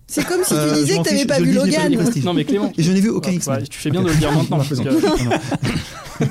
C'est 0.06 0.24
comme 0.26 0.42
si 0.44 0.50
tu 0.50 0.54
Euh, 0.54 0.74
disais 0.74 0.98
que 0.98 1.08
tu 1.08 1.14
n'avais 1.14 1.26
pas 1.26 1.38
je 1.38 1.44
vu 1.44 1.52
Logan. 1.52 1.94
Prestige. 1.96 2.24
Non 2.24 2.34
mais 2.34 2.44
Clément. 2.44 2.72
Et 2.76 2.82
je 2.82 2.92
n'ai 2.92 3.00
vu 3.00 3.08
aucun 3.08 3.30
Ouais, 3.30 3.36
X-Men. 3.36 3.56
ouais, 3.60 3.66
tu 3.66 3.78
fais 3.78 3.90
bien 3.90 4.02
de 4.02 4.08
le 4.08 4.14
dire 4.16 4.30
maintenant 4.32 4.58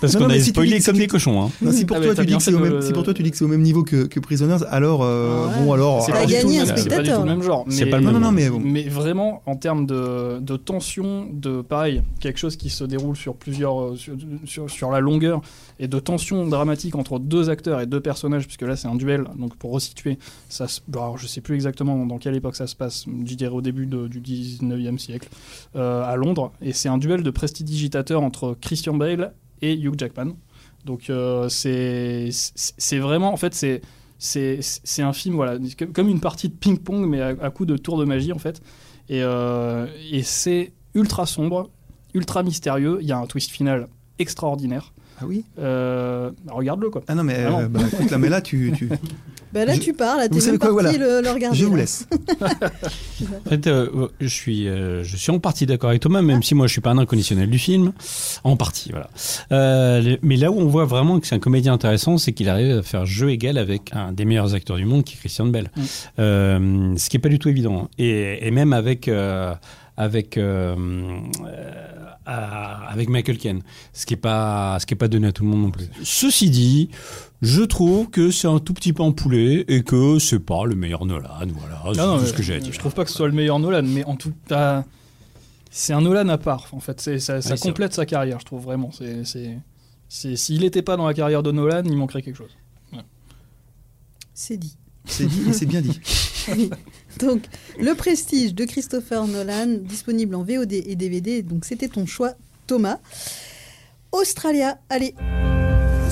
parce 0.00 0.16
qu'on 0.16 0.28
a 0.30 0.38
si 0.38 0.50
spoilé 0.50 0.70
dis- 0.76 0.80
si 0.80 0.86
comme 0.86 0.94
tu- 0.94 1.00
des 1.00 1.06
cochons. 1.06 1.42
Hein. 1.42 1.50
Non, 1.62 1.72
si 1.72 1.84
pour 1.84 1.96
Ah, 1.96 2.00
toi 2.00 2.14
tu 2.14 2.26
dis 2.26 2.36
que 2.36 2.50
même, 2.50 2.64
le- 2.74 2.82
si 2.82 2.92
pour 2.92 3.02
toi 3.02 3.14
tu 3.14 3.22
dis 3.22 3.30
que 3.30 3.36
c'est 3.36 3.44
au 3.44 3.48
même 3.48 3.62
niveau 3.62 3.82
que, 3.82 4.04
que 4.06 4.20
Prisoners, 4.20 4.64
alors 4.70 5.02
euh, 5.02 5.46
Ah 5.48 5.58
ouais. 5.58 5.64
bon 5.64 5.72
alors. 5.72 6.02
C'est 6.02 6.12
T'as 6.12 6.20
pas 6.20 6.26
du 6.26 6.32
gagné 6.32 6.56
tout- 6.58 6.62
un 6.62 6.66
c'est 6.66 6.68
pas 6.72 6.74
du 6.74 6.82
tout 6.82 6.90
spectateur. 6.94 7.24
le 7.24 7.30
même 7.30 7.42
genre. 7.42 7.64
C'est 7.68 7.84
mais- 7.84 7.90
pas 7.90 7.98
le 7.98 8.04
Non, 8.04 8.12
même. 8.12 8.20
non, 8.20 8.26
non, 8.28 8.32
mais 8.32 8.48
bon. 8.50 8.60
Mais 8.64 8.82
vraiment, 8.88 9.42
en 9.46 9.56
termes 9.56 9.86
de, 9.86 10.38
de 10.40 10.56
tension, 10.56 11.26
de 11.32 11.62
pareil, 11.62 12.02
quelque 12.20 12.38
chose 12.38 12.56
qui 12.56 12.70
se 12.70 12.84
déroule 12.84 13.16
sur 13.16 13.34
plusieurs, 13.34 13.80
euh, 13.80 13.96
sur, 13.96 14.14
sur, 14.44 14.70
sur 14.70 14.90
la 14.90 15.00
longueur, 15.00 15.40
et 15.80 15.88
de 15.88 15.98
tension 16.00 16.46
dramatique 16.46 16.96
entre 16.96 17.18
deux 17.18 17.50
acteurs 17.50 17.80
et 17.80 17.86
deux 17.86 18.00
personnages, 18.00 18.44
puisque 18.46 18.62
là 18.62 18.76
c'est 18.76 18.88
un 18.88 18.96
duel, 18.96 19.24
donc 19.38 19.54
pour 19.56 19.72
resituer, 19.72 20.18
ça 20.48 20.66
se, 20.68 20.80
bon, 20.88 21.00
alors, 21.00 21.18
je 21.18 21.26
sais 21.26 21.40
plus 21.40 21.54
exactement 21.54 22.04
dans 22.06 22.18
quelle 22.18 22.34
époque 22.34 22.56
ça 22.56 22.66
se 22.66 22.74
passe, 22.74 23.04
je 23.26 23.34
dirais 23.34 23.52
au 23.54 23.60
début 23.60 23.86
de- 23.86 24.08
du 24.08 24.20
19e 24.20 24.98
siècle, 24.98 25.28
euh, 25.76 26.02
à 26.04 26.16
Londres, 26.16 26.52
et 26.62 26.72
c'est 26.72 26.88
un 26.88 26.98
duel 26.98 27.22
de 27.22 27.30
prestidigitateurs 27.62 28.22
entre 28.22 28.56
Christian 28.60 28.94
Bale 28.94 29.32
et 29.62 29.74
Hugh 29.74 29.94
Jackman. 29.98 30.34
Donc 30.84 31.10
euh, 31.10 31.48
c'est 31.48 32.28
c'est- 32.32 32.98
vraiment, 32.98 33.32
en 33.32 33.36
fait, 33.36 33.54
c'est 33.54 33.80
c'est 34.18 35.02
un 35.02 35.12
film 35.12 35.34
voilà 35.36 35.58
comme- 35.92 36.08
une 36.08 36.20
partie 36.20 36.48
de 36.48 36.54
ping-pong 36.54 37.06
mais 37.08 37.20
à, 37.20 37.28
à 37.40 37.50
coup 37.50 37.66
de 37.66 37.76
tour 37.76 37.98
de 37.98 38.04
magie 38.04 38.32
en 38.32 38.38
fait. 38.38 38.60
Et, 39.08 39.22
euh, 39.22 39.86
et 40.12 40.22
c'est 40.22 40.72
ultra 40.94 41.26
sombre 41.26 41.70
ultra 42.14 42.42
mystérieux. 42.42 42.98
Il 43.00 43.06
y 43.08 43.12
a 43.12 43.18
un 43.18 43.26
twist 43.26 43.50
final 43.50 43.88
extraordinaire. 44.18 44.92
Ah 45.20 45.24
oui? 45.26 45.44
Euh, 45.58 46.30
bah, 46.44 46.52
regarde-le 46.54 46.90
quoi. 46.90 47.02
Ah 47.08 47.14
non, 47.14 47.24
mais, 47.24 47.44
Ah 47.44 47.50
non. 47.50 47.60
euh, 47.62 47.68
bah, 47.68 47.80
écoute, 47.92 48.10
là, 48.10 48.18
mais 48.18 48.28
là, 48.28 48.40
tu, 48.40 48.72
tu- 48.76 48.88
Bah 49.52 49.64
là, 49.64 49.74
Je- 49.74 49.80
tu 49.80 49.92
parles, 49.94 50.18
là, 50.18 50.28
savez 50.40 50.52
même 50.52 50.58
quoi, 50.58 50.68
parti 50.82 50.98
voilà. 50.98 51.20
le, 51.20 51.22
le 51.22 51.30
regarder. 51.30 51.56
je 51.56 51.64
vous 51.64 51.74
là. 51.76 51.82
laisse. 51.82 52.06
En 53.46 53.48
fait, 53.50 53.66
euh, 53.66 54.08
je 54.20 54.26
suis, 54.28 54.68
euh, 54.68 55.02
je 55.02 55.16
suis 55.16 55.32
en 55.32 55.38
partie 55.40 55.66
d'accord 55.66 55.90
avec 55.90 56.02
Thomas, 56.02 56.22
même 56.22 56.42
si 56.42 56.54
moi 56.54 56.66
je 56.66 56.72
suis 56.72 56.80
pas 56.80 56.90
un 56.90 56.98
inconditionnel 56.98 57.50
du 57.50 57.58
film. 57.58 57.92
En 58.44 58.56
partie, 58.56 58.90
voilà. 58.90 59.10
Euh, 59.52 60.00
le- 60.00 60.18
mais 60.22 60.36
là 60.36 60.50
où 60.52 60.58
on 60.60 60.66
voit 60.66 60.84
vraiment 60.84 61.18
que 61.18 61.26
c'est 61.26 61.34
un 61.34 61.38
comédien 61.40 61.72
intéressant, 61.72 62.18
c'est 62.18 62.32
qu'il 62.32 62.48
arrive 62.48 62.78
à 62.78 62.82
faire 62.82 63.06
jeu 63.06 63.30
égal 63.30 63.58
avec 63.58 63.90
un 63.92 64.12
des 64.12 64.24
meilleurs 64.24 64.54
acteurs 64.54 64.76
du 64.76 64.84
monde, 64.84 65.02
qui 65.04 65.14
est 65.14 65.18
Christian 65.18 65.46
Bell. 65.46 65.70
Mm. 65.76 65.82
Euh, 66.20 66.94
ce 66.96 67.08
qui 67.10 67.16
est 67.16 67.20
pas 67.20 67.28
du 67.28 67.38
tout 67.38 67.48
évident. 67.48 67.88
Et, 67.98 68.46
et 68.46 68.50
même 68.50 68.72
avec 68.72 69.08
euh, 69.08 69.54
avec 69.96 70.36
euh, 70.38 70.76
euh, 72.28 72.30
avec 72.88 73.08
Michael 73.08 73.38
Caine, 73.38 73.62
ce 73.92 74.06
qui 74.06 74.14
est 74.14 74.18
pas 74.18 74.78
ce 74.80 74.86
qui 74.86 74.94
est 74.94 74.96
pas 74.96 75.08
donné 75.08 75.28
à 75.28 75.32
tout 75.32 75.42
le 75.42 75.48
monde 75.50 75.62
non 75.62 75.70
plus. 75.70 75.86
Ceci 76.04 76.50
dit. 76.50 76.90
Je 77.40 77.62
trouve 77.62 78.10
que 78.10 78.30
c'est 78.32 78.48
un 78.48 78.58
tout 78.58 78.74
petit 78.74 78.92
peu 78.92 79.02
empoulé 79.02 79.64
et 79.68 79.82
que 79.84 80.18
c'est 80.18 80.40
pas 80.40 80.64
le 80.64 80.74
meilleur 80.74 81.06
Nolan. 81.06 81.28
Voilà, 81.54 81.82
c'est 81.94 82.00
Ah 82.00 82.16
tout 82.18 82.26
ce 82.26 82.32
que 82.32 82.42
j'ai 82.42 82.54
à 82.54 82.58
dire. 82.60 82.72
je 82.72 82.78
trouve 82.78 82.94
pas 82.94 83.04
que 83.04 83.10
ce 83.10 83.16
soit 83.16 83.28
le 83.28 83.34
meilleur 83.34 83.58
Nolan 83.60 83.82
mais 83.84 84.04
en 84.04 84.16
tout 84.16 84.32
cas 84.48 84.84
c'est 85.70 85.92
un 85.92 86.00
Nolan 86.00 86.28
à 86.30 86.38
part 86.38 86.66
en 86.72 86.80
fait 86.80 87.00
ça, 87.00 87.18
ça 87.20 87.36
Oui, 87.36 87.42
c'est 87.44 87.60
complète 87.60 87.94
sa 87.94 88.06
carrière 88.06 88.40
je 88.40 88.44
trouve 88.44 88.62
vraiment 88.62 88.90
c'est 88.90 89.24
c'est 89.24 89.56
c'est- 90.08 90.34
s'il 90.36 90.62
n'était 90.62 90.82
pas 90.82 90.96
dans 90.96 91.06
la 91.06 91.14
carrière 91.14 91.42
de 91.44 91.52
Nolan 91.52 91.82
il 91.84 91.96
manquerait 91.96 92.22
quelque 92.22 92.36
chose 92.36 92.56
C'est 94.34 94.56
dit. 94.56 94.76
C'est 95.04 95.26
dit 95.26 95.42
et 95.48 95.52
c'est 95.52 95.66
bien 95.66 95.80
dit. 95.80 95.98
Oui. 96.50 96.70
Donc, 97.20 97.44
Le 97.78 97.94
Prestige 97.94 98.54
de 98.54 98.64
Christopher 98.64 99.26
Nolan, 99.26 99.66
disponible 99.82 100.34
en 100.34 100.42
VOD 100.42 100.72
et 100.72 100.96
DVD. 100.96 101.42
Donc, 101.42 101.66
c'était 101.66 101.88
ton 101.88 102.06
choix, 102.06 102.32
Thomas. 102.66 103.00
Australia, 104.12 104.78
allez, 104.88 105.14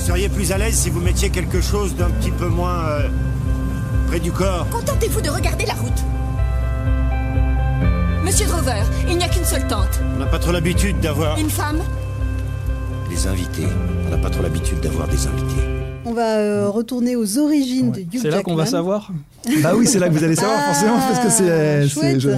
seriez 0.07 0.29
plus 0.29 0.53
à 0.53 0.57
l'aise 0.57 0.73
si 0.73 0.89
vous 0.89 1.01
mettiez 1.01 1.29
quelque 1.29 1.59
chose 1.59 1.93
d'un 1.95 2.09
petit 2.09 2.31
peu 2.31 2.47
moins 2.47 2.79
euh, 2.85 3.09
près 4.07 4.21
du 4.21 4.31
corps. 4.31 4.65
Contentez-vous 4.71 5.19
de 5.19 5.29
regarder 5.29 5.65
la 5.65 5.73
route. 5.73 6.01
Monsieur 8.23 8.45
Drover, 8.45 8.83
il 9.09 9.17
n'y 9.17 9.23
a 9.25 9.27
qu'une 9.27 9.43
seule 9.43 9.67
tente. 9.67 9.99
On 10.15 10.19
n'a 10.19 10.25
pas 10.25 10.39
trop 10.39 10.53
l'habitude 10.53 10.97
d'avoir 11.01 11.37
Une 11.37 11.49
femme 11.49 11.81
Les 13.09 13.27
invités. 13.27 13.67
On 14.07 14.11
n'a 14.11 14.17
pas 14.17 14.29
trop 14.29 14.41
l'habitude 14.43 14.79
d'avoir 14.79 15.09
des 15.09 15.27
invités. 15.27 15.61
on 16.05 16.13
va 16.13 16.37
euh, 16.37 16.69
retourner 16.69 17.17
aux 17.17 17.37
origines 17.37 17.91
de 17.91 17.99
Hugh 17.99 18.19
c'est 18.21 18.29
là 18.29 18.43
qu'on 18.43 18.55
va 18.55 18.65
savoir 18.65 19.11
Bah 19.63 19.73
oui, 19.75 19.87
c'est 19.87 19.99
là 19.99 20.09
que 20.09 20.13
vous 20.13 20.23
allez 20.23 20.35
savoir 20.35 20.57
Ah, 20.61 20.73
forcément 20.73 20.97
parce 20.97 21.19
que 21.19 21.29
c'est. 21.29 21.87
chouette. 21.87 22.13
c'est- 22.13 22.19
je- 22.19 22.29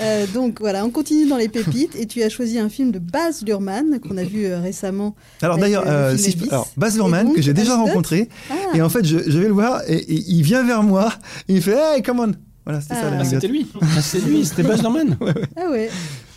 Euh, 0.00 0.26
donc 0.32 0.60
voilà, 0.60 0.84
on 0.84 0.90
continue 0.90 1.26
dans 1.28 1.36
les 1.36 1.48
pépites 1.48 1.96
et 1.96 2.06
tu 2.06 2.22
as 2.22 2.28
choisi 2.28 2.58
un 2.58 2.68
film 2.68 2.92
de 2.92 2.98
Baz 3.00 3.42
Luhrmann 3.44 3.98
qu'on 4.00 4.16
a 4.16 4.22
vu 4.24 4.44
euh, 4.46 4.60
récemment. 4.60 5.16
Alors 5.42 5.58
d'ailleurs, 5.58 5.82
euh, 5.86 6.12
euh, 6.12 6.16
film 6.16 6.40
si 6.42 6.48
Baz 6.76 6.94
Luhrmann 6.96 7.26
donc, 7.26 7.36
que 7.36 7.42
j'ai 7.42 7.52
déjà 7.54 7.76
rencontré 7.76 8.28
Ah, 8.50 8.54
et 8.76 8.82
en 8.82 8.88
fait 8.88 9.04
je, 9.04 9.18
je 9.26 9.38
vais 9.38 9.46
le 9.48 9.52
voir 9.52 9.80
et, 9.88 9.96
et 9.96 10.14
il 10.28 10.42
vient 10.42 10.62
vers 10.64 10.82
moi 10.84 11.12
et 11.48 11.54
il 11.54 11.62
fait 11.62 11.76
Hey 11.96 12.02
come 12.02 12.20
on 12.20 12.32
voilà 12.64 12.80
c'était 12.80 12.94
Ah. 12.96 13.02
ça 13.10 13.16
ah, 13.20 13.24
c'était 13.24 13.48
lui 13.48 13.66
Ah, 13.80 13.86
c'est 14.00 14.20
lui, 14.20 14.44
c'était 14.46 14.62
Baz 14.62 14.80
Luhrmann. 14.80 15.16
ah 15.56 15.70
ouais, 15.70 15.90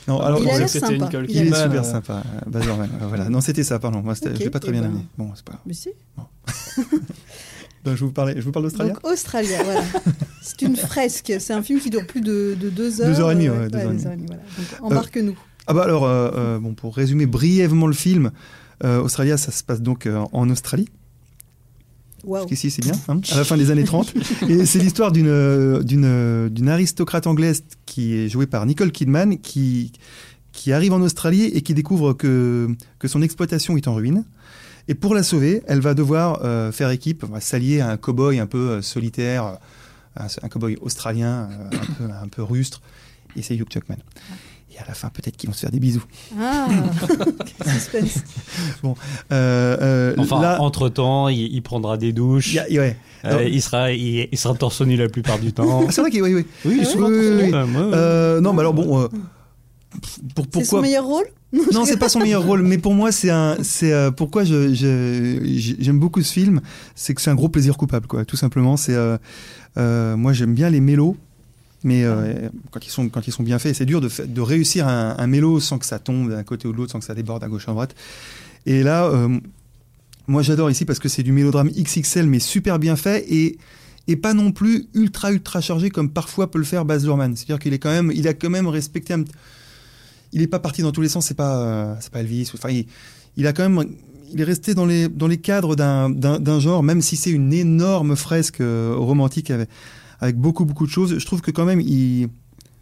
Non 0.07 0.19
alors 0.21 0.41
Il 0.41 0.49
a 0.49 0.67
sympa. 0.67 0.91
Nicole 0.93 1.25
Il 1.29 1.38
est 1.38 1.45
super 1.55 1.81
euh, 1.81 1.83
sympa 1.83 2.13
euh, 2.25 2.49
Baz 2.49 2.65
Luhrmann 2.65 2.89
Euh, 3.01 3.05
voilà 3.07 3.29
non 3.29 3.41
c'était 3.41 3.63
ça 3.63 3.77
pardon 3.77 4.01
moi 4.01 4.15
c'était- 4.15 4.29
Ok, 4.29 4.35
je 4.39 4.43
l'ai 4.45 4.49
pas 4.49 4.59
très 4.59 4.69
eh 4.69 4.73
bien 4.73 4.81
ben. 4.81 4.88
amené 4.88 5.05
bon 5.19 5.29
c'est 5.35 5.45
pas 5.45 5.51
grave 5.51 5.61
mais 5.67 5.73
si. 5.73 5.89
Donc, 7.85 7.95
je 7.95 8.03
vous 8.03 8.11
parlais 8.11 8.35
je 8.37 8.41
vous 8.41 8.51
parle 8.51 8.65
d'Australia 8.65 8.93
Donc 8.93 9.05
Australia, 9.05 9.63
voilà. 9.63 9.83
C'est 10.41 10.61
une 10.61 10.75
fresque. 10.75 11.33
C'est 11.39 11.53
un 11.53 11.61
film 11.63 11.79
qui 11.79 11.89
dure 11.89 12.05
plus 12.05 12.21
de, 12.21 12.55
de 12.59 12.69
deux 12.69 13.01
heures. 13.01 13.07
Deux 13.07 13.19
heures 13.19 13.31
et 13.31 13.35
demie, 13.35 13.49
ouais, 13.49 13.69
deux 13.69 13.77
heures 13.77 13.91
et 13.91 14.15
demie. 14.15 14.27
voilà. 14.27 14.43
Donc 14.57 14.91
embarque-nous. 14.91 15.37
Ah 15.67 15.73
bah 15.73 15.83
alors, 15.83 16.05
euh, 16.05 16.59
bon, 16.59 16.73
pour 16.73 16.95
résumer 16.95 17.25
brièvement 17.25 17.87
le 17.87 17.93
film, 17.93 18.31
euh, 18.83 19.01
Australia, 19.01 19.37
ça 19.37 19.51
se 19.51 19.63
passe 19.63 19.81
donc 19.81 20.05
euh, 20.05 20.23
en 20.31 20.49
Australie. 20.49 20.87
Waouh. 22.23 22.41
Jusqu'ici, 22.43 22.71
c'est 22.71 22.81
bien, 22.83 22.93
hein, 23.07 23.19
à 23.31 23.37
la 23.37 23.43
fin 23.43 23.55
des 23.57 23.69
années 23.71 23.83
30. 23.83 24.13
Et 24.49 24.65
c'est 24.65 24.79
l'histoire 24.79 25.11
d'une, 25.11 25.27
euh, 25.27 25.83
d'une, 25.83 26.05
euh, 26.05 26.49
d'une 26.49 26.69
aristocrate 26.69 27.27
anglaise 27.27 27.63
qui 27.85 28.15
est 28.15 28.29
jouée 28.29 28.47
par 28.47 28.65
Nicole 28.65 28.91
Kidman, 28.91 29.37
qui, 29.37 29.91
qui 30.51 30.71
arrive 30.73 30.93
en 30.93 31.01
Australie 31.01 31.43
et 31.43 31.61
qui 31.61 31.73
découvre 31.75 32.13
que, 32.13 32.67
que 32.99 33.07
son 33.07 33.21
exploitation 33.21 33.77
est 33.77 33.87
en 33.87 33.93
ruine. 33.93 34.25
Et 34.87 34.93
pour 34.95 35.15
la 35.15 35.23
sauver, 35.23 35.63
elle 35.67 35.79
va 35.81 35.93
devoir 35.93 36.41
euh, 36.43 36.71
faire 36.71 36.89
équipe, 36.91 37.23
va 37.25 37.39
s'allier 37.41 37.81
à 37.81 37.89
un 37.89 37.97
cow-boy 37.97 38.39
un 38.39 38.45
peu 38.45 38.69
euh, 38.69 38.81
solitaire, 38.81 39.57
un, 40.15 40.25
un 40.43 40.47
cow-boy 40.47 40.77
australien, 40.81 41.49
euh, 41.51 41.69
un, 41.75 41.93
peu, 42.07 42.13
un 42.23 42.27
peu 42.27 42.43
rustre, 42.43 42.81
et 43.35 43.41
c'est 43.41 43.55
Hugh 43.55 43.65
Jackman. 43.69 43.97
Et 44.73 44.77
à 44.77 44.85
la 44.87 44.93
fin, 44.93 45.07
peut-être 45.09 45.37
qu'ils 45.37 45.49
vont 45.49 45.53
se 45.55 45.61
faire 45.61 45.71
des 45.71 45.79
bisous. 45.79 46.03
Ah, 46.39 46.67
quel 47.63 47.73
suspense. 47.73 48.23
Bon, 48.83 48.95
euh, 49.31 49.77
euh, 49.81 50.15
Enfin, 50.17 50.41
là, 50.41 50.61
entre-temps, 50.61 51.29
il, 51.29 51.39
il 51.53 51.61
prendra 51.61 51.97
des 51.97 52.11
douches. 52.13 52.49
il 52.53 52.55
y 52.55 52.59
a- 52.77 52.81
ouais. 52.81 52.97
Euh, 53.23 53.29
Alors- 53.29 53.41
il, 53.41 53.61
sera, 53.61 53.91
il, 53.93 54.27
il 54.31 54.37
sera 54.37 54.53
torse 54.53 54.81
nu 54.81 54.97
la 54.97 55.07
plupart 55.09 55.39
du 55.39 55.53
temps. 55.53 55.85
Ah, 55.87 55.91
c'est 55.91 56.01
vrai 56.01 56.11
qu'il 56.11 56.21
oui, 56.21 56.35
oui. 56.35 56.45
Oui, 56.65 56.85
souvent 56.85 57.07
oui. 57.07 57.51
Euh, 57.53 58.41
non, 58.41 58.51
mais 58.53 58.59
alors 58.59 58.73
bon, 58.73 59.09
euh, 59.95 60.31
pour, 60.36 60.45
C'est 60.45 60.51
pourquoi 60.51 60.79
son 60.79 60.81
meilleur 60.81 61.05
rôle 61.05 61.25
Non, 61.73 61.86
c'est 61.86 61.97
pas 61.97 62.10
son 62.10 62.19
meilleur 62.19 62.43
rôle, 62.43 62.62
mais 62.63 62.77
pour 62.77 62.93
moi, 62.93 63.12
c'est 63.12 63.29
un, 63.29 63.58
c'est 63.63 63.93
euh, 63.93 64.12
pourquoi 64.12 64.43
je, 64.43 64.73
je- 64.73 65.39
j'ai- 65.43 65.75
j'aime 65.79 65.99
beaucoup 65.99 66.21
ce 66.21 66.31
film, 66.34 66.62
c'est 66.95 67.13
que 67.13 67.21
c'est 67.21 67.29
un 67.29 67.36
gros 67.36 67.49
plaisir 67.49 67.77
coupable, 67.77 68.08
quoi. 68.08 68.25
Tout 68.25 68.36
simplement, 68.38 68.77
c'est 68.77 68.93
euh, 68.95 69.17
euh, 69.77 70.15
moi 70.17 70.34
j'aime 70.34 70.53
bien 70.53 70.69
les 70.69 70.81
mélos, 70.81 71.15
mais 71.84 72.03
quand 72.71 72.86
ils 72.86 72.89
sont 72.89 73.10
quand 73.10 73.27
ils 73.27 73.31
sont 73.31 73.43
bien 73.43 73.60
faits, 73.60 73.75
c'est 73.75 73.86
dur 73.86 74.01
de, 74.01 74.10
de 74.25 74.41
réussir 74.41 74.88
un, 74.88 75.15
un 75.17 75.27
mélo 75.27 75.60
sans 75.60 75.77
que 75.77 75.86
ça 75.86 75.99
tombe 75.99 76.29
d'un 76.31 76.43
côté 76.43 76.67
ou 76.67 76.71
de 76.71 76.77
l'autre, 76.77 76.91
sans 76.91 76.99
que 76.99 77.05
ça 77.05 77.13
déborde 77.13 77.43
à 77.43 77.47
gauche 77.47 77.67
à 77.69 77.71
droite. 77.71 77.93
Et 78.65 78.81
là, 78.84 79.12
moi 80.27 80.41
j'adore 80.41 80.71
ici 80.71 80.86
parce 80.86 80.97
que 80.99 81.08
c'est 81.10 81.21
du 81.23 81.31
mélodrame 81.31 81.69
XXL, 81.69 82.25
mais 82.27 82.39
super 82.39 82.79
bien 82.79 82.95
fait 82.95 83.25
et 83.31 83.58
et 84.08 84.15
pas 84.15 84.34
non 84.36 84.51
plus 84.51 84.86
ultra 84.93 85.31
ultra 85.31 85.62
chargé 85.62 85.89
comme 85.89 86.10
parfois 86.12 86.49
peut 86.51 86.60
le 86.60 86.63
faire 86.65 86.86
Baz 86.86 87.03
Luhrmann. 87.05 87.36
C'est-à-dire 87.36 87.60
qu'il 87.60 87.73
est 87.73 87.79
quand 87.79 87.89
même, 87.91 88.12
il 88.15 88.27
a 88.27 88.34
quand 88.34 88.49
même 88.51 88.67
respecté 88.67 89.13
un, 89.13 89.23
il 90.31 90.41
est 90.41 90.47
pas 90.47 90.59
parti 90.59 90.81
dans 90.81 90.91
tous 90.91 91.01
les 91.01 91.09
sens. 91.09 91.25
C'est 91.25 91.33
pas, 91.33 91.57
euh, 91.57 91.95
c'est 91.99 92.11
pas 92.11 92.19
Elvis. 92.19 92.51
Enfin, 92.53 92.69
il, 93.38 93.47
a 93.47 93.53
quand 93.53 93.67
même, 93.67 93.85
il 94.31 94.41
est 94.41 94.45
resté 94.45 94.73
dans 94.73 94.85
les 94.85 95.07
dans 95.07 95.27
les 95.27 95.38
cadres 95.38 95.75
d'un 95.75 96.59
genre, 96.59 96.83
même 96.83 97.01
si 97.01 97.15
c'est 97.15 97.31
une 97.31 97.53
énorme 97.53 98.15
fresque 98.15 98.61
euh, 98.61 98.95
romantique 98.97 99.51
avec 99.51 99.69
avec 100.19 100.38
beaucoup 100.38 100.65
beaucoup 100.65 100.85
de 100.85 100.91
choses. 100.91 101.17
Je 101.17 101.25
trouve 101.25 101.41
que 101.41 101.51
quand 101.51 101.65
même 101.65 101.81
il 101.81 102.29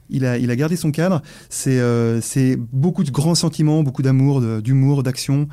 il 0.09 0.25
a, 0.25 0.37
il 0.37 0.51
a 0.51 0.55
gardé 0.55 0.75
son 0.75 0.91
cadre. 0.91 1.21
C'est 1.49 1.79
euh, 1.79 2.21
beaucoup 2.71 3.03
de 3.03 3.11
grands 3.11 3.35
sentiments, 3.35 3.83
beaucoup 3.83 4.01
d'amour, 4.03 4.41
d'humour, 4.61 5.01
d'action. 5.01 5.47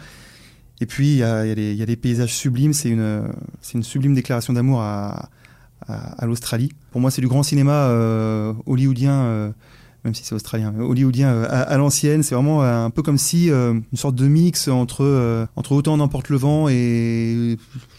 Et 0.82 0.86
puis 0.86 1.12
il 1.12 1.16
y 1.18 1.22
a, 1.22 1.46
il 1.46 1.76
y 1.76 1.82
a 1.82 1.86
des- 1.86 1.96
paysages 1.96 2.34
sublimes. 2.34 2.72
C'est 2.72 2.90
une, 2.90 3.22
une 3.74 3.82
sublime 3.82 4.14
déclaration 4.14 4.52
d'amour 4.52 4.80
à, 4.80 5.28
à, 5.88 6.26
l'Australie. 6.26 6.72
Pour 6.90 7.00
moi, 7.00 7.10
c'est 7.10 7.20
du 7.20 7.28
grand 7.28 7.42
cinéma 7.42 7.88
euh, 7.88 8.52
hollywoodien, 8.66 9.52
même 10.04 10.14
si 10.14 10.24
c'est 10.24 10.34
australien, 10.34 10.74
hollywoodien 10.78 11.28
euh, 11.30 11.46
à, 11.48 11.76
l'ancienne. 11.76 12.22
C'est 12.22 12.34
vraiment 12.34 12.62
euh, 12.62 12.84
un 12.84 12.90
peu 12.90 13.02
comme 13.02 13.18
si 13.18 13.50
euh, 13.50 13.72
une 13.72 13.98
sorte 13.98 14.14
de 14.14 14.26
mix 14.26 14.68
entre 14.68 15.48
entre 15.56 15.72
Autant 15.72 15.96
n'emporte 15.96 16.28
le 16.28 16.36
vent 16.36 16.68
et 16.68 17.56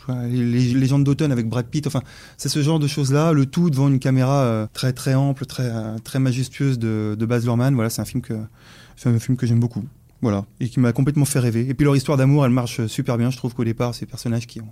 les, 0.09 0.73
légendes 0.73 1.03
d'automne 1.03 1.31
avec 1.31 1.47
Brad 1.47 1.65
Pitt. 1.65 1.87
Enfin, 1.87 2.01
c'est 2.37 2.49
ce 2.49 2.61
genre 2.61 2.79
de 2.79 2.87
choses-là. 2.87 3.33
Le 3.33 3.45
tout 3.45 3.69
devant 3.69 3.87
une 3.87 3.99
caméra 3.99 4.67
très 4.73 4.93
très 4.93 5.15
ample, 5.15 5.45
très 5.45 5.71
très 6.03 6.19
majestueuse 6.19 6.79
de, 6.79 7.15
de 7.17 7.25
Baz 7.25 7.45
Luhrmann. 7.45 7.73
Voilà, 7.75 7.89
c'est 7.89 8.01
un 8.01 8.05
film 8.05 8.21
que 8.21 8.33
que 9.37 9.47
j'aime 9.47 9.59
beaucoup. 9.59 9.83
Voilà, 10.21 10.45
et 10.59 10.69
qui 10.69 10.79
m'a 10.79 10.93
complètement 10.93 11.25
fait 11.25 11.39
rêver. 11.39 11.67
Et 11.67 11.73
puis 11.73 11.83
leur 11.83 11.95
histoire 11.95 12.15
d'amour, 12.15 12.45
elle 12.45 12.51
marche 12.51 12.85
super 12.85 13.17
bien. 13.17 13.31
Je 13.31 13.37
trouve 13.37 13.55
qu'au 13.55 13.63
départ, 13.63 13.95
ces 13.95 14.05
personnages 14.05 14.45
qui 14.45 14.61
ont 14.61 14.71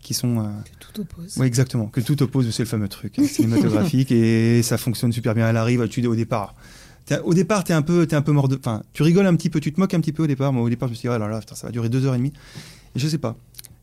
qui 0.00 0.14
sont 0.14 0.38
euh, 0.38 0.48
Tout 0.80 1.00
oppose. 1.02 1.36
oui, 1.38 1.46
exactement. 1.46 1.86
Que 1.86 2.00
tout 2.00 2.22
oppose, 2.22 2.50
c'est 2.50 2.62
le 2.62 2.68
fameux 2.68 2.88
truc 2.88 3.18
hein, 3.18 3.24
cinématographique 3.24 4.10
et 4.12 4.62
ça 4.62 4.78
fonctionne 4.78 5.12
super 5.12 5.34
bien. 5.34 5.48
Elle 5.48 5.56
arrive, 5.56 5.86
tu 5.88 6.06
au 6.06 6.14
départ. 6.14 6.54
Au 7.24 7.32
départ, 7.32 7.64
t'es 7.64 7.72
un 7.72 7.80
peu, 7.82 8.06
t'es 8.06 8.16
un 8.16 8.22
peu 8.22 8.32
mort 8.32 8.48
de. 8.48 8.56
Enfin, 8.56 8.82
tu 8.92 9.02
rigoles 9.02 9.26
un 9.26 9.34
petit 9.34 9.48
peu, 9.48 9.60
tu 9.60 9.72
te 9.72 9.80
moques 9.80 9.94
un 9.94 10.00
petit 10.00 10.12
peu 10.12 10.24
au 10.24 10.26
départ. 10.26 10.52
Moi, 10.52 10.62
au 10.62 10.68
départ, 10.68 10.88
je 10.88 10.92
me 10.92 10.96
suis 10.96 11.08
dit, 11.08 11.14
oh 11.14 11.18
là 11.18 11.26
là, 11.26 11.40
putain, 11.40 11.54
ça 11.54 11.66
va 11.66 11.72
durer 11.72 11.88
deux 11.88 12.04
heures 12.04 12.14
et 12.14 12.18
demie. 12.18 12.32
Et 12.94 12.98
je 12.98 13.08
sais 13.08 13.16
pas. 13.18 13.36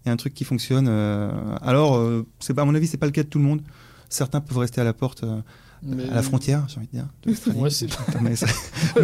Il 0.06 0.10
y 0.10 0.12
a 0.12 0.14
un 0.14 0.18
truc 0.18 0.36
qui 0.36 0.44
fonctionne. 0.44 0.86
euh, 0.88 1.32
Alors, 1.62 1.98
euh, 1.98 2.26
c'est 2.40 2.54
pas, 2.54 2.62
à 2.62 2.66
mon 2.66 2.76
avis, 2.76 2.86
c'est 2.86 2.98
pas 2.98 3.08
le 3.08 3.12
cas 3.12 3.24
de 3.24 3.28
tout 3.28 3.40
le 3.40 3.44
monde. 3.46 3.62
Certains 4.10 4.42
peuvent 4.42 4.60
rester 4.60 4.80
à 4.80 4.84
la 4.84 4.94
porte, 4.94 5.24
euh, 5.24 5.42
Mais- 5.86 6.10
à 6.10 6.16
la 6.16 6.22
frontière, 6.22 6.66
j'ai 6.68 6.78
envie 6.78 6.88
de 6.88 6.92
dire. 6.92 7.06
de 7.24 7.30
l'Australie. 7.32 7.60
Ouais, 7.60 7.70
c'est- 7.70 7.88
mais, 8.22 8.36
ça- 8.36 8.48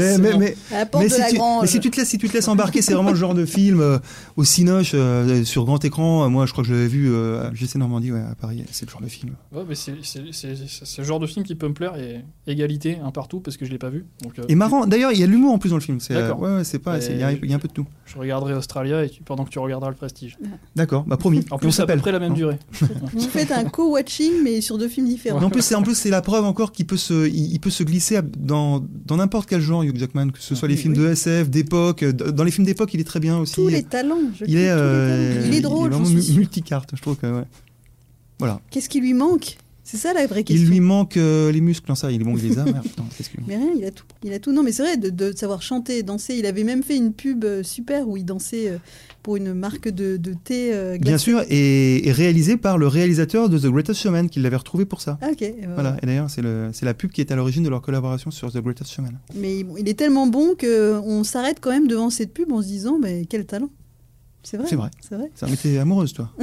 si 1.10 1.30
tu, 1.30 1.36
grange. 1.38 1.62
mais 1.62 1.68
si 1.68 1.80
tu 1.80 1.92
te 1.92 1.98
laisses, 1.98 2.10
si 2.10 2.18
tu 2.18 2.28
te 2.28 2.34
laisses 2.34 2.48
embarquer, 2.48 2.82
c'est 2.82 2.94
vraiment 2.94 3.12
le 3.12 3.16
genre 3.16 3.34
de 3.36 3.46
film 3.46 3.80
euh, 3.82 4.00
au 4.36 4.44
Cinoche 4.44 4.92
euh, 4.94 5.44
sur 5.44 5.66
grand 5.66 5.84
écran. 5.86 6.26
Euh, 6.26 6.30
Moi, 6.30 6.46
je 6.46 6.52
crois 6.52 6.64
que 6.64 6.70
je 6.70 6.74
l'avais 6.74 6.88
vu 6.88 7.10
euh, 7.12 7.50
à 7.50 7.54
JC 7.54 7.76
Normandie, 7.76 8.12
ouais, 8.12 8.20
à 8.22 8.36
Paris. 8.36 8.64
C'est 8.72 8.86
le 8.86 8.92
genre 8.92 9.02
de 9.02 9.08
film. 9.08 9.34
Ouais, 9.52 9.64
mais 9.68 9.76
c'est 9.76 9.92
le 10.98 11.04
genre 11.04 11.20
de 11.20 11.28
film 11.28 11.46
qui 11.46 11.56
peut 11.56 11.68
me 11.68 11.74
plaire 11.74 11.96
et 11.98 12.22
égalité 12.48 12.98
un 13.04 13.12
partout 13.12 13.40
parce 13.40 13.58
que 13.58 13.66
je 13.66 13.72
l'ai 13.72 13.78
pas 13.78 13.90
vu. 13.90 14.06
Donc, 14.24 14.40
euh, 14.40 14.44
Et 14.50 14.56
marrant. 14.56 14.86
D'ailleurs, 14.88 15.12
il 15.12 15.20
y 15.20 15.24
a 15.24 15.28
de 15.28 15.32
l'humour 15.32 15.54
en 15.54 15.60
plus 15.60 15.70
dans 15.70 15.76
le 15.76 15.82
film. 15.82 16.00
C'est, 16.00 16.16
euh, 16.16 16.22
D'accord. 16.22 16.40
ouais, 16.42 16.56
ouais, 16.58 16.64
c'est 16.64 16.80
pas. 16.80 16.98
Il 17.00 17.18
y, 17.20 17.24
a- 17.24 17.32
il 17.32 17.50
y 17.50 17.54
a 17.54 17.56
un 17.56 17.60
peu 17.60 17.68
de 17.68 17.74
tout. 17.74 17.86
Je 18.06 18.18
regarderai 18.18 18.54
Australia 18.54 19.04
et 19.04 19.10
tu- 19.10 19.22
pendant 19.24 19.46
que 19.46 19.50
tu 19.50 19.60
regarderas 19.60 19.90
le 19.92 19.96
Prestige. 19.96 20.38
D'accord, 20.76 21.04
bah 21.06 21.18
promis. 21.18 21.46
En 21.52 21.56
On 21.56 21.58
plus, 21.60 21.72
c'est 21.72 21.82
à 21.82 21.86
peu 21.86 21.92
s'appelle. 21.94 22.00
près 22.02 22.12
la 22.12 22.20
même 22.20 22.34
durée. 22.34 22.58
Vous 23.14 23.20
faites 23.22 23.52
un 23.52 23.64
co-watching, 23.66 24.32
mais 24.44 24.62
sur 24.62 24.78
deux 24.78 24.88
films 24.90 25.08
différents. 25.08 25.40
Mais 25.40 25.46
en 25.46 25.50
plus, 25.50 25.62
c'est 25.62 25.76
en 25.76 25.82
plus 25.84 25.96
c'est 25.96 26.10
la 26.10 26.22
preuve 26.22 26.46
encore 26.46 26.71
qu'il 26.72 26.86
peut 26.88 26.98
se, 26.98 27.28
il, 27.28 27.54
il 27.54 27.60
peut 27.60 27.70
se 27.70 27.84
glisser 27.84 28.20
dans 28.38 28.86
dans 29.06 29.18
n'importe 29.18 29.48
quel 29.50 29.62
genre, 29.62 29.84
Hugh 29.84 29.98
Jackman, 29.98 30.30
que 30.32 30.40
ce 30.42 30.56
soit 30.56 30.68
les 30.68 30.78
films 30.78 30.94
oui. 30.94 31.00
de 31.00 31.08
SF, 31.10 31.50
d'époque. 31.50 32.04
Dans 32.06 32.44
les 32.44 32.52
films 32.52 32.66
d'époque, 32.66 32.94
il 32.94 33.00
est 33.00 33.04
très 33.06 33.20
bien 33.20 33.38
aussi. 33.38 33.56
Tous 33.56 33.68
les 33.68 33.84
talents. 33.84 34.18
je 34.40 34.46
il 34.48 34.56
est, 34.58 34.64
les 34.64 34.68
euh, 34.70 35.34
talents. 35.36 35.48
il 35.48 35.54
est 35.56 35.62
drôle, 35.62 35.90
vraiment 35.90 36.06
suis 36.06 36.16
mu- 36.16 36.22
sûre. 36.22 36.36
multicarte. 36.38 36.90
Je 36.96 37.02
trouve 37.02 37.16
que 37.18 37.28
ouais. 37.28 37.46
Voilà. 38.40 38.60
Qu'est-ce 38.72 38.90
qui 38.90 39.00
lui 39.02 39.14
manque? 39.14 39.58
C'est 39.92 39.98
ça 39.98 40.14
la 40.14 40.26
vraie 40.26 40.46
question. 40.46 40.66
Il 40.66 40.70
lui 40.72 40.80
manque 40.80 41.18
euh, 41.18 41.52
les 41.52 41.60
muscles, 41.60 41.86
non 41.90 41.96
ça, 41.96 42.10
il 42.14 42.22
est 42.22 42.24
bon, 42.24 42.38
il 42.38 42.48
les 42.48 42.58
a. 42.58 42.64
Merde, 42.64 42.82
putain, 42.84 43.04
qu'est-ce 43.18 43.30
qu'il- 43.30 43.42
Mais 43.46 43.58
rien, 43.58 43.72
il 43.78 43.84
a 43.84 43.92
tout. 43.92 44.06
Il 44.24 44.32
a 44.32 44.40
tout. 44.40 44.54
Non, 44.54 44.64
mais 44.64 44.72
c'est 44.72 44.84
vrai 44.84 44.96
de, 44.96 45.10
de 45.10 45.36
savoir 45.36 45.62
chanter, 45.62 46.02
danser. 46.02 46.36
Il 46.38 46.46
avait 46.46 46.64
même 46.64 46.82
fait 46.82 46.96
une 46.96 47.12
pub 47.12 47.44
euh, 47.44 47.62
super 47.62 48.08
où 48.08 48.16
il 48.16 48.24
dansait 48.24 48.70
euh, 48.70 48.78
pour 49.22 49.36
une 49.36 49.54
marque 49.54 49.90
de, 49.90 50.16
de 50.16 50.34
thé. 50.34 50.74
euh, 50.74 50.98
Bien 50.98 51.18
sûr, 51.18 51.44
et, 51.50 52.08
et 52.08 52.12
réalisé 52.14 52.56
par 52.56 52.78
le 52.78 52.88
réalisateur 52.88 53.50
de 53.50 53.60
The 53.60 53.66
Greatest 53.68 54.00
Showman, 54.00 54.30
qui 54.30 54.40
l'avait 54.40 54.56
retrouvé 54.56 54.86
pour 54.86 55.02
ça. 55.02 55.18
Ah, 55.22 55.28
ok. 55.34 55.42
et 55.42 55.56
voilà. 55.74 55.98
Et 56.02 56.06
d'ailleurs, 56.06 56.30
c'est 56.30 56.42
la 56.86 56.94
pub 56.94 57.12
qui 57.12 57.20
est 57.20 57.30
à 57.32 57.36
l'origine 57.36 57.64
de 57.64 57.70
leur 57.70 57.82
collaboration 57.82 58.32
sur 58.32 58.50
The 58.50 58.60
Greatest 58.60 58.92
Showman. 58.94 59.20
Mais 59.36 59.60
il, 59.60 59.66
il 59.78 59.90
est 59.90 59.94
tellement 60.00 60.26
bon 60.26 60.56
qu'on 60.58 61.26
s'arrête 61.26 61.58
quand 61.60 61.72
même 61.72 61.88
devant 61.90 62.10
cette 62.10 62.34
pub 62.34 62.50
en 62.54 62.62
se 62.62 62.68
disant, 62.68 62.98
mais 62.98 63.26
quel 63.30 63.46
talent. 63.46 63.70
C'est 64.44 64.56
vrai. 64.56 64.68
C'est 64.70 64.76
vrai. 64.78 64.90
C'est 65.02 65.16
vrai. 65.16 65.30
Ça 65.36 65.48
m'était 65.48 65.78
amoureuse, 65.80 66.14
toi. 66.14 66.32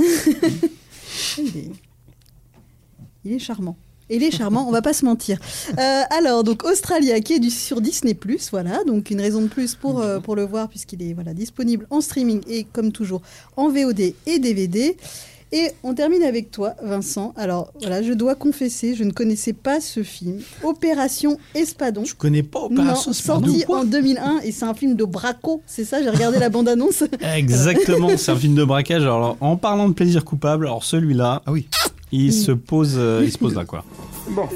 Est, 1.39 1.71
il 3.29 3.35
est 3.35 3.38
charmant. 3.38 3.77
Il 4.11 4.23
est 4.23 4.31
charmant, 4.31 4.67
on 4.67 4.71
va 4.73 4.81
pas 4.81 4.95
se 4.95 5.05
mentir. 5.05 5.38
Euh, 5.79 6.03
alors, 6.19 6.43
donc 6.43 6.64
Australia, 6.64 7.21
qui 7.21 7.35
est 7.35 7.38
du, 7.38 7.51
sur 7.51 7.83
Disney+, 7.83 8.17
voilà, 8.51 8.83
donc 8.85 9.11
une 9.11 9.21
raison 9.21 9.43
de 9.43 9.49
plus 9.49 9.75
pour, 9.75 10.01
euh, 10.01 10.19
pour 10.19 10.35
le 10.35 10.47
voir, 10.47 10.69
puisqu'il 10.71 11.03
est 11.03 11.12
voilà, 11.12 11.35
disponible 11.35 11.87
en 11.91 12.01
streaming 12.01 12.41
et, 12.49 12.64
comme 12.64 12.91
toujours, 12.91 13.21
en 13.57 13.69
VOD 13.69 14.14
et 14.27 14.38
DVD. 14.38 14.97
Et 15.53 15.71
on 15.83 15.95
termine 15.95 16.23
avec 16.23 16.51
toi, 16.51 16.75
Vincent. 16.83 17.33
Alors, 17.37 17.71
voilà, 17.81 18.03
je 18.03 18.12
dois 18.14 18.35
confesser, 18.35 18.95
je 18.95 19.05
ne 19.05 19.12
connaissais 19.12 19.55
pas 19.55 19.81
ce 19.81 20.03
film. 20.03 20.41
Opération 20.62 21.38
Espadon. 21.55 22.05
Je 22.05 22.14
connais 22.14 22.43
pas 22.43 22.61
Non, 22.71 22.83
Opération 22.83 23.11
Espadon. 23.11 23.47
sorti 23.47 23.64
en 23.69 23.85
2001, 23.85 24.41
et 24.43 24.53
c'est 24.53 24.64
un 24.67 24.75
film 24.75 24.95
de 24.95 25.05
Braco, 25.05 25.62
c'est 25.67 25.85
ça 25.85 26.03
J'ai 26.03 26.11
regardé 26.11 26.38
la 26.38 26.49
bande-annonce. 26.49 27.05
Exactement, 27.37 28.09
c'est 28.17 28.31
un 28.31 28.37
film 28.37 28.55
de 28.55 28.64
braquage. 28.64 29.03
Alors, 29.03 29.37
en 29.41 29.57
parlant 29.57 29.88
de 29.88 29.95
plaisir 29.95 30.25
coupable, 30.25 30.67
alors 30.67 30.85
celui-là, 30.85 31.43
Ah 31.47 31.53
oui. 31.53 31.67
Il 32.12 32.33
se 32.33 32.53
pose, 32.53 32.94
euh, 32.97 33.23
il 33.25 33.33
se 33.33 33.38
pose 33.38 33.55
là 33.55 33.64
quoi. 33.64 33.85
Bon, 34.31 34.49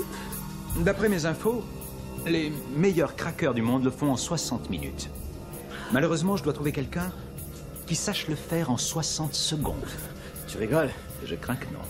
d'après 0.81 1.09
mes 1.09 1.25
infos, 1.27 1.63
les 2.27 2.53
meilleurs 2.77 3.17
craqueurs 3.17 3.55
du 3.55 3.63
monde 3.63 3.85
le 3.85 3.91
font 3.91 4.11
en 4.11 4.17
60 4.17 4.71
minutes. 4.71 5.11
Malheureusement, 5.93 6.37
je 6.37 6.45
dois 6.45 6.53
trouver 6.53 6.73
quelqu'un 6.73 7.11
qui 7.87 7.95
sache 7.95 8.29
le 8.29 8.35
faire 8.35 8.71
en 8.71 8.77
60 8.77 9.35
secondes. 9.35 9.75
Tu 10.47 10.59
rigoles? 10.59 10.91
Je 11.25 11.35
crains 11.35 11.57
que 11.57 11.67
non. 11.67 11.81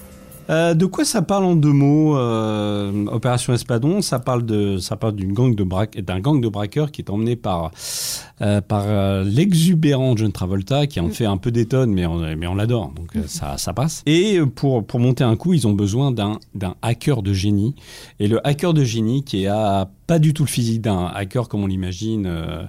Euh, 0.51 0.75
de 0.75 0.87
quoi 0.87 1.05
ça 1.05 1.23
parle 1.23 1.45
en 1.45 1.55
deux 1.55 1.73
mots 1.73 2.17
euh, 2.17 3.07
Opération 3.07 3.53
Espadon, 3.53 4.03
ça 4.03 4.19
parle 4.19 4.45
de, 4.45 4.79
ça 4.79 4.97
parle 4.97 5.15
d'une 5.15 5.33
gang 5.33 5.55
de 5.55 5.65
braque, 5.65 5.99
d'un 6.01 6.21
gang 6.21 6.41
de 6.41 6.49
braqueurs 6.49 6.91
qui 6.91 7.03
est 7.03 7.11
emmené 7.11 7.37
par 7.37 7.71
euh, 8.41 8.61
par 8.61 8.87
l'exubérant 9.25 10.17
John 10.17 10.33
Travolta, 10.33 10.87
qui 10.87 11.01
en 11.01 11.09
fait 11.11 11.27
un 11.27 11.37
peu 11.37 11.51
d'étonne, 11.51 11.93
mais 11.93 12.07
on, 12.07 12.19
mais 12.37 12.47
on 12.47 12.55
l'adore, 12.55 12.93
donc 12.95 13.11
ça, 13.27 13.57
ça 13.57 13.73
passe. 13.73 14.03
Et 14.07 14.41
pour 14.55 14.85
pour 14.85 15.01
monter 15.01 15.25
un 15.25 15.37
coup, 15.37 15.55
ils 15.55 15.67
ont 15.67 15.73
besoin 15.73 16.11
d'un 16.11 16.39
d'un 16.55 16.75
hacker 16.83 17.23
de 17.23 17.33
génie. 17.33 17.75
Et 18.19 18.27
le 18.29 18.45
hacker 18.47 18.75
de 18.75 18.85
génie 18.85 19.25
qui 19.25 19.47
a 19.47 19.89
pas 20.07 20.19
du 20.19 20.35
tout 20.35 20.45
le 20.45 20.49
physique 20.49 20.81
d'un 20.81 21.07
hacker 21.07 21.49
comme 21.49 21.63
on 21.65 21.67
l'imagine, 21.67 22.27
euh, 22.27 22.65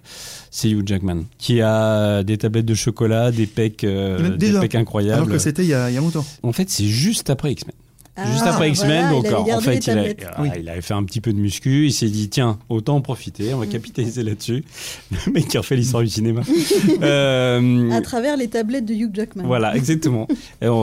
c'est 0.52 0.70
Hugh 0.70 0.88
Jackman, 0.88 1.24
qui 1.38 1.62
a 1.62 2.24
des 2.24 2.38
tablettes 2.38 2.66
de 2.66 2.76
chocolat, 2.76 3.32
des 3.32 3.48
pecs, 3.48 3.84
euh, 3.84 4.38
des 4.38 4.52
pecs 4.52 4.76
incroyables. 4.76 5.24
Alors 5.24 5.30
que 5.30 5.40
c'était 5.40 5.64
il 5.64 5.70
y 5.70 5.74
a, 5.74 5.90
il 5.90 5.94
y 5.94 5.98
a 5.98 6.02
longtemps. 6.02 6.26
En 6.44 6.54
fait, 6.54 6.70
c'est 6.70 6.86
juste 6.86 7.30
après 7.30 7.52
X-Men. 7.52 7.76
Juste 8.16 8.44
Ah, 8.46 8.54
après 8.54 8.70
X-Men, 8.70 8.90
voilà, 8.90 9.10
donc 9.10 9.24
il 9.26 9.28
avait 9.34 9.54
en 9.54 9.60
fait, 9.62 9.72
les 9.88 10.16
il, 10.62 10.70
a- 10.70 10.72
avait 10.74 10.82
fait 10.82 10.94
un 10.94 11.04
petit 11.04 11.20
peu 11.20 11.34
de 11.34 11.40
muscu. 11.40 11.88
Il 11.88 11.92
s'est 11.92 12.10
dit, 12.10 12.30
tiens, 12.30 12.60
autant 12.70 12.96
en 12.98 13.02
profiter, 13.02 13.56
on 13.56 13.58
va 13.58 13.66
capitaliser 13.66 14.22
là-dessus. 14.22 14.64
Le 15.26 15.32
mec 15.32 15.48
qui 15.48 15.58
a 15.58 15.62
refait 15.62 15.76
l'histoire 15.76 16.04
du 16.04 16.10
cinéma. 16.10 16.42
Euh, 17.02 17.90
À 17.92 18.02
travers 18.02 18.38
les 18.38 18.48
tablettes 18.48 18.86
de 18.86 18.94
Hugh 18.94 19.10
Jackman. 19.14 19.44
voilà, 19.46 19.76
exactement. 19.76 20.28
Et 20.62 20.68
on, 20.68 20.74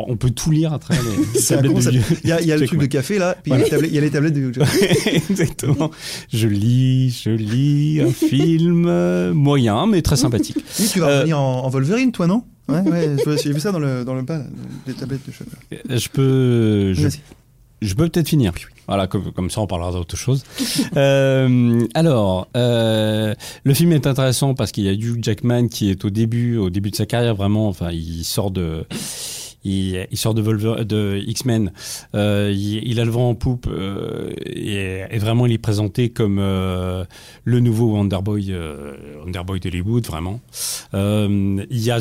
on- 0.00 0.10
on 0.10 0.16
peut 0.16 0.30
tout 0.30 0.50
lire 0.50 0.72
à 0.72 0.78
travers 0.78 1.02
les 1.34 1.40
tablettes 1.46 1.72
de 1.74 1.90
vieux- 1.90 2.02
Il 2.24 2.28
y 2.28 2.32
a, 2.32 2.40
il 2.40 2.46
y 2.48 2.52
a 2.52 2.56
le 2.56 2.66
truc 2.66 2.80
de 2.80 2.86
café 2.86 3.18
là, 3.18 3.36
puis 3.40 3.52
il 3.52 3.58
y 3.58 3.60
a 3.60 3.64
les 3.64 3.70
tablettes- 3.70 3.90
il 3.90 3.94
y 3.94 3.98
a 3.98 4.00
les 4.00 4.10
tablettes 4.10 4.34
de 4.34 4.40
Hugh 4.40 4.54
Jackman. 4.54 4.88
Exactement. 5.30 5.90
Je 6.32 6.48
lis, 6.48 7.22
je 7.24 7.30
lis 7.30 8.00
un 8.00 8.10
film 8.10 9.32
moyen, 9.32 9.86
mais 9.86 10.02
très 10.02 10.16
sympathique. 10.16 10.56
Oui, 10.80 10.88
tu 10.92 10.98
vas 11.00 11.08
Euh, 11.08 11.18
revenir 11.20 11.38
en, 11.40 11.64
en 11.64 11.68
Wolverine, 11.68 12.10
toi, 12.12 12.26
non? 12.26 12.42
Ouais, 12.80 13.16
j'ai 13.42 13.52
vu 13.52 13.60
ça 13.60 13.72
dans 13.72 13.78
le, 13.78 14.04
dans 14.04 14.14
le 14.14 14.22
bas, 14.22 14.40
des 14.86 14.94
tablettes 14.94 15.26
de 15.26 15.32
cheveux. 15.32 15.50
Je 15.88 16.08
peux. 16.08 16.94
Je, 17.80 17.94
peux 17.94 18.08
peut-être 18.08 18.28
finir. 18.28 18.52
Voilà, 18.86 19.06
comme, 19.06 19.32
comme 19.32 19.50
ça 19.50 19.60
on 19.60 19.66
parlera 19.66 19.92
d'autre 19.92 20.16
chose. 20.16 20.44
Euh, 20.96 21.86
alors, 21.94 22.48
euh, 22.56 23.34
le 23.64 23.74
film 23.74 23.92
est 23.92 24.06
intéressant 24.06 24.54
parce 24.54 24.72
qu'il 24.72 24.84
y 24.84 24.88
a 24.88 24.92
Hugh 24.92 25.22
Jackman 25.22 25.68
qui 25.68 25.90
est 25.90 26.04
au 26.04 26.10
début, 26.10 26.58
au 26.58 26.68
début 26.68 26.90
de 26.90 26.96
sa 26.96 27.06
carrière 27.06 27.34
vraiment. 27.34 27.68
Enfin, 27.68 27.90
il 27.92 28.24
sort 28.24 28.50
de. 28.50 28.84
Il, 29.64 30.06
il 30.10 30.18
sort 30.18 30.34
de, 30.34 30.82
de 30.82 31.22
X-Men, 31.26 31.72
Euh, 32.14 32.52
il, 32.54 32.86
il 32.88 33.00
a 33.00 33.04
le 33.04 33.10
vent 33.10 33.30
en 33.30 33.34
poupe 33.34 33.66
euh, 33.68 34.30
et, 34.44 35.02
et 35.10 35.18
vraiment 35.18 35.46
il 35.46 35.52
est 35.52 35.58
présenté 35.58 36.10
comme 36.10 36.38
euh, 36.40 37.04
le 37.44 37.60
nouveau 37.60 37.92
Wonderboy, 37.92 38.54
Wonderboy 39.24 39.60
d'Hollywood, 39.60 40.06
vraiment. 40.06 40.40
Il 40.92 41.66
y 41.70 41.90
a 41.90 41.98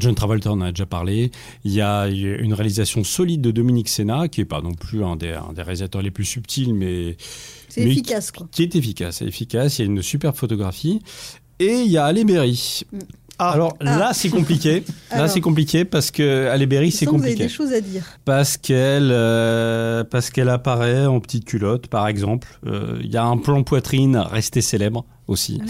John 0.00 0.14
Travolta, 0.14 0.50
on 0.50 0.54
en 0.54 0.62
a 0.62 0.70
déjà 0.72 0.86
parlé. 0.86 1.30
Il 1.64 1.72
y 1.72 1.80
a 1.80 2.06
une 2.08 2.54
réalisation 2.54 3.04
solide 3.04 3.40
de 3.40 3.50
Dominique 3.50 3.88
Senna, 3.88 4.28
qui 4.28 4.40
est 4.40 4.44
pas 4.46 4.62
non 4.62 4.74
plus 4.74 5.04
un 5.04 5.16
des, 5.16 5.32
un 5.32 5.52
des 5.52 5.62
réalisateurs 5.62 6.02
les 6.02 6.10
plus 6.10 6.24
subtils, 6.24 6.74
mais 6.74 7.16
C'est 7.68 7.82
efficace, 7.82 8.30
quoi. 8.30 8.48
Qui 8.50 8.62
est 8.62 8.76
efficace, 8.76 9.22
efficace. 9.22 9.78
Il 9.78 9.82
y 9.82 9.84
a 9.88 9.90
une 9.90 10.02
superbe 10.02 10.36
photographie. 10.36 11.00
Et 11.58 11.82
il 11.82 11.90
y 11.90 11.98
a 11.98 12.06
Halle 12.06 12.24
Berry. 12.24 12.82
Alors 13.38 13.76
Ah. 13.80 13.84
là, 13.98 14.10
c'est 14.12 14.28
compliqué. 14.28 14.84
Là, 15.10 15.28
c'est 15.28 15.40
compliqué 15.40 15.84
parce 15.84 16.10
que 16.10 16.48
Halle 16.48 16.66
Berry, 16.66 16.90
Je 16.90 16.96
c'est 16.96 17.04
vous 17.06 17.12
avez 17.14 17.20
compliqué. 17.22 17.42
des 17.44 17.48
choses 17.48 17.72
à 17.72 17.80
dire. 17.80 18.02
Parce 18.24 18.56
qu'elle, 18.56 19.10
euh, 19.12 20.04
parce 20.04 20.30
qu'elle 20.30 20.48
apparaît 20.48 21.06
en 21.06 21.20
petite 21.20 21.44
culotte, 21.44 21.88
par 21.88 22.06
exemple. 22.08 22.48
Euh, 22.66 22.98
Il 23.00 23.10
y 23.12 23.16
a 23.16 23.24
un 23.24 23.36
plan 23.36 23.62
poitrine 23.62 24.16
resté 24.16 24.60
célèbre 24.60 25.04
aussi. 25.26 25.60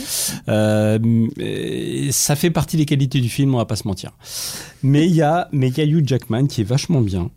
Euh, 0.49 0.99
mais 1.37 2.11
ça 2.13 2.35
fait 2.37 2.51
partie 2.51 2.77
des 2.77 2.85
qualités 2.87 3.21
du 3.21 3.29
film, 3.29 3.55
on 3.55 3.59
va 3.59 3.65
pas 3.67 3.77
se 3.77 3.87
mentir. 3.87 4.11
Mais 4.83 5.07
il 5.07 5.15
y 5.15 5.23
a, 5.23 5.49
mais 5.53 5.69
il 5.69 5.79
y 5.79 5.81
a 5.81 5.85
Hugh 5.85 6.07
Jackman 6.07 6.47
qui 6.47 6.61
est 6.61 6.65
vachement 6.65 7.01
bien, 7.01 7.31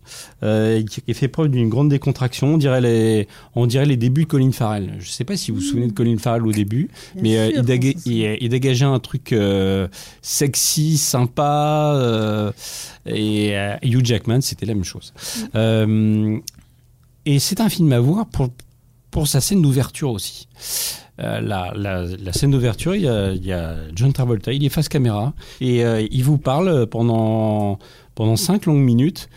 euh, 0.44 0.84
qui 0.84 1.02
qui 1.02 1.14
fait 1.14 1.28
preuve 1.28 1.50
d'une 1.50 1.70
grande 1.70 1.90
décontraction. 1.90 2.56
On 2.56 2.58
dirait 2.58 2.82
les, 2.82 3.28
on 3.56 3.68
dirait 3.68 3.86
les 3.86 3.98
débuts 3.98 4.24
de 4.24 4.28
Colin 4.30 4.52
Farrell. 4.52 4.96
Je 5.00 5.10
sais 5.10 5.24
pas 5.24 5.38
si 5.38 5.52
vous 5.52 5.58
vous 5.58 5.64
souvenez 5.64 5.88
de 5.88 5.94
Colin 5.94 6.18
Farrell 6.18 6.46
au 6.46 6.52
début, 6.52 6.90
Bien 7.16 7.22
mais 7.24 7.38
euh, 7.38 7.52
il, 7.56 7.62
déga- 7.62 7.94
qu'on 7.94 8.00
s'en 8.00 8.10
il, 8.12 8.38
il 8.42 8.50
dégageait 8.50 8.86
un 8.86 9.00
truc 9.00 9.32
euh, 9.32 9.88
sexy, 10.22 10.98
sympa. 10.98 11.94
euh, 11.96 12.52
et 13.06 13.56
euh, 13.58 13.76
Hugh 13.84 14.06
Jackman, 14.06 14.42
c'était 14.42 14.66
la 14.66 14.74
même 14.74 14.84
chose. 14.84 15.14
Euh, 15.56 16.38
et 17.26 17.40
c'est 17.40 17.62
un 17.62 17.70
film 17.70 17.92
à 17.94 18.00
voir 18.00 18.26
pour, 18.26 18.50
pour 19.12 19.28
sa 19.28 19.40
scène 19.42 19.62
d'ouverture 19.62 20.12
aussi. 20.12 20.48
Euh, 21.20 21.42
la, 21.42 21.74
la, 21.76 22.04
la 22.06 22.34
scène 22.34 22.52
d'ouverture, 22.52 22.96
il 22.96 23.02
y, 23.02 23.08
a, 23.08 23.32
il 23.32 23.46
y 23.46 23.52
a 23.52 23.76
John 23.96 24.14
Travolta, 24.14 24.54
il 24.54 24.64
est 24.64 24.70
face 24.70 24.88
caméra 24.88 25.34
et 25.60 25.84
euh, 25.84 26.06
il 26.12 26.24
vous 26.24 26.38
parle 26.38 26.86
pendant, 26.88 27.80
pendant 28.14 28.36
cinq 28.36 28.68
longues 28.68 28.84
minutes 28.84 29.28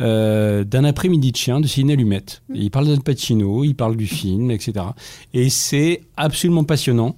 euh, 0.00 0.64
d'un 0.64 0.84
après-midi 0.84 1.32
de 1.32 1.36
chien 1.36 1.60
de 1.60 1.66
Sidney 1.66 1.96
Lumet. 1.96 2.24
Et 2.54 2.62
il 2.62 2.70
parle 2.70 2.86
d'Al 2.86 3.00
Pacino, 3.00 3.64
il 3.64 3.74
parle 3.74 3.96
du 3.96 4.06
film, 4.06 4.50
etc. 4.50 4.86
Et 5.32 5.50
c'est 5.50 6.02
absolument 6.16 6.64
passionnant. 6.64 7.16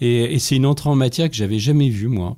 Et, 0.00 0.34
et 0.34 0.38
c'est 0.40 0.56
une 0.56 0.66
entrée 0.66 0.90
en 0.90 0.96
matière 0.96 1.30
que 1.30 1.36
j'avais 1.36 1.60
jamais 1.60 1.88
vue, 1.88 2.08
moi. 2.08 2.36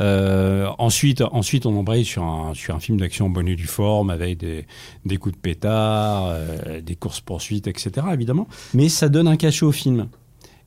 Euh, 0.00 0.68
ensuite, 0.78 1.22
ensuite, 1.30 1.64
on 1.64 1.76
embraye 1.76 2.04
sur 2.04 2.24
un, 2.24 2.54
sur 2.54 2.74
un 2.74 2.80
film 2.80 2.98
d'action 2.98 3.26
en 3.26 3.30
bonne 3.30 3.46
et 3.46 3.54
due 3.54 3.68
forme, 3.68 4.10
avec 4.10 4.38
des, 4.38 4.66
des 5.04 5.16
coups 5.16 5.36
de 5.36 5.40
pétard, 5.40 6.26
euh, 6.26 6.80
des 6.80 6.96
courses-poursuites, 6.96 7.68
etc., 7.68 8.06
évidemment. 8.12 8.48
Mais 8.72 8.88
ça 8.88 9.08
donne 9.08 9.28
un 9.28 9.36
cachet 9.36 9.64
au 9.64 9.70
film. 9.70 10.08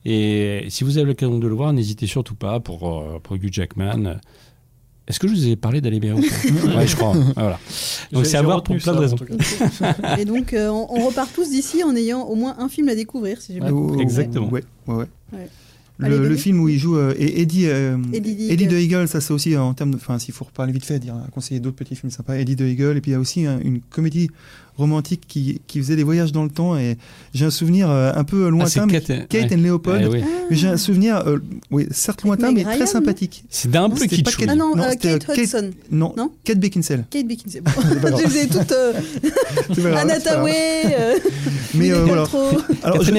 Et 0.04 0.64
si 0.68 0.84
vous 0.84 0.96
avez 0.98 1.06
l'occasion 1.06 1.38
de 1.38 1.46
le 1.48 1.54
voir, 1.54 1.72
n'hésitez 1.72 2.06
surtout 2.06 2.34
pas 2.34 2.60
pour, 2.60 2.88
euh, 3.00 3.18
pour 3.22 3.36
Hugh 3.36 3.52
Jackman. 3.52 4.20
Est-ce 5.06 5.18
que 5.18 5.26
je 5.26 5.32
vous 5.34 5.48
ai 5.48 5.56
parlé 5.56 5.80
d'Ali 5.80 6.00
Berry 6.00 6.18
ou 6.18 6.22
pas 6.22 6.76
Ouais, 6.78 6.86
je 6.86 6.94
crois. 6.96 7.14
Voilà. 7.34 7.58
Donc 8.12 8.26
c'est 8.26 8.36
à 8.36 8.42
voir 8.42 8.62
pour 8.62 8.76
plein 8.76 8.92
de 8.94 8.98
raisons. 8.98 9.16
Et 10.18 10.24
donc, 10.26 10.52
euh, 10.52 10.68
on, 10.68 10.86
on 10.90 11.06
repart 11.06 11.30
tous 11.34 11.48
d'ici 11.50 11.82
en 11.82 11.96
ayant 11.96 12.22
au 12.24 12.34
moins 12.34 12.56
un 12.58 12.68
film 12.68 12.88
à 12.90 12.94
découvrir, 12.94 13.40
si 13.40 13.54
j'ai 13.54 13.60
bien 13.60 13.70
compris. 13.70 13.96
ouais, 13.96 14.02
Exactement. 14.02 14.48
Ouais, 14.50 14.64
ouais, 14.86 14.94
ouais. 14.96 15.06
Ouais. 15.32 15.48
Le, 16.00 16.28
le 16.28 16.36
film 16.36 16.60
où 16.60 16.68
il 16.68 16.78
joue 16.78 16.96
euh, 16.96 17.12
et 17.18 17.40
Eddie, 17.42 17.66
euh, 17.66 17.96
Eddie 18.12 18.50
Eddie 18.50 18.64
Eagle. 18.64 18.68
the 18.74 18.78
Eagle, 18.80 19.08
ça 19.08 19.20
c'est 19.20 19.32
aussi 19.32 19.54
euh, 19.54 19.60
en 19.62 19.74
termes 19.74 19.90
de. 19.90 19.96
Enfin, 19.96 20.18
s'il 20.20 20.32
faut 20.32 20.44
reparler 20.44 20.72
vite 20.72 20.84
fait, 20.84 21.00
dire, 21.00 21.14
conseiller 21.32 21.58
d'autres 21.60 21.76
petits 21.76 21.96
films 21.96 22.12
sympas. 22.12 22.36
Eddie 22.36 22.54
the 22.54 22.60
Eagle, 22.60 22.96
et 22.96 23.00
puis 23.00 23.10
il 23.10 23.14
y 23.14 23.16
a 23.16 23.20
aussi 23.20 23.46
un- 23.46 23.58
une 23.60 23.80
comédie 23.80 24.30
romantique 24.76 25.22
qui, 25.26 25.60
qui 25.66 25.80
faisait 25.80 25.96
des 25.96 26.04
voyages 26.04 26.30
dans 26.30 26.44
le 26.44 26.50
temps. 26.50 26.78
Et 26.78 26.96
j'ai 27.34 27.44
un 27.46 27.50
souvenir 27.50 27.90
euh, 27.90 28.12
un 28.14 28.22
peu 28.22 28.48
lointain, 28.48 28.68
c'est 28.68 28.86
mais 28.86 29.00
Kate- 29.00 29.26
Kate 29.28 29.50
ouais. 29.50 29.56
and 29.56 29.60
Leopold. 29.62 30.02
Eh 30.04 30.08
oui. 30.08 30.22
Mais 30.50 30.56
j'ai 30.56 30.68
un 30.68 30.76
souvenir, 30.76 31.16
euh, 31.26 31.38
oui, 31.72 31.88
certes 31.90 32.22
lointain, 32.22 32.52
mais 32.52 32.62
Ryan, 32.62 32.76
très 32.76 32.86
sympathique. 32.86 33.42
C'est 33.50 33.68
d'un 33.72 33.90
peu. 33.90 34.06
Kate- 34.06 34.44
Ah 34.48 34.54
non, 34.54 34.72
euh, 34.78 34.82
c'était, 34.92 35.18
Kate 35.18 35.30
euh, 35.36 35.42
Hudson. 35.42 35.70
Non, 35.90 36.14
Non 36.16 36.30
Kate 36.44 36.60
Beckinsale. 36.60 37.06
Kate 37.10 37.26
Beckinsale. 37.26 37.62
Bon, 38.02 38.16
je 38.16 39.82
euh, 39.84 39.90
grave. 39.90 40.22
Tawai, 40.22 40.52
euh, 40.96 41.14
Mais 41.74 41.90
euh, 41.90 42.04
voilà. 42.04 42.24
Alors, 42.84 43.02
je- 43.02 43.10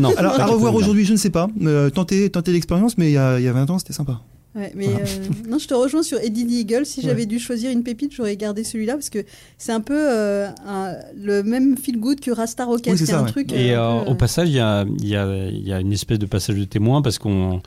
Non. 0.00 0.12
alors, 0.16 0.40
à 0.40 0.46
revoir 0.46 0.74
aujourd'hui, 0.74 1.04
je 1.04 1.12
ne 1.12 1.18
sais 1.18 1.30
pas. 1.30 1.48
Euh, 1.62 1.90
tenter, 2.06 2.30
tenter 2.30 2.52
l'expérience, 2.52 2.96
mais 2.98 3.10
il 3.10 3.14
y 3.14 3.18
a, 3.18 3.38
il 3.38 3.44
y 3.44 3.48
a 3.48 3.52
20 3.52 3.70
ans, 3.70 3.78
c'était 3.78 3.92
sympa. 3.92 4.20
Ouais, 4.54 4.72
mais 4.74 4.86
euh, 4.86 5.04
non, 5.50 5.58
je 5.58 5.68
te 5.68 5.74
rejoins 5.74 6.02
sur 6.02 6.18
Eddie 6.18 6.46
the 6.46 6.52
Eagle. 6.70 6.86
Si 6.86 7.00
Ouais. 7.00 7.06
j'avais 7.06 7.26
dû 7.26 7.38
choisir 7.38 7.70
une 7.70 7.82
pépite, 7.82 8.12
j'aurais 8.14 8.36
gardé 8.36 8.64
celui-là 8.64 8.94
parce 8.94 9.10
que 9.10 9.18
c'est 9.58 9.72
un 9.72 9.80
peu 9.82 9.94
euh, 9.98 10.48
un- 10.66 10.94
le 11.14 11.42
même 11.42 11.76
feel 11.76 11.98
good 12.00 12.20
que 12.20 12.30
Rasta 12.30 12.64
Rocket. 12.64 12.92
Oui, 12.94 12.98
c'est 12.98 13.12
un 13.12 13.24
ouais. 13.24 13.30
truc. 13.30 13.52
Et 13.52 13.74
euh, 13.74 13.80
euh, 13.82 14.04
peu, 14.04 14.10
au 14.12 14.14
passage, 14.14 14.48
il 14.48 14.54
y 14.54 14.60
a, 14.60 14.86
il 15.00 15.08
y, 15.08 15.14
a, 15.16 15.48
il 15.48 15.66
y 15.66 15.72
a 15.74 15.80
une 15.80 15.92
espèce 15.92 16.18
de 16.18 16.24
passage 16.26 16.56
de 16.56 16.64
témoin 16.64 17.02
parce 17.02 17.18
qu'on 17.18 17.60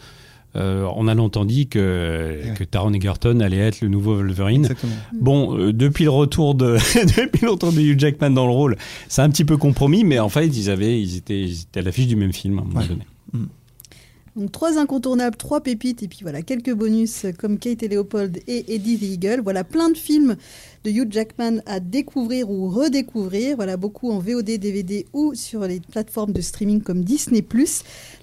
euh, 0.55 0.87
on 0.95 1.07
a 1.07 1.15
entendu 1.15 1.67
que, 1.67 2.39
que 2.57 2.63
Taron 2.63 2.91
Egerton 2.91 3.39
allait 3.39 3.57
être 3.57 3.81
le 3.81 3.87
nouveau 3.87 4.15
Wolverine. 4.15 4.63
Exactement. 4.63 4.93
Bon, 5.13 5.55
euh, 5.59 5.71
depuis 5.73 6.05
le 6.05 6.09
retour 6.09 6.55
de 6.55 6.77
depuis 7.21 7.45
le 7.45 7.51
retour 7.51 7.71
de 7.71 7.79
Hugh 7.81 7.99
Jackman 7.99 8.31
dans 8.31 8.47
le 8.47 8.51
rôle, 8.53 8.75
c'est 9.09 9.21
un 9.21 9.29
petit 9.29 9.45
peu 9.45 9.57
compromis, 9.57 10.03
mais 10.03 10.17
en 10.17 10.29
fait, 10.29 10.47
ils 10.47 10.71
avaient, 10.71 10.99
ils 10.99 11.17
étaient, 11.17 11.39
ils 11.39 11.61
étaient 11.61 11.81
à 11.81 11.83
l'affiche 11.83 12.07
du 12.07 12.15
même 12.15 12.33
film 12.33 12.57
à 12.57 12.61
un 12.63 12.65
moment 12.65 12.79
Ouais. 12.79 12.87
donné. 12.87 13.03
Donc 14.35 14.51
trois 14.51 14.77
incontournables, 14.77 15.35
trois 15.35 15.61
pépites 15.61 16.03
et 16.03 16.07
puis 16.07 16.19
voilà 16.21 16.41
quelques 16.41 16.73
bonus 16.73 17.25
comme 17.37 17.57
Kate 17.57 17.83
et 17.83 17.87
Leopold 17.87 18.39
et 18.47 18.75
Eddie 18.75 18.97
the 18.97 19.03
Eagle. 19.03 19.41
Voilà 19.43 19.63
plein 19.63 19.89
de 19.89 19.97
films 19.97 20.35
de 20.83 20.91
Hugh 20.91 21.11
Jackman 21.11 21.61
à 21.65 21.79
découvrir 21.79 22.49
ou 22.49 22.69
redécouvrir. 22.69 23.55
Voilà 23.55 23.77
beaucoup 23.77 24.11
en 24.11 24.19
VOD, 24.19 24.45
DVD 24.57 25.05
ou 25.13 25.33
sur 25.33 25.61
les 25.61 25.79
plateformes 25.79 26.33
de 26.33 26.41
streaming 26.41 26.81
comme 26.81 27.03
Disney+. 27.03 27.41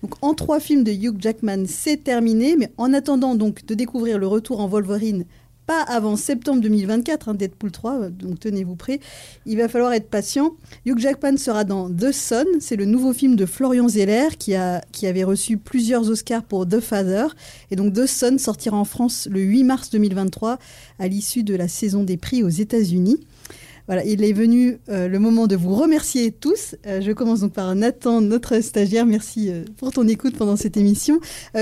Donc 0.02 0.14
en 0.22 0.34
trois 0.34 0.60
films 0.60 0.84
de 0.84 0.92
Hugh 0.92 1.16
Jackman, 1.20 1.64
c'est 1.66 2.04
terminé. 2.04 2.56
Mais 2.56 2.70
en 2.76 2.92
attendant 2.92 3.34
donc 3.34 3.64
de 3.66 3.74
découvrir 3.74 4.18
le 4.18 4.26
retour 4.26 4.60
en 4.60 4.68
Wolverine, 4.68 5.24
pas 5.66 5.82
avant 5.82 6.16
septembre 6.16 6.60
2024, 6.62 7.28
hein, 7.28 7.34
Deadpool 7.34 7.72
3, 7.72 7.92
euh, 7.94 8.10
donc 8.10 8.40
tenez-vous 8.40 8.76
prêts. 8.76 9.00
Il 9.46 9.58
va 9.58 9.68
falloir 9.68 9.92
être 9.92 10.08
patient. 10.08 10.52
Hugh 10.84 10.98
Jackman 10.98 11.36
sera 11.36 11.64
dans 11.64 11.90
The 11.90 12.12
Son, 12.12 12.44
c'est 12.60 12.76
le 12.76 12.84
nouveau 12.84 13.12
film 13.12 13.36
de 13.36 13.46
Florian 13.46 13.88
Zeller 13.88 14.28
qui, 14.38 14.54
a, 14.54 14.82
qui 14.92 15.06
avait 15.06 15.24
reçu 15.24 15.56
plusieurs 15.56 16.08
Oscars 16.08 16.44
pour 16.44 16.66
The 16.66 16.80
Father. 16.80 17.26
Et 17.70 17.76
donc 17.76 17.92
The 17.94 18.06
Son 18.06 18.38
sortira 18.38 18.76
en 18.76 18.84
France 18.84 19.28
le 19.30 19.40
8 19.40 19.64
mars 19.64 19.90
2023 19.90 20.58
à 20.98 21.08
l'issue 21.08 21.42
de 21.42 21.54
la 21.54 21.68
saison 21.68 22.04
des 22.04 22.16
prix 22.16 22.42
aux 22.42 22.48
États-Unis. 22.48 23.20
Voilà, 23.86 24.04
il 24.04 24.24
est 24.24 24.32
venu 24.32 24.78
euh, 24.88 25.06
le 25.06 25.18
moment 25.20 25.46
de 25.46 25.54
vous 25.54 25.74
remercier 25.74 26.32
tous. 26.32 26.74
Euh, 26.86 27.00
je 27.00 27.12
commence 27.12 27.40
donc 27.40 27.52
par 27.52 27.72
Nathan, 27.76 28.20
notre 28.20 28.60
stagiaire. 28.60 29.06
Merci 29.06 29.48
euh, 29.48 29.64
pour 29.76 29.92
ton 29.92 30.08
écoute 30.08 30.36
pendant 30.36 30.56
cette 30.56 30.76
émission. 30.76 31.20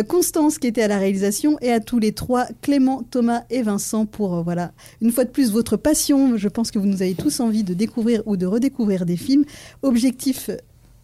Constance 0.09 0.59
qui 0.59 0.67
était 0.67 0.83
à 0.83 0.89
la 0.89 0.99
réalisation 0.99 1.59
et 1.61 1.71
à 1.71 1.81
tous 1.81 1.99
les 1.99 2.13
trois, 2.13 2.47
Clément, 2.63 3.03
Thomas 3.03 3.43
et 3.51 3.63
Vincent 3.63 4.07
pour, 4.07 4.43
voilà, 4.43 4.73
une 5.03 5.13
fois 5.13 5.25
de 5.25 5.31
plus, 5.31 5.53
votre 5.53 5.77
passion. 5.77 6.37
Je 6.37 6.49
pense 6.49 6.71
que 6.71 6.79
vous 6.79 6.87
nous 6.87 7.03
avez 7.03 7.15
tous 7.15 7.41
envie 7.41 7.63
de 7.63 7.75
découvrir 7.75 8.23
ou 8.27 8.37
de 8.37 8.47
redécouvrir 8.47 9.05
des 9.05 9.17
films. 9.17 9.45
Objectif 9.83 10.51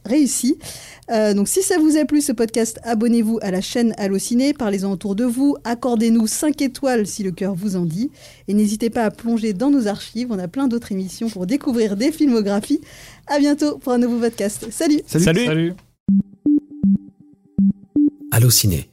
réussi. 0.05 0.59
Euh, 1.11 1.35
donc 1.35 1.49
si 1.49 1.63
ça 1.63 1.79
vous 1.79 1.97
a 1.97 2.05
plu 2.05 2.21
ce 2.21 2.33
podcast, 2.33 2.81
abonnez-vous 2.85 3.39
à 3.43 3.51
la 3.51 3.61
chaîne 3.61 3.95
Allociné, 3.99 4.53
parlez-en 4.53 4.93
autour 4.93 5.15
de 5.15 5.25
vous, 5.25 5.57
accordez-nous 5.65 6.27
5 6.27 6.61
étoiles 6.63 7.07
si 7.07 7.23
le 7.23 7.33
cœur 7.33 7.55
vous 7.55 7.77
en 7.77 7.85
dit, 7.85 8.11
et 8.49 8.55
n'hésitez 8.55 8.91
pas 8.91 9.05
à 9.05 9.11
plonger 9.11 9.53
dans 9.53 9.71
nos 9.71 9.87
archives, 9.87 10.29
on 10.31 10.39
a 10.39 10.49
plein 10.49 10.69
d'autres 10.69 10.93
émissions 10.93 11.29
pour 11.29 11.47
découvrir 11.47 11.97
des 11.97 12.13
filmographies. 12.13 12.81
À 13.27 13.39
bientôt 13.39 13.79
pour 13.79 13.93
un 13.93 13.99
nouveau 13.99 14.19
podcast. 14.19 14.67
Salut 14.71 15.01
Salut. 15.07 15.47
Salut. 15.47 15.73
Allociné, 18.33 18.89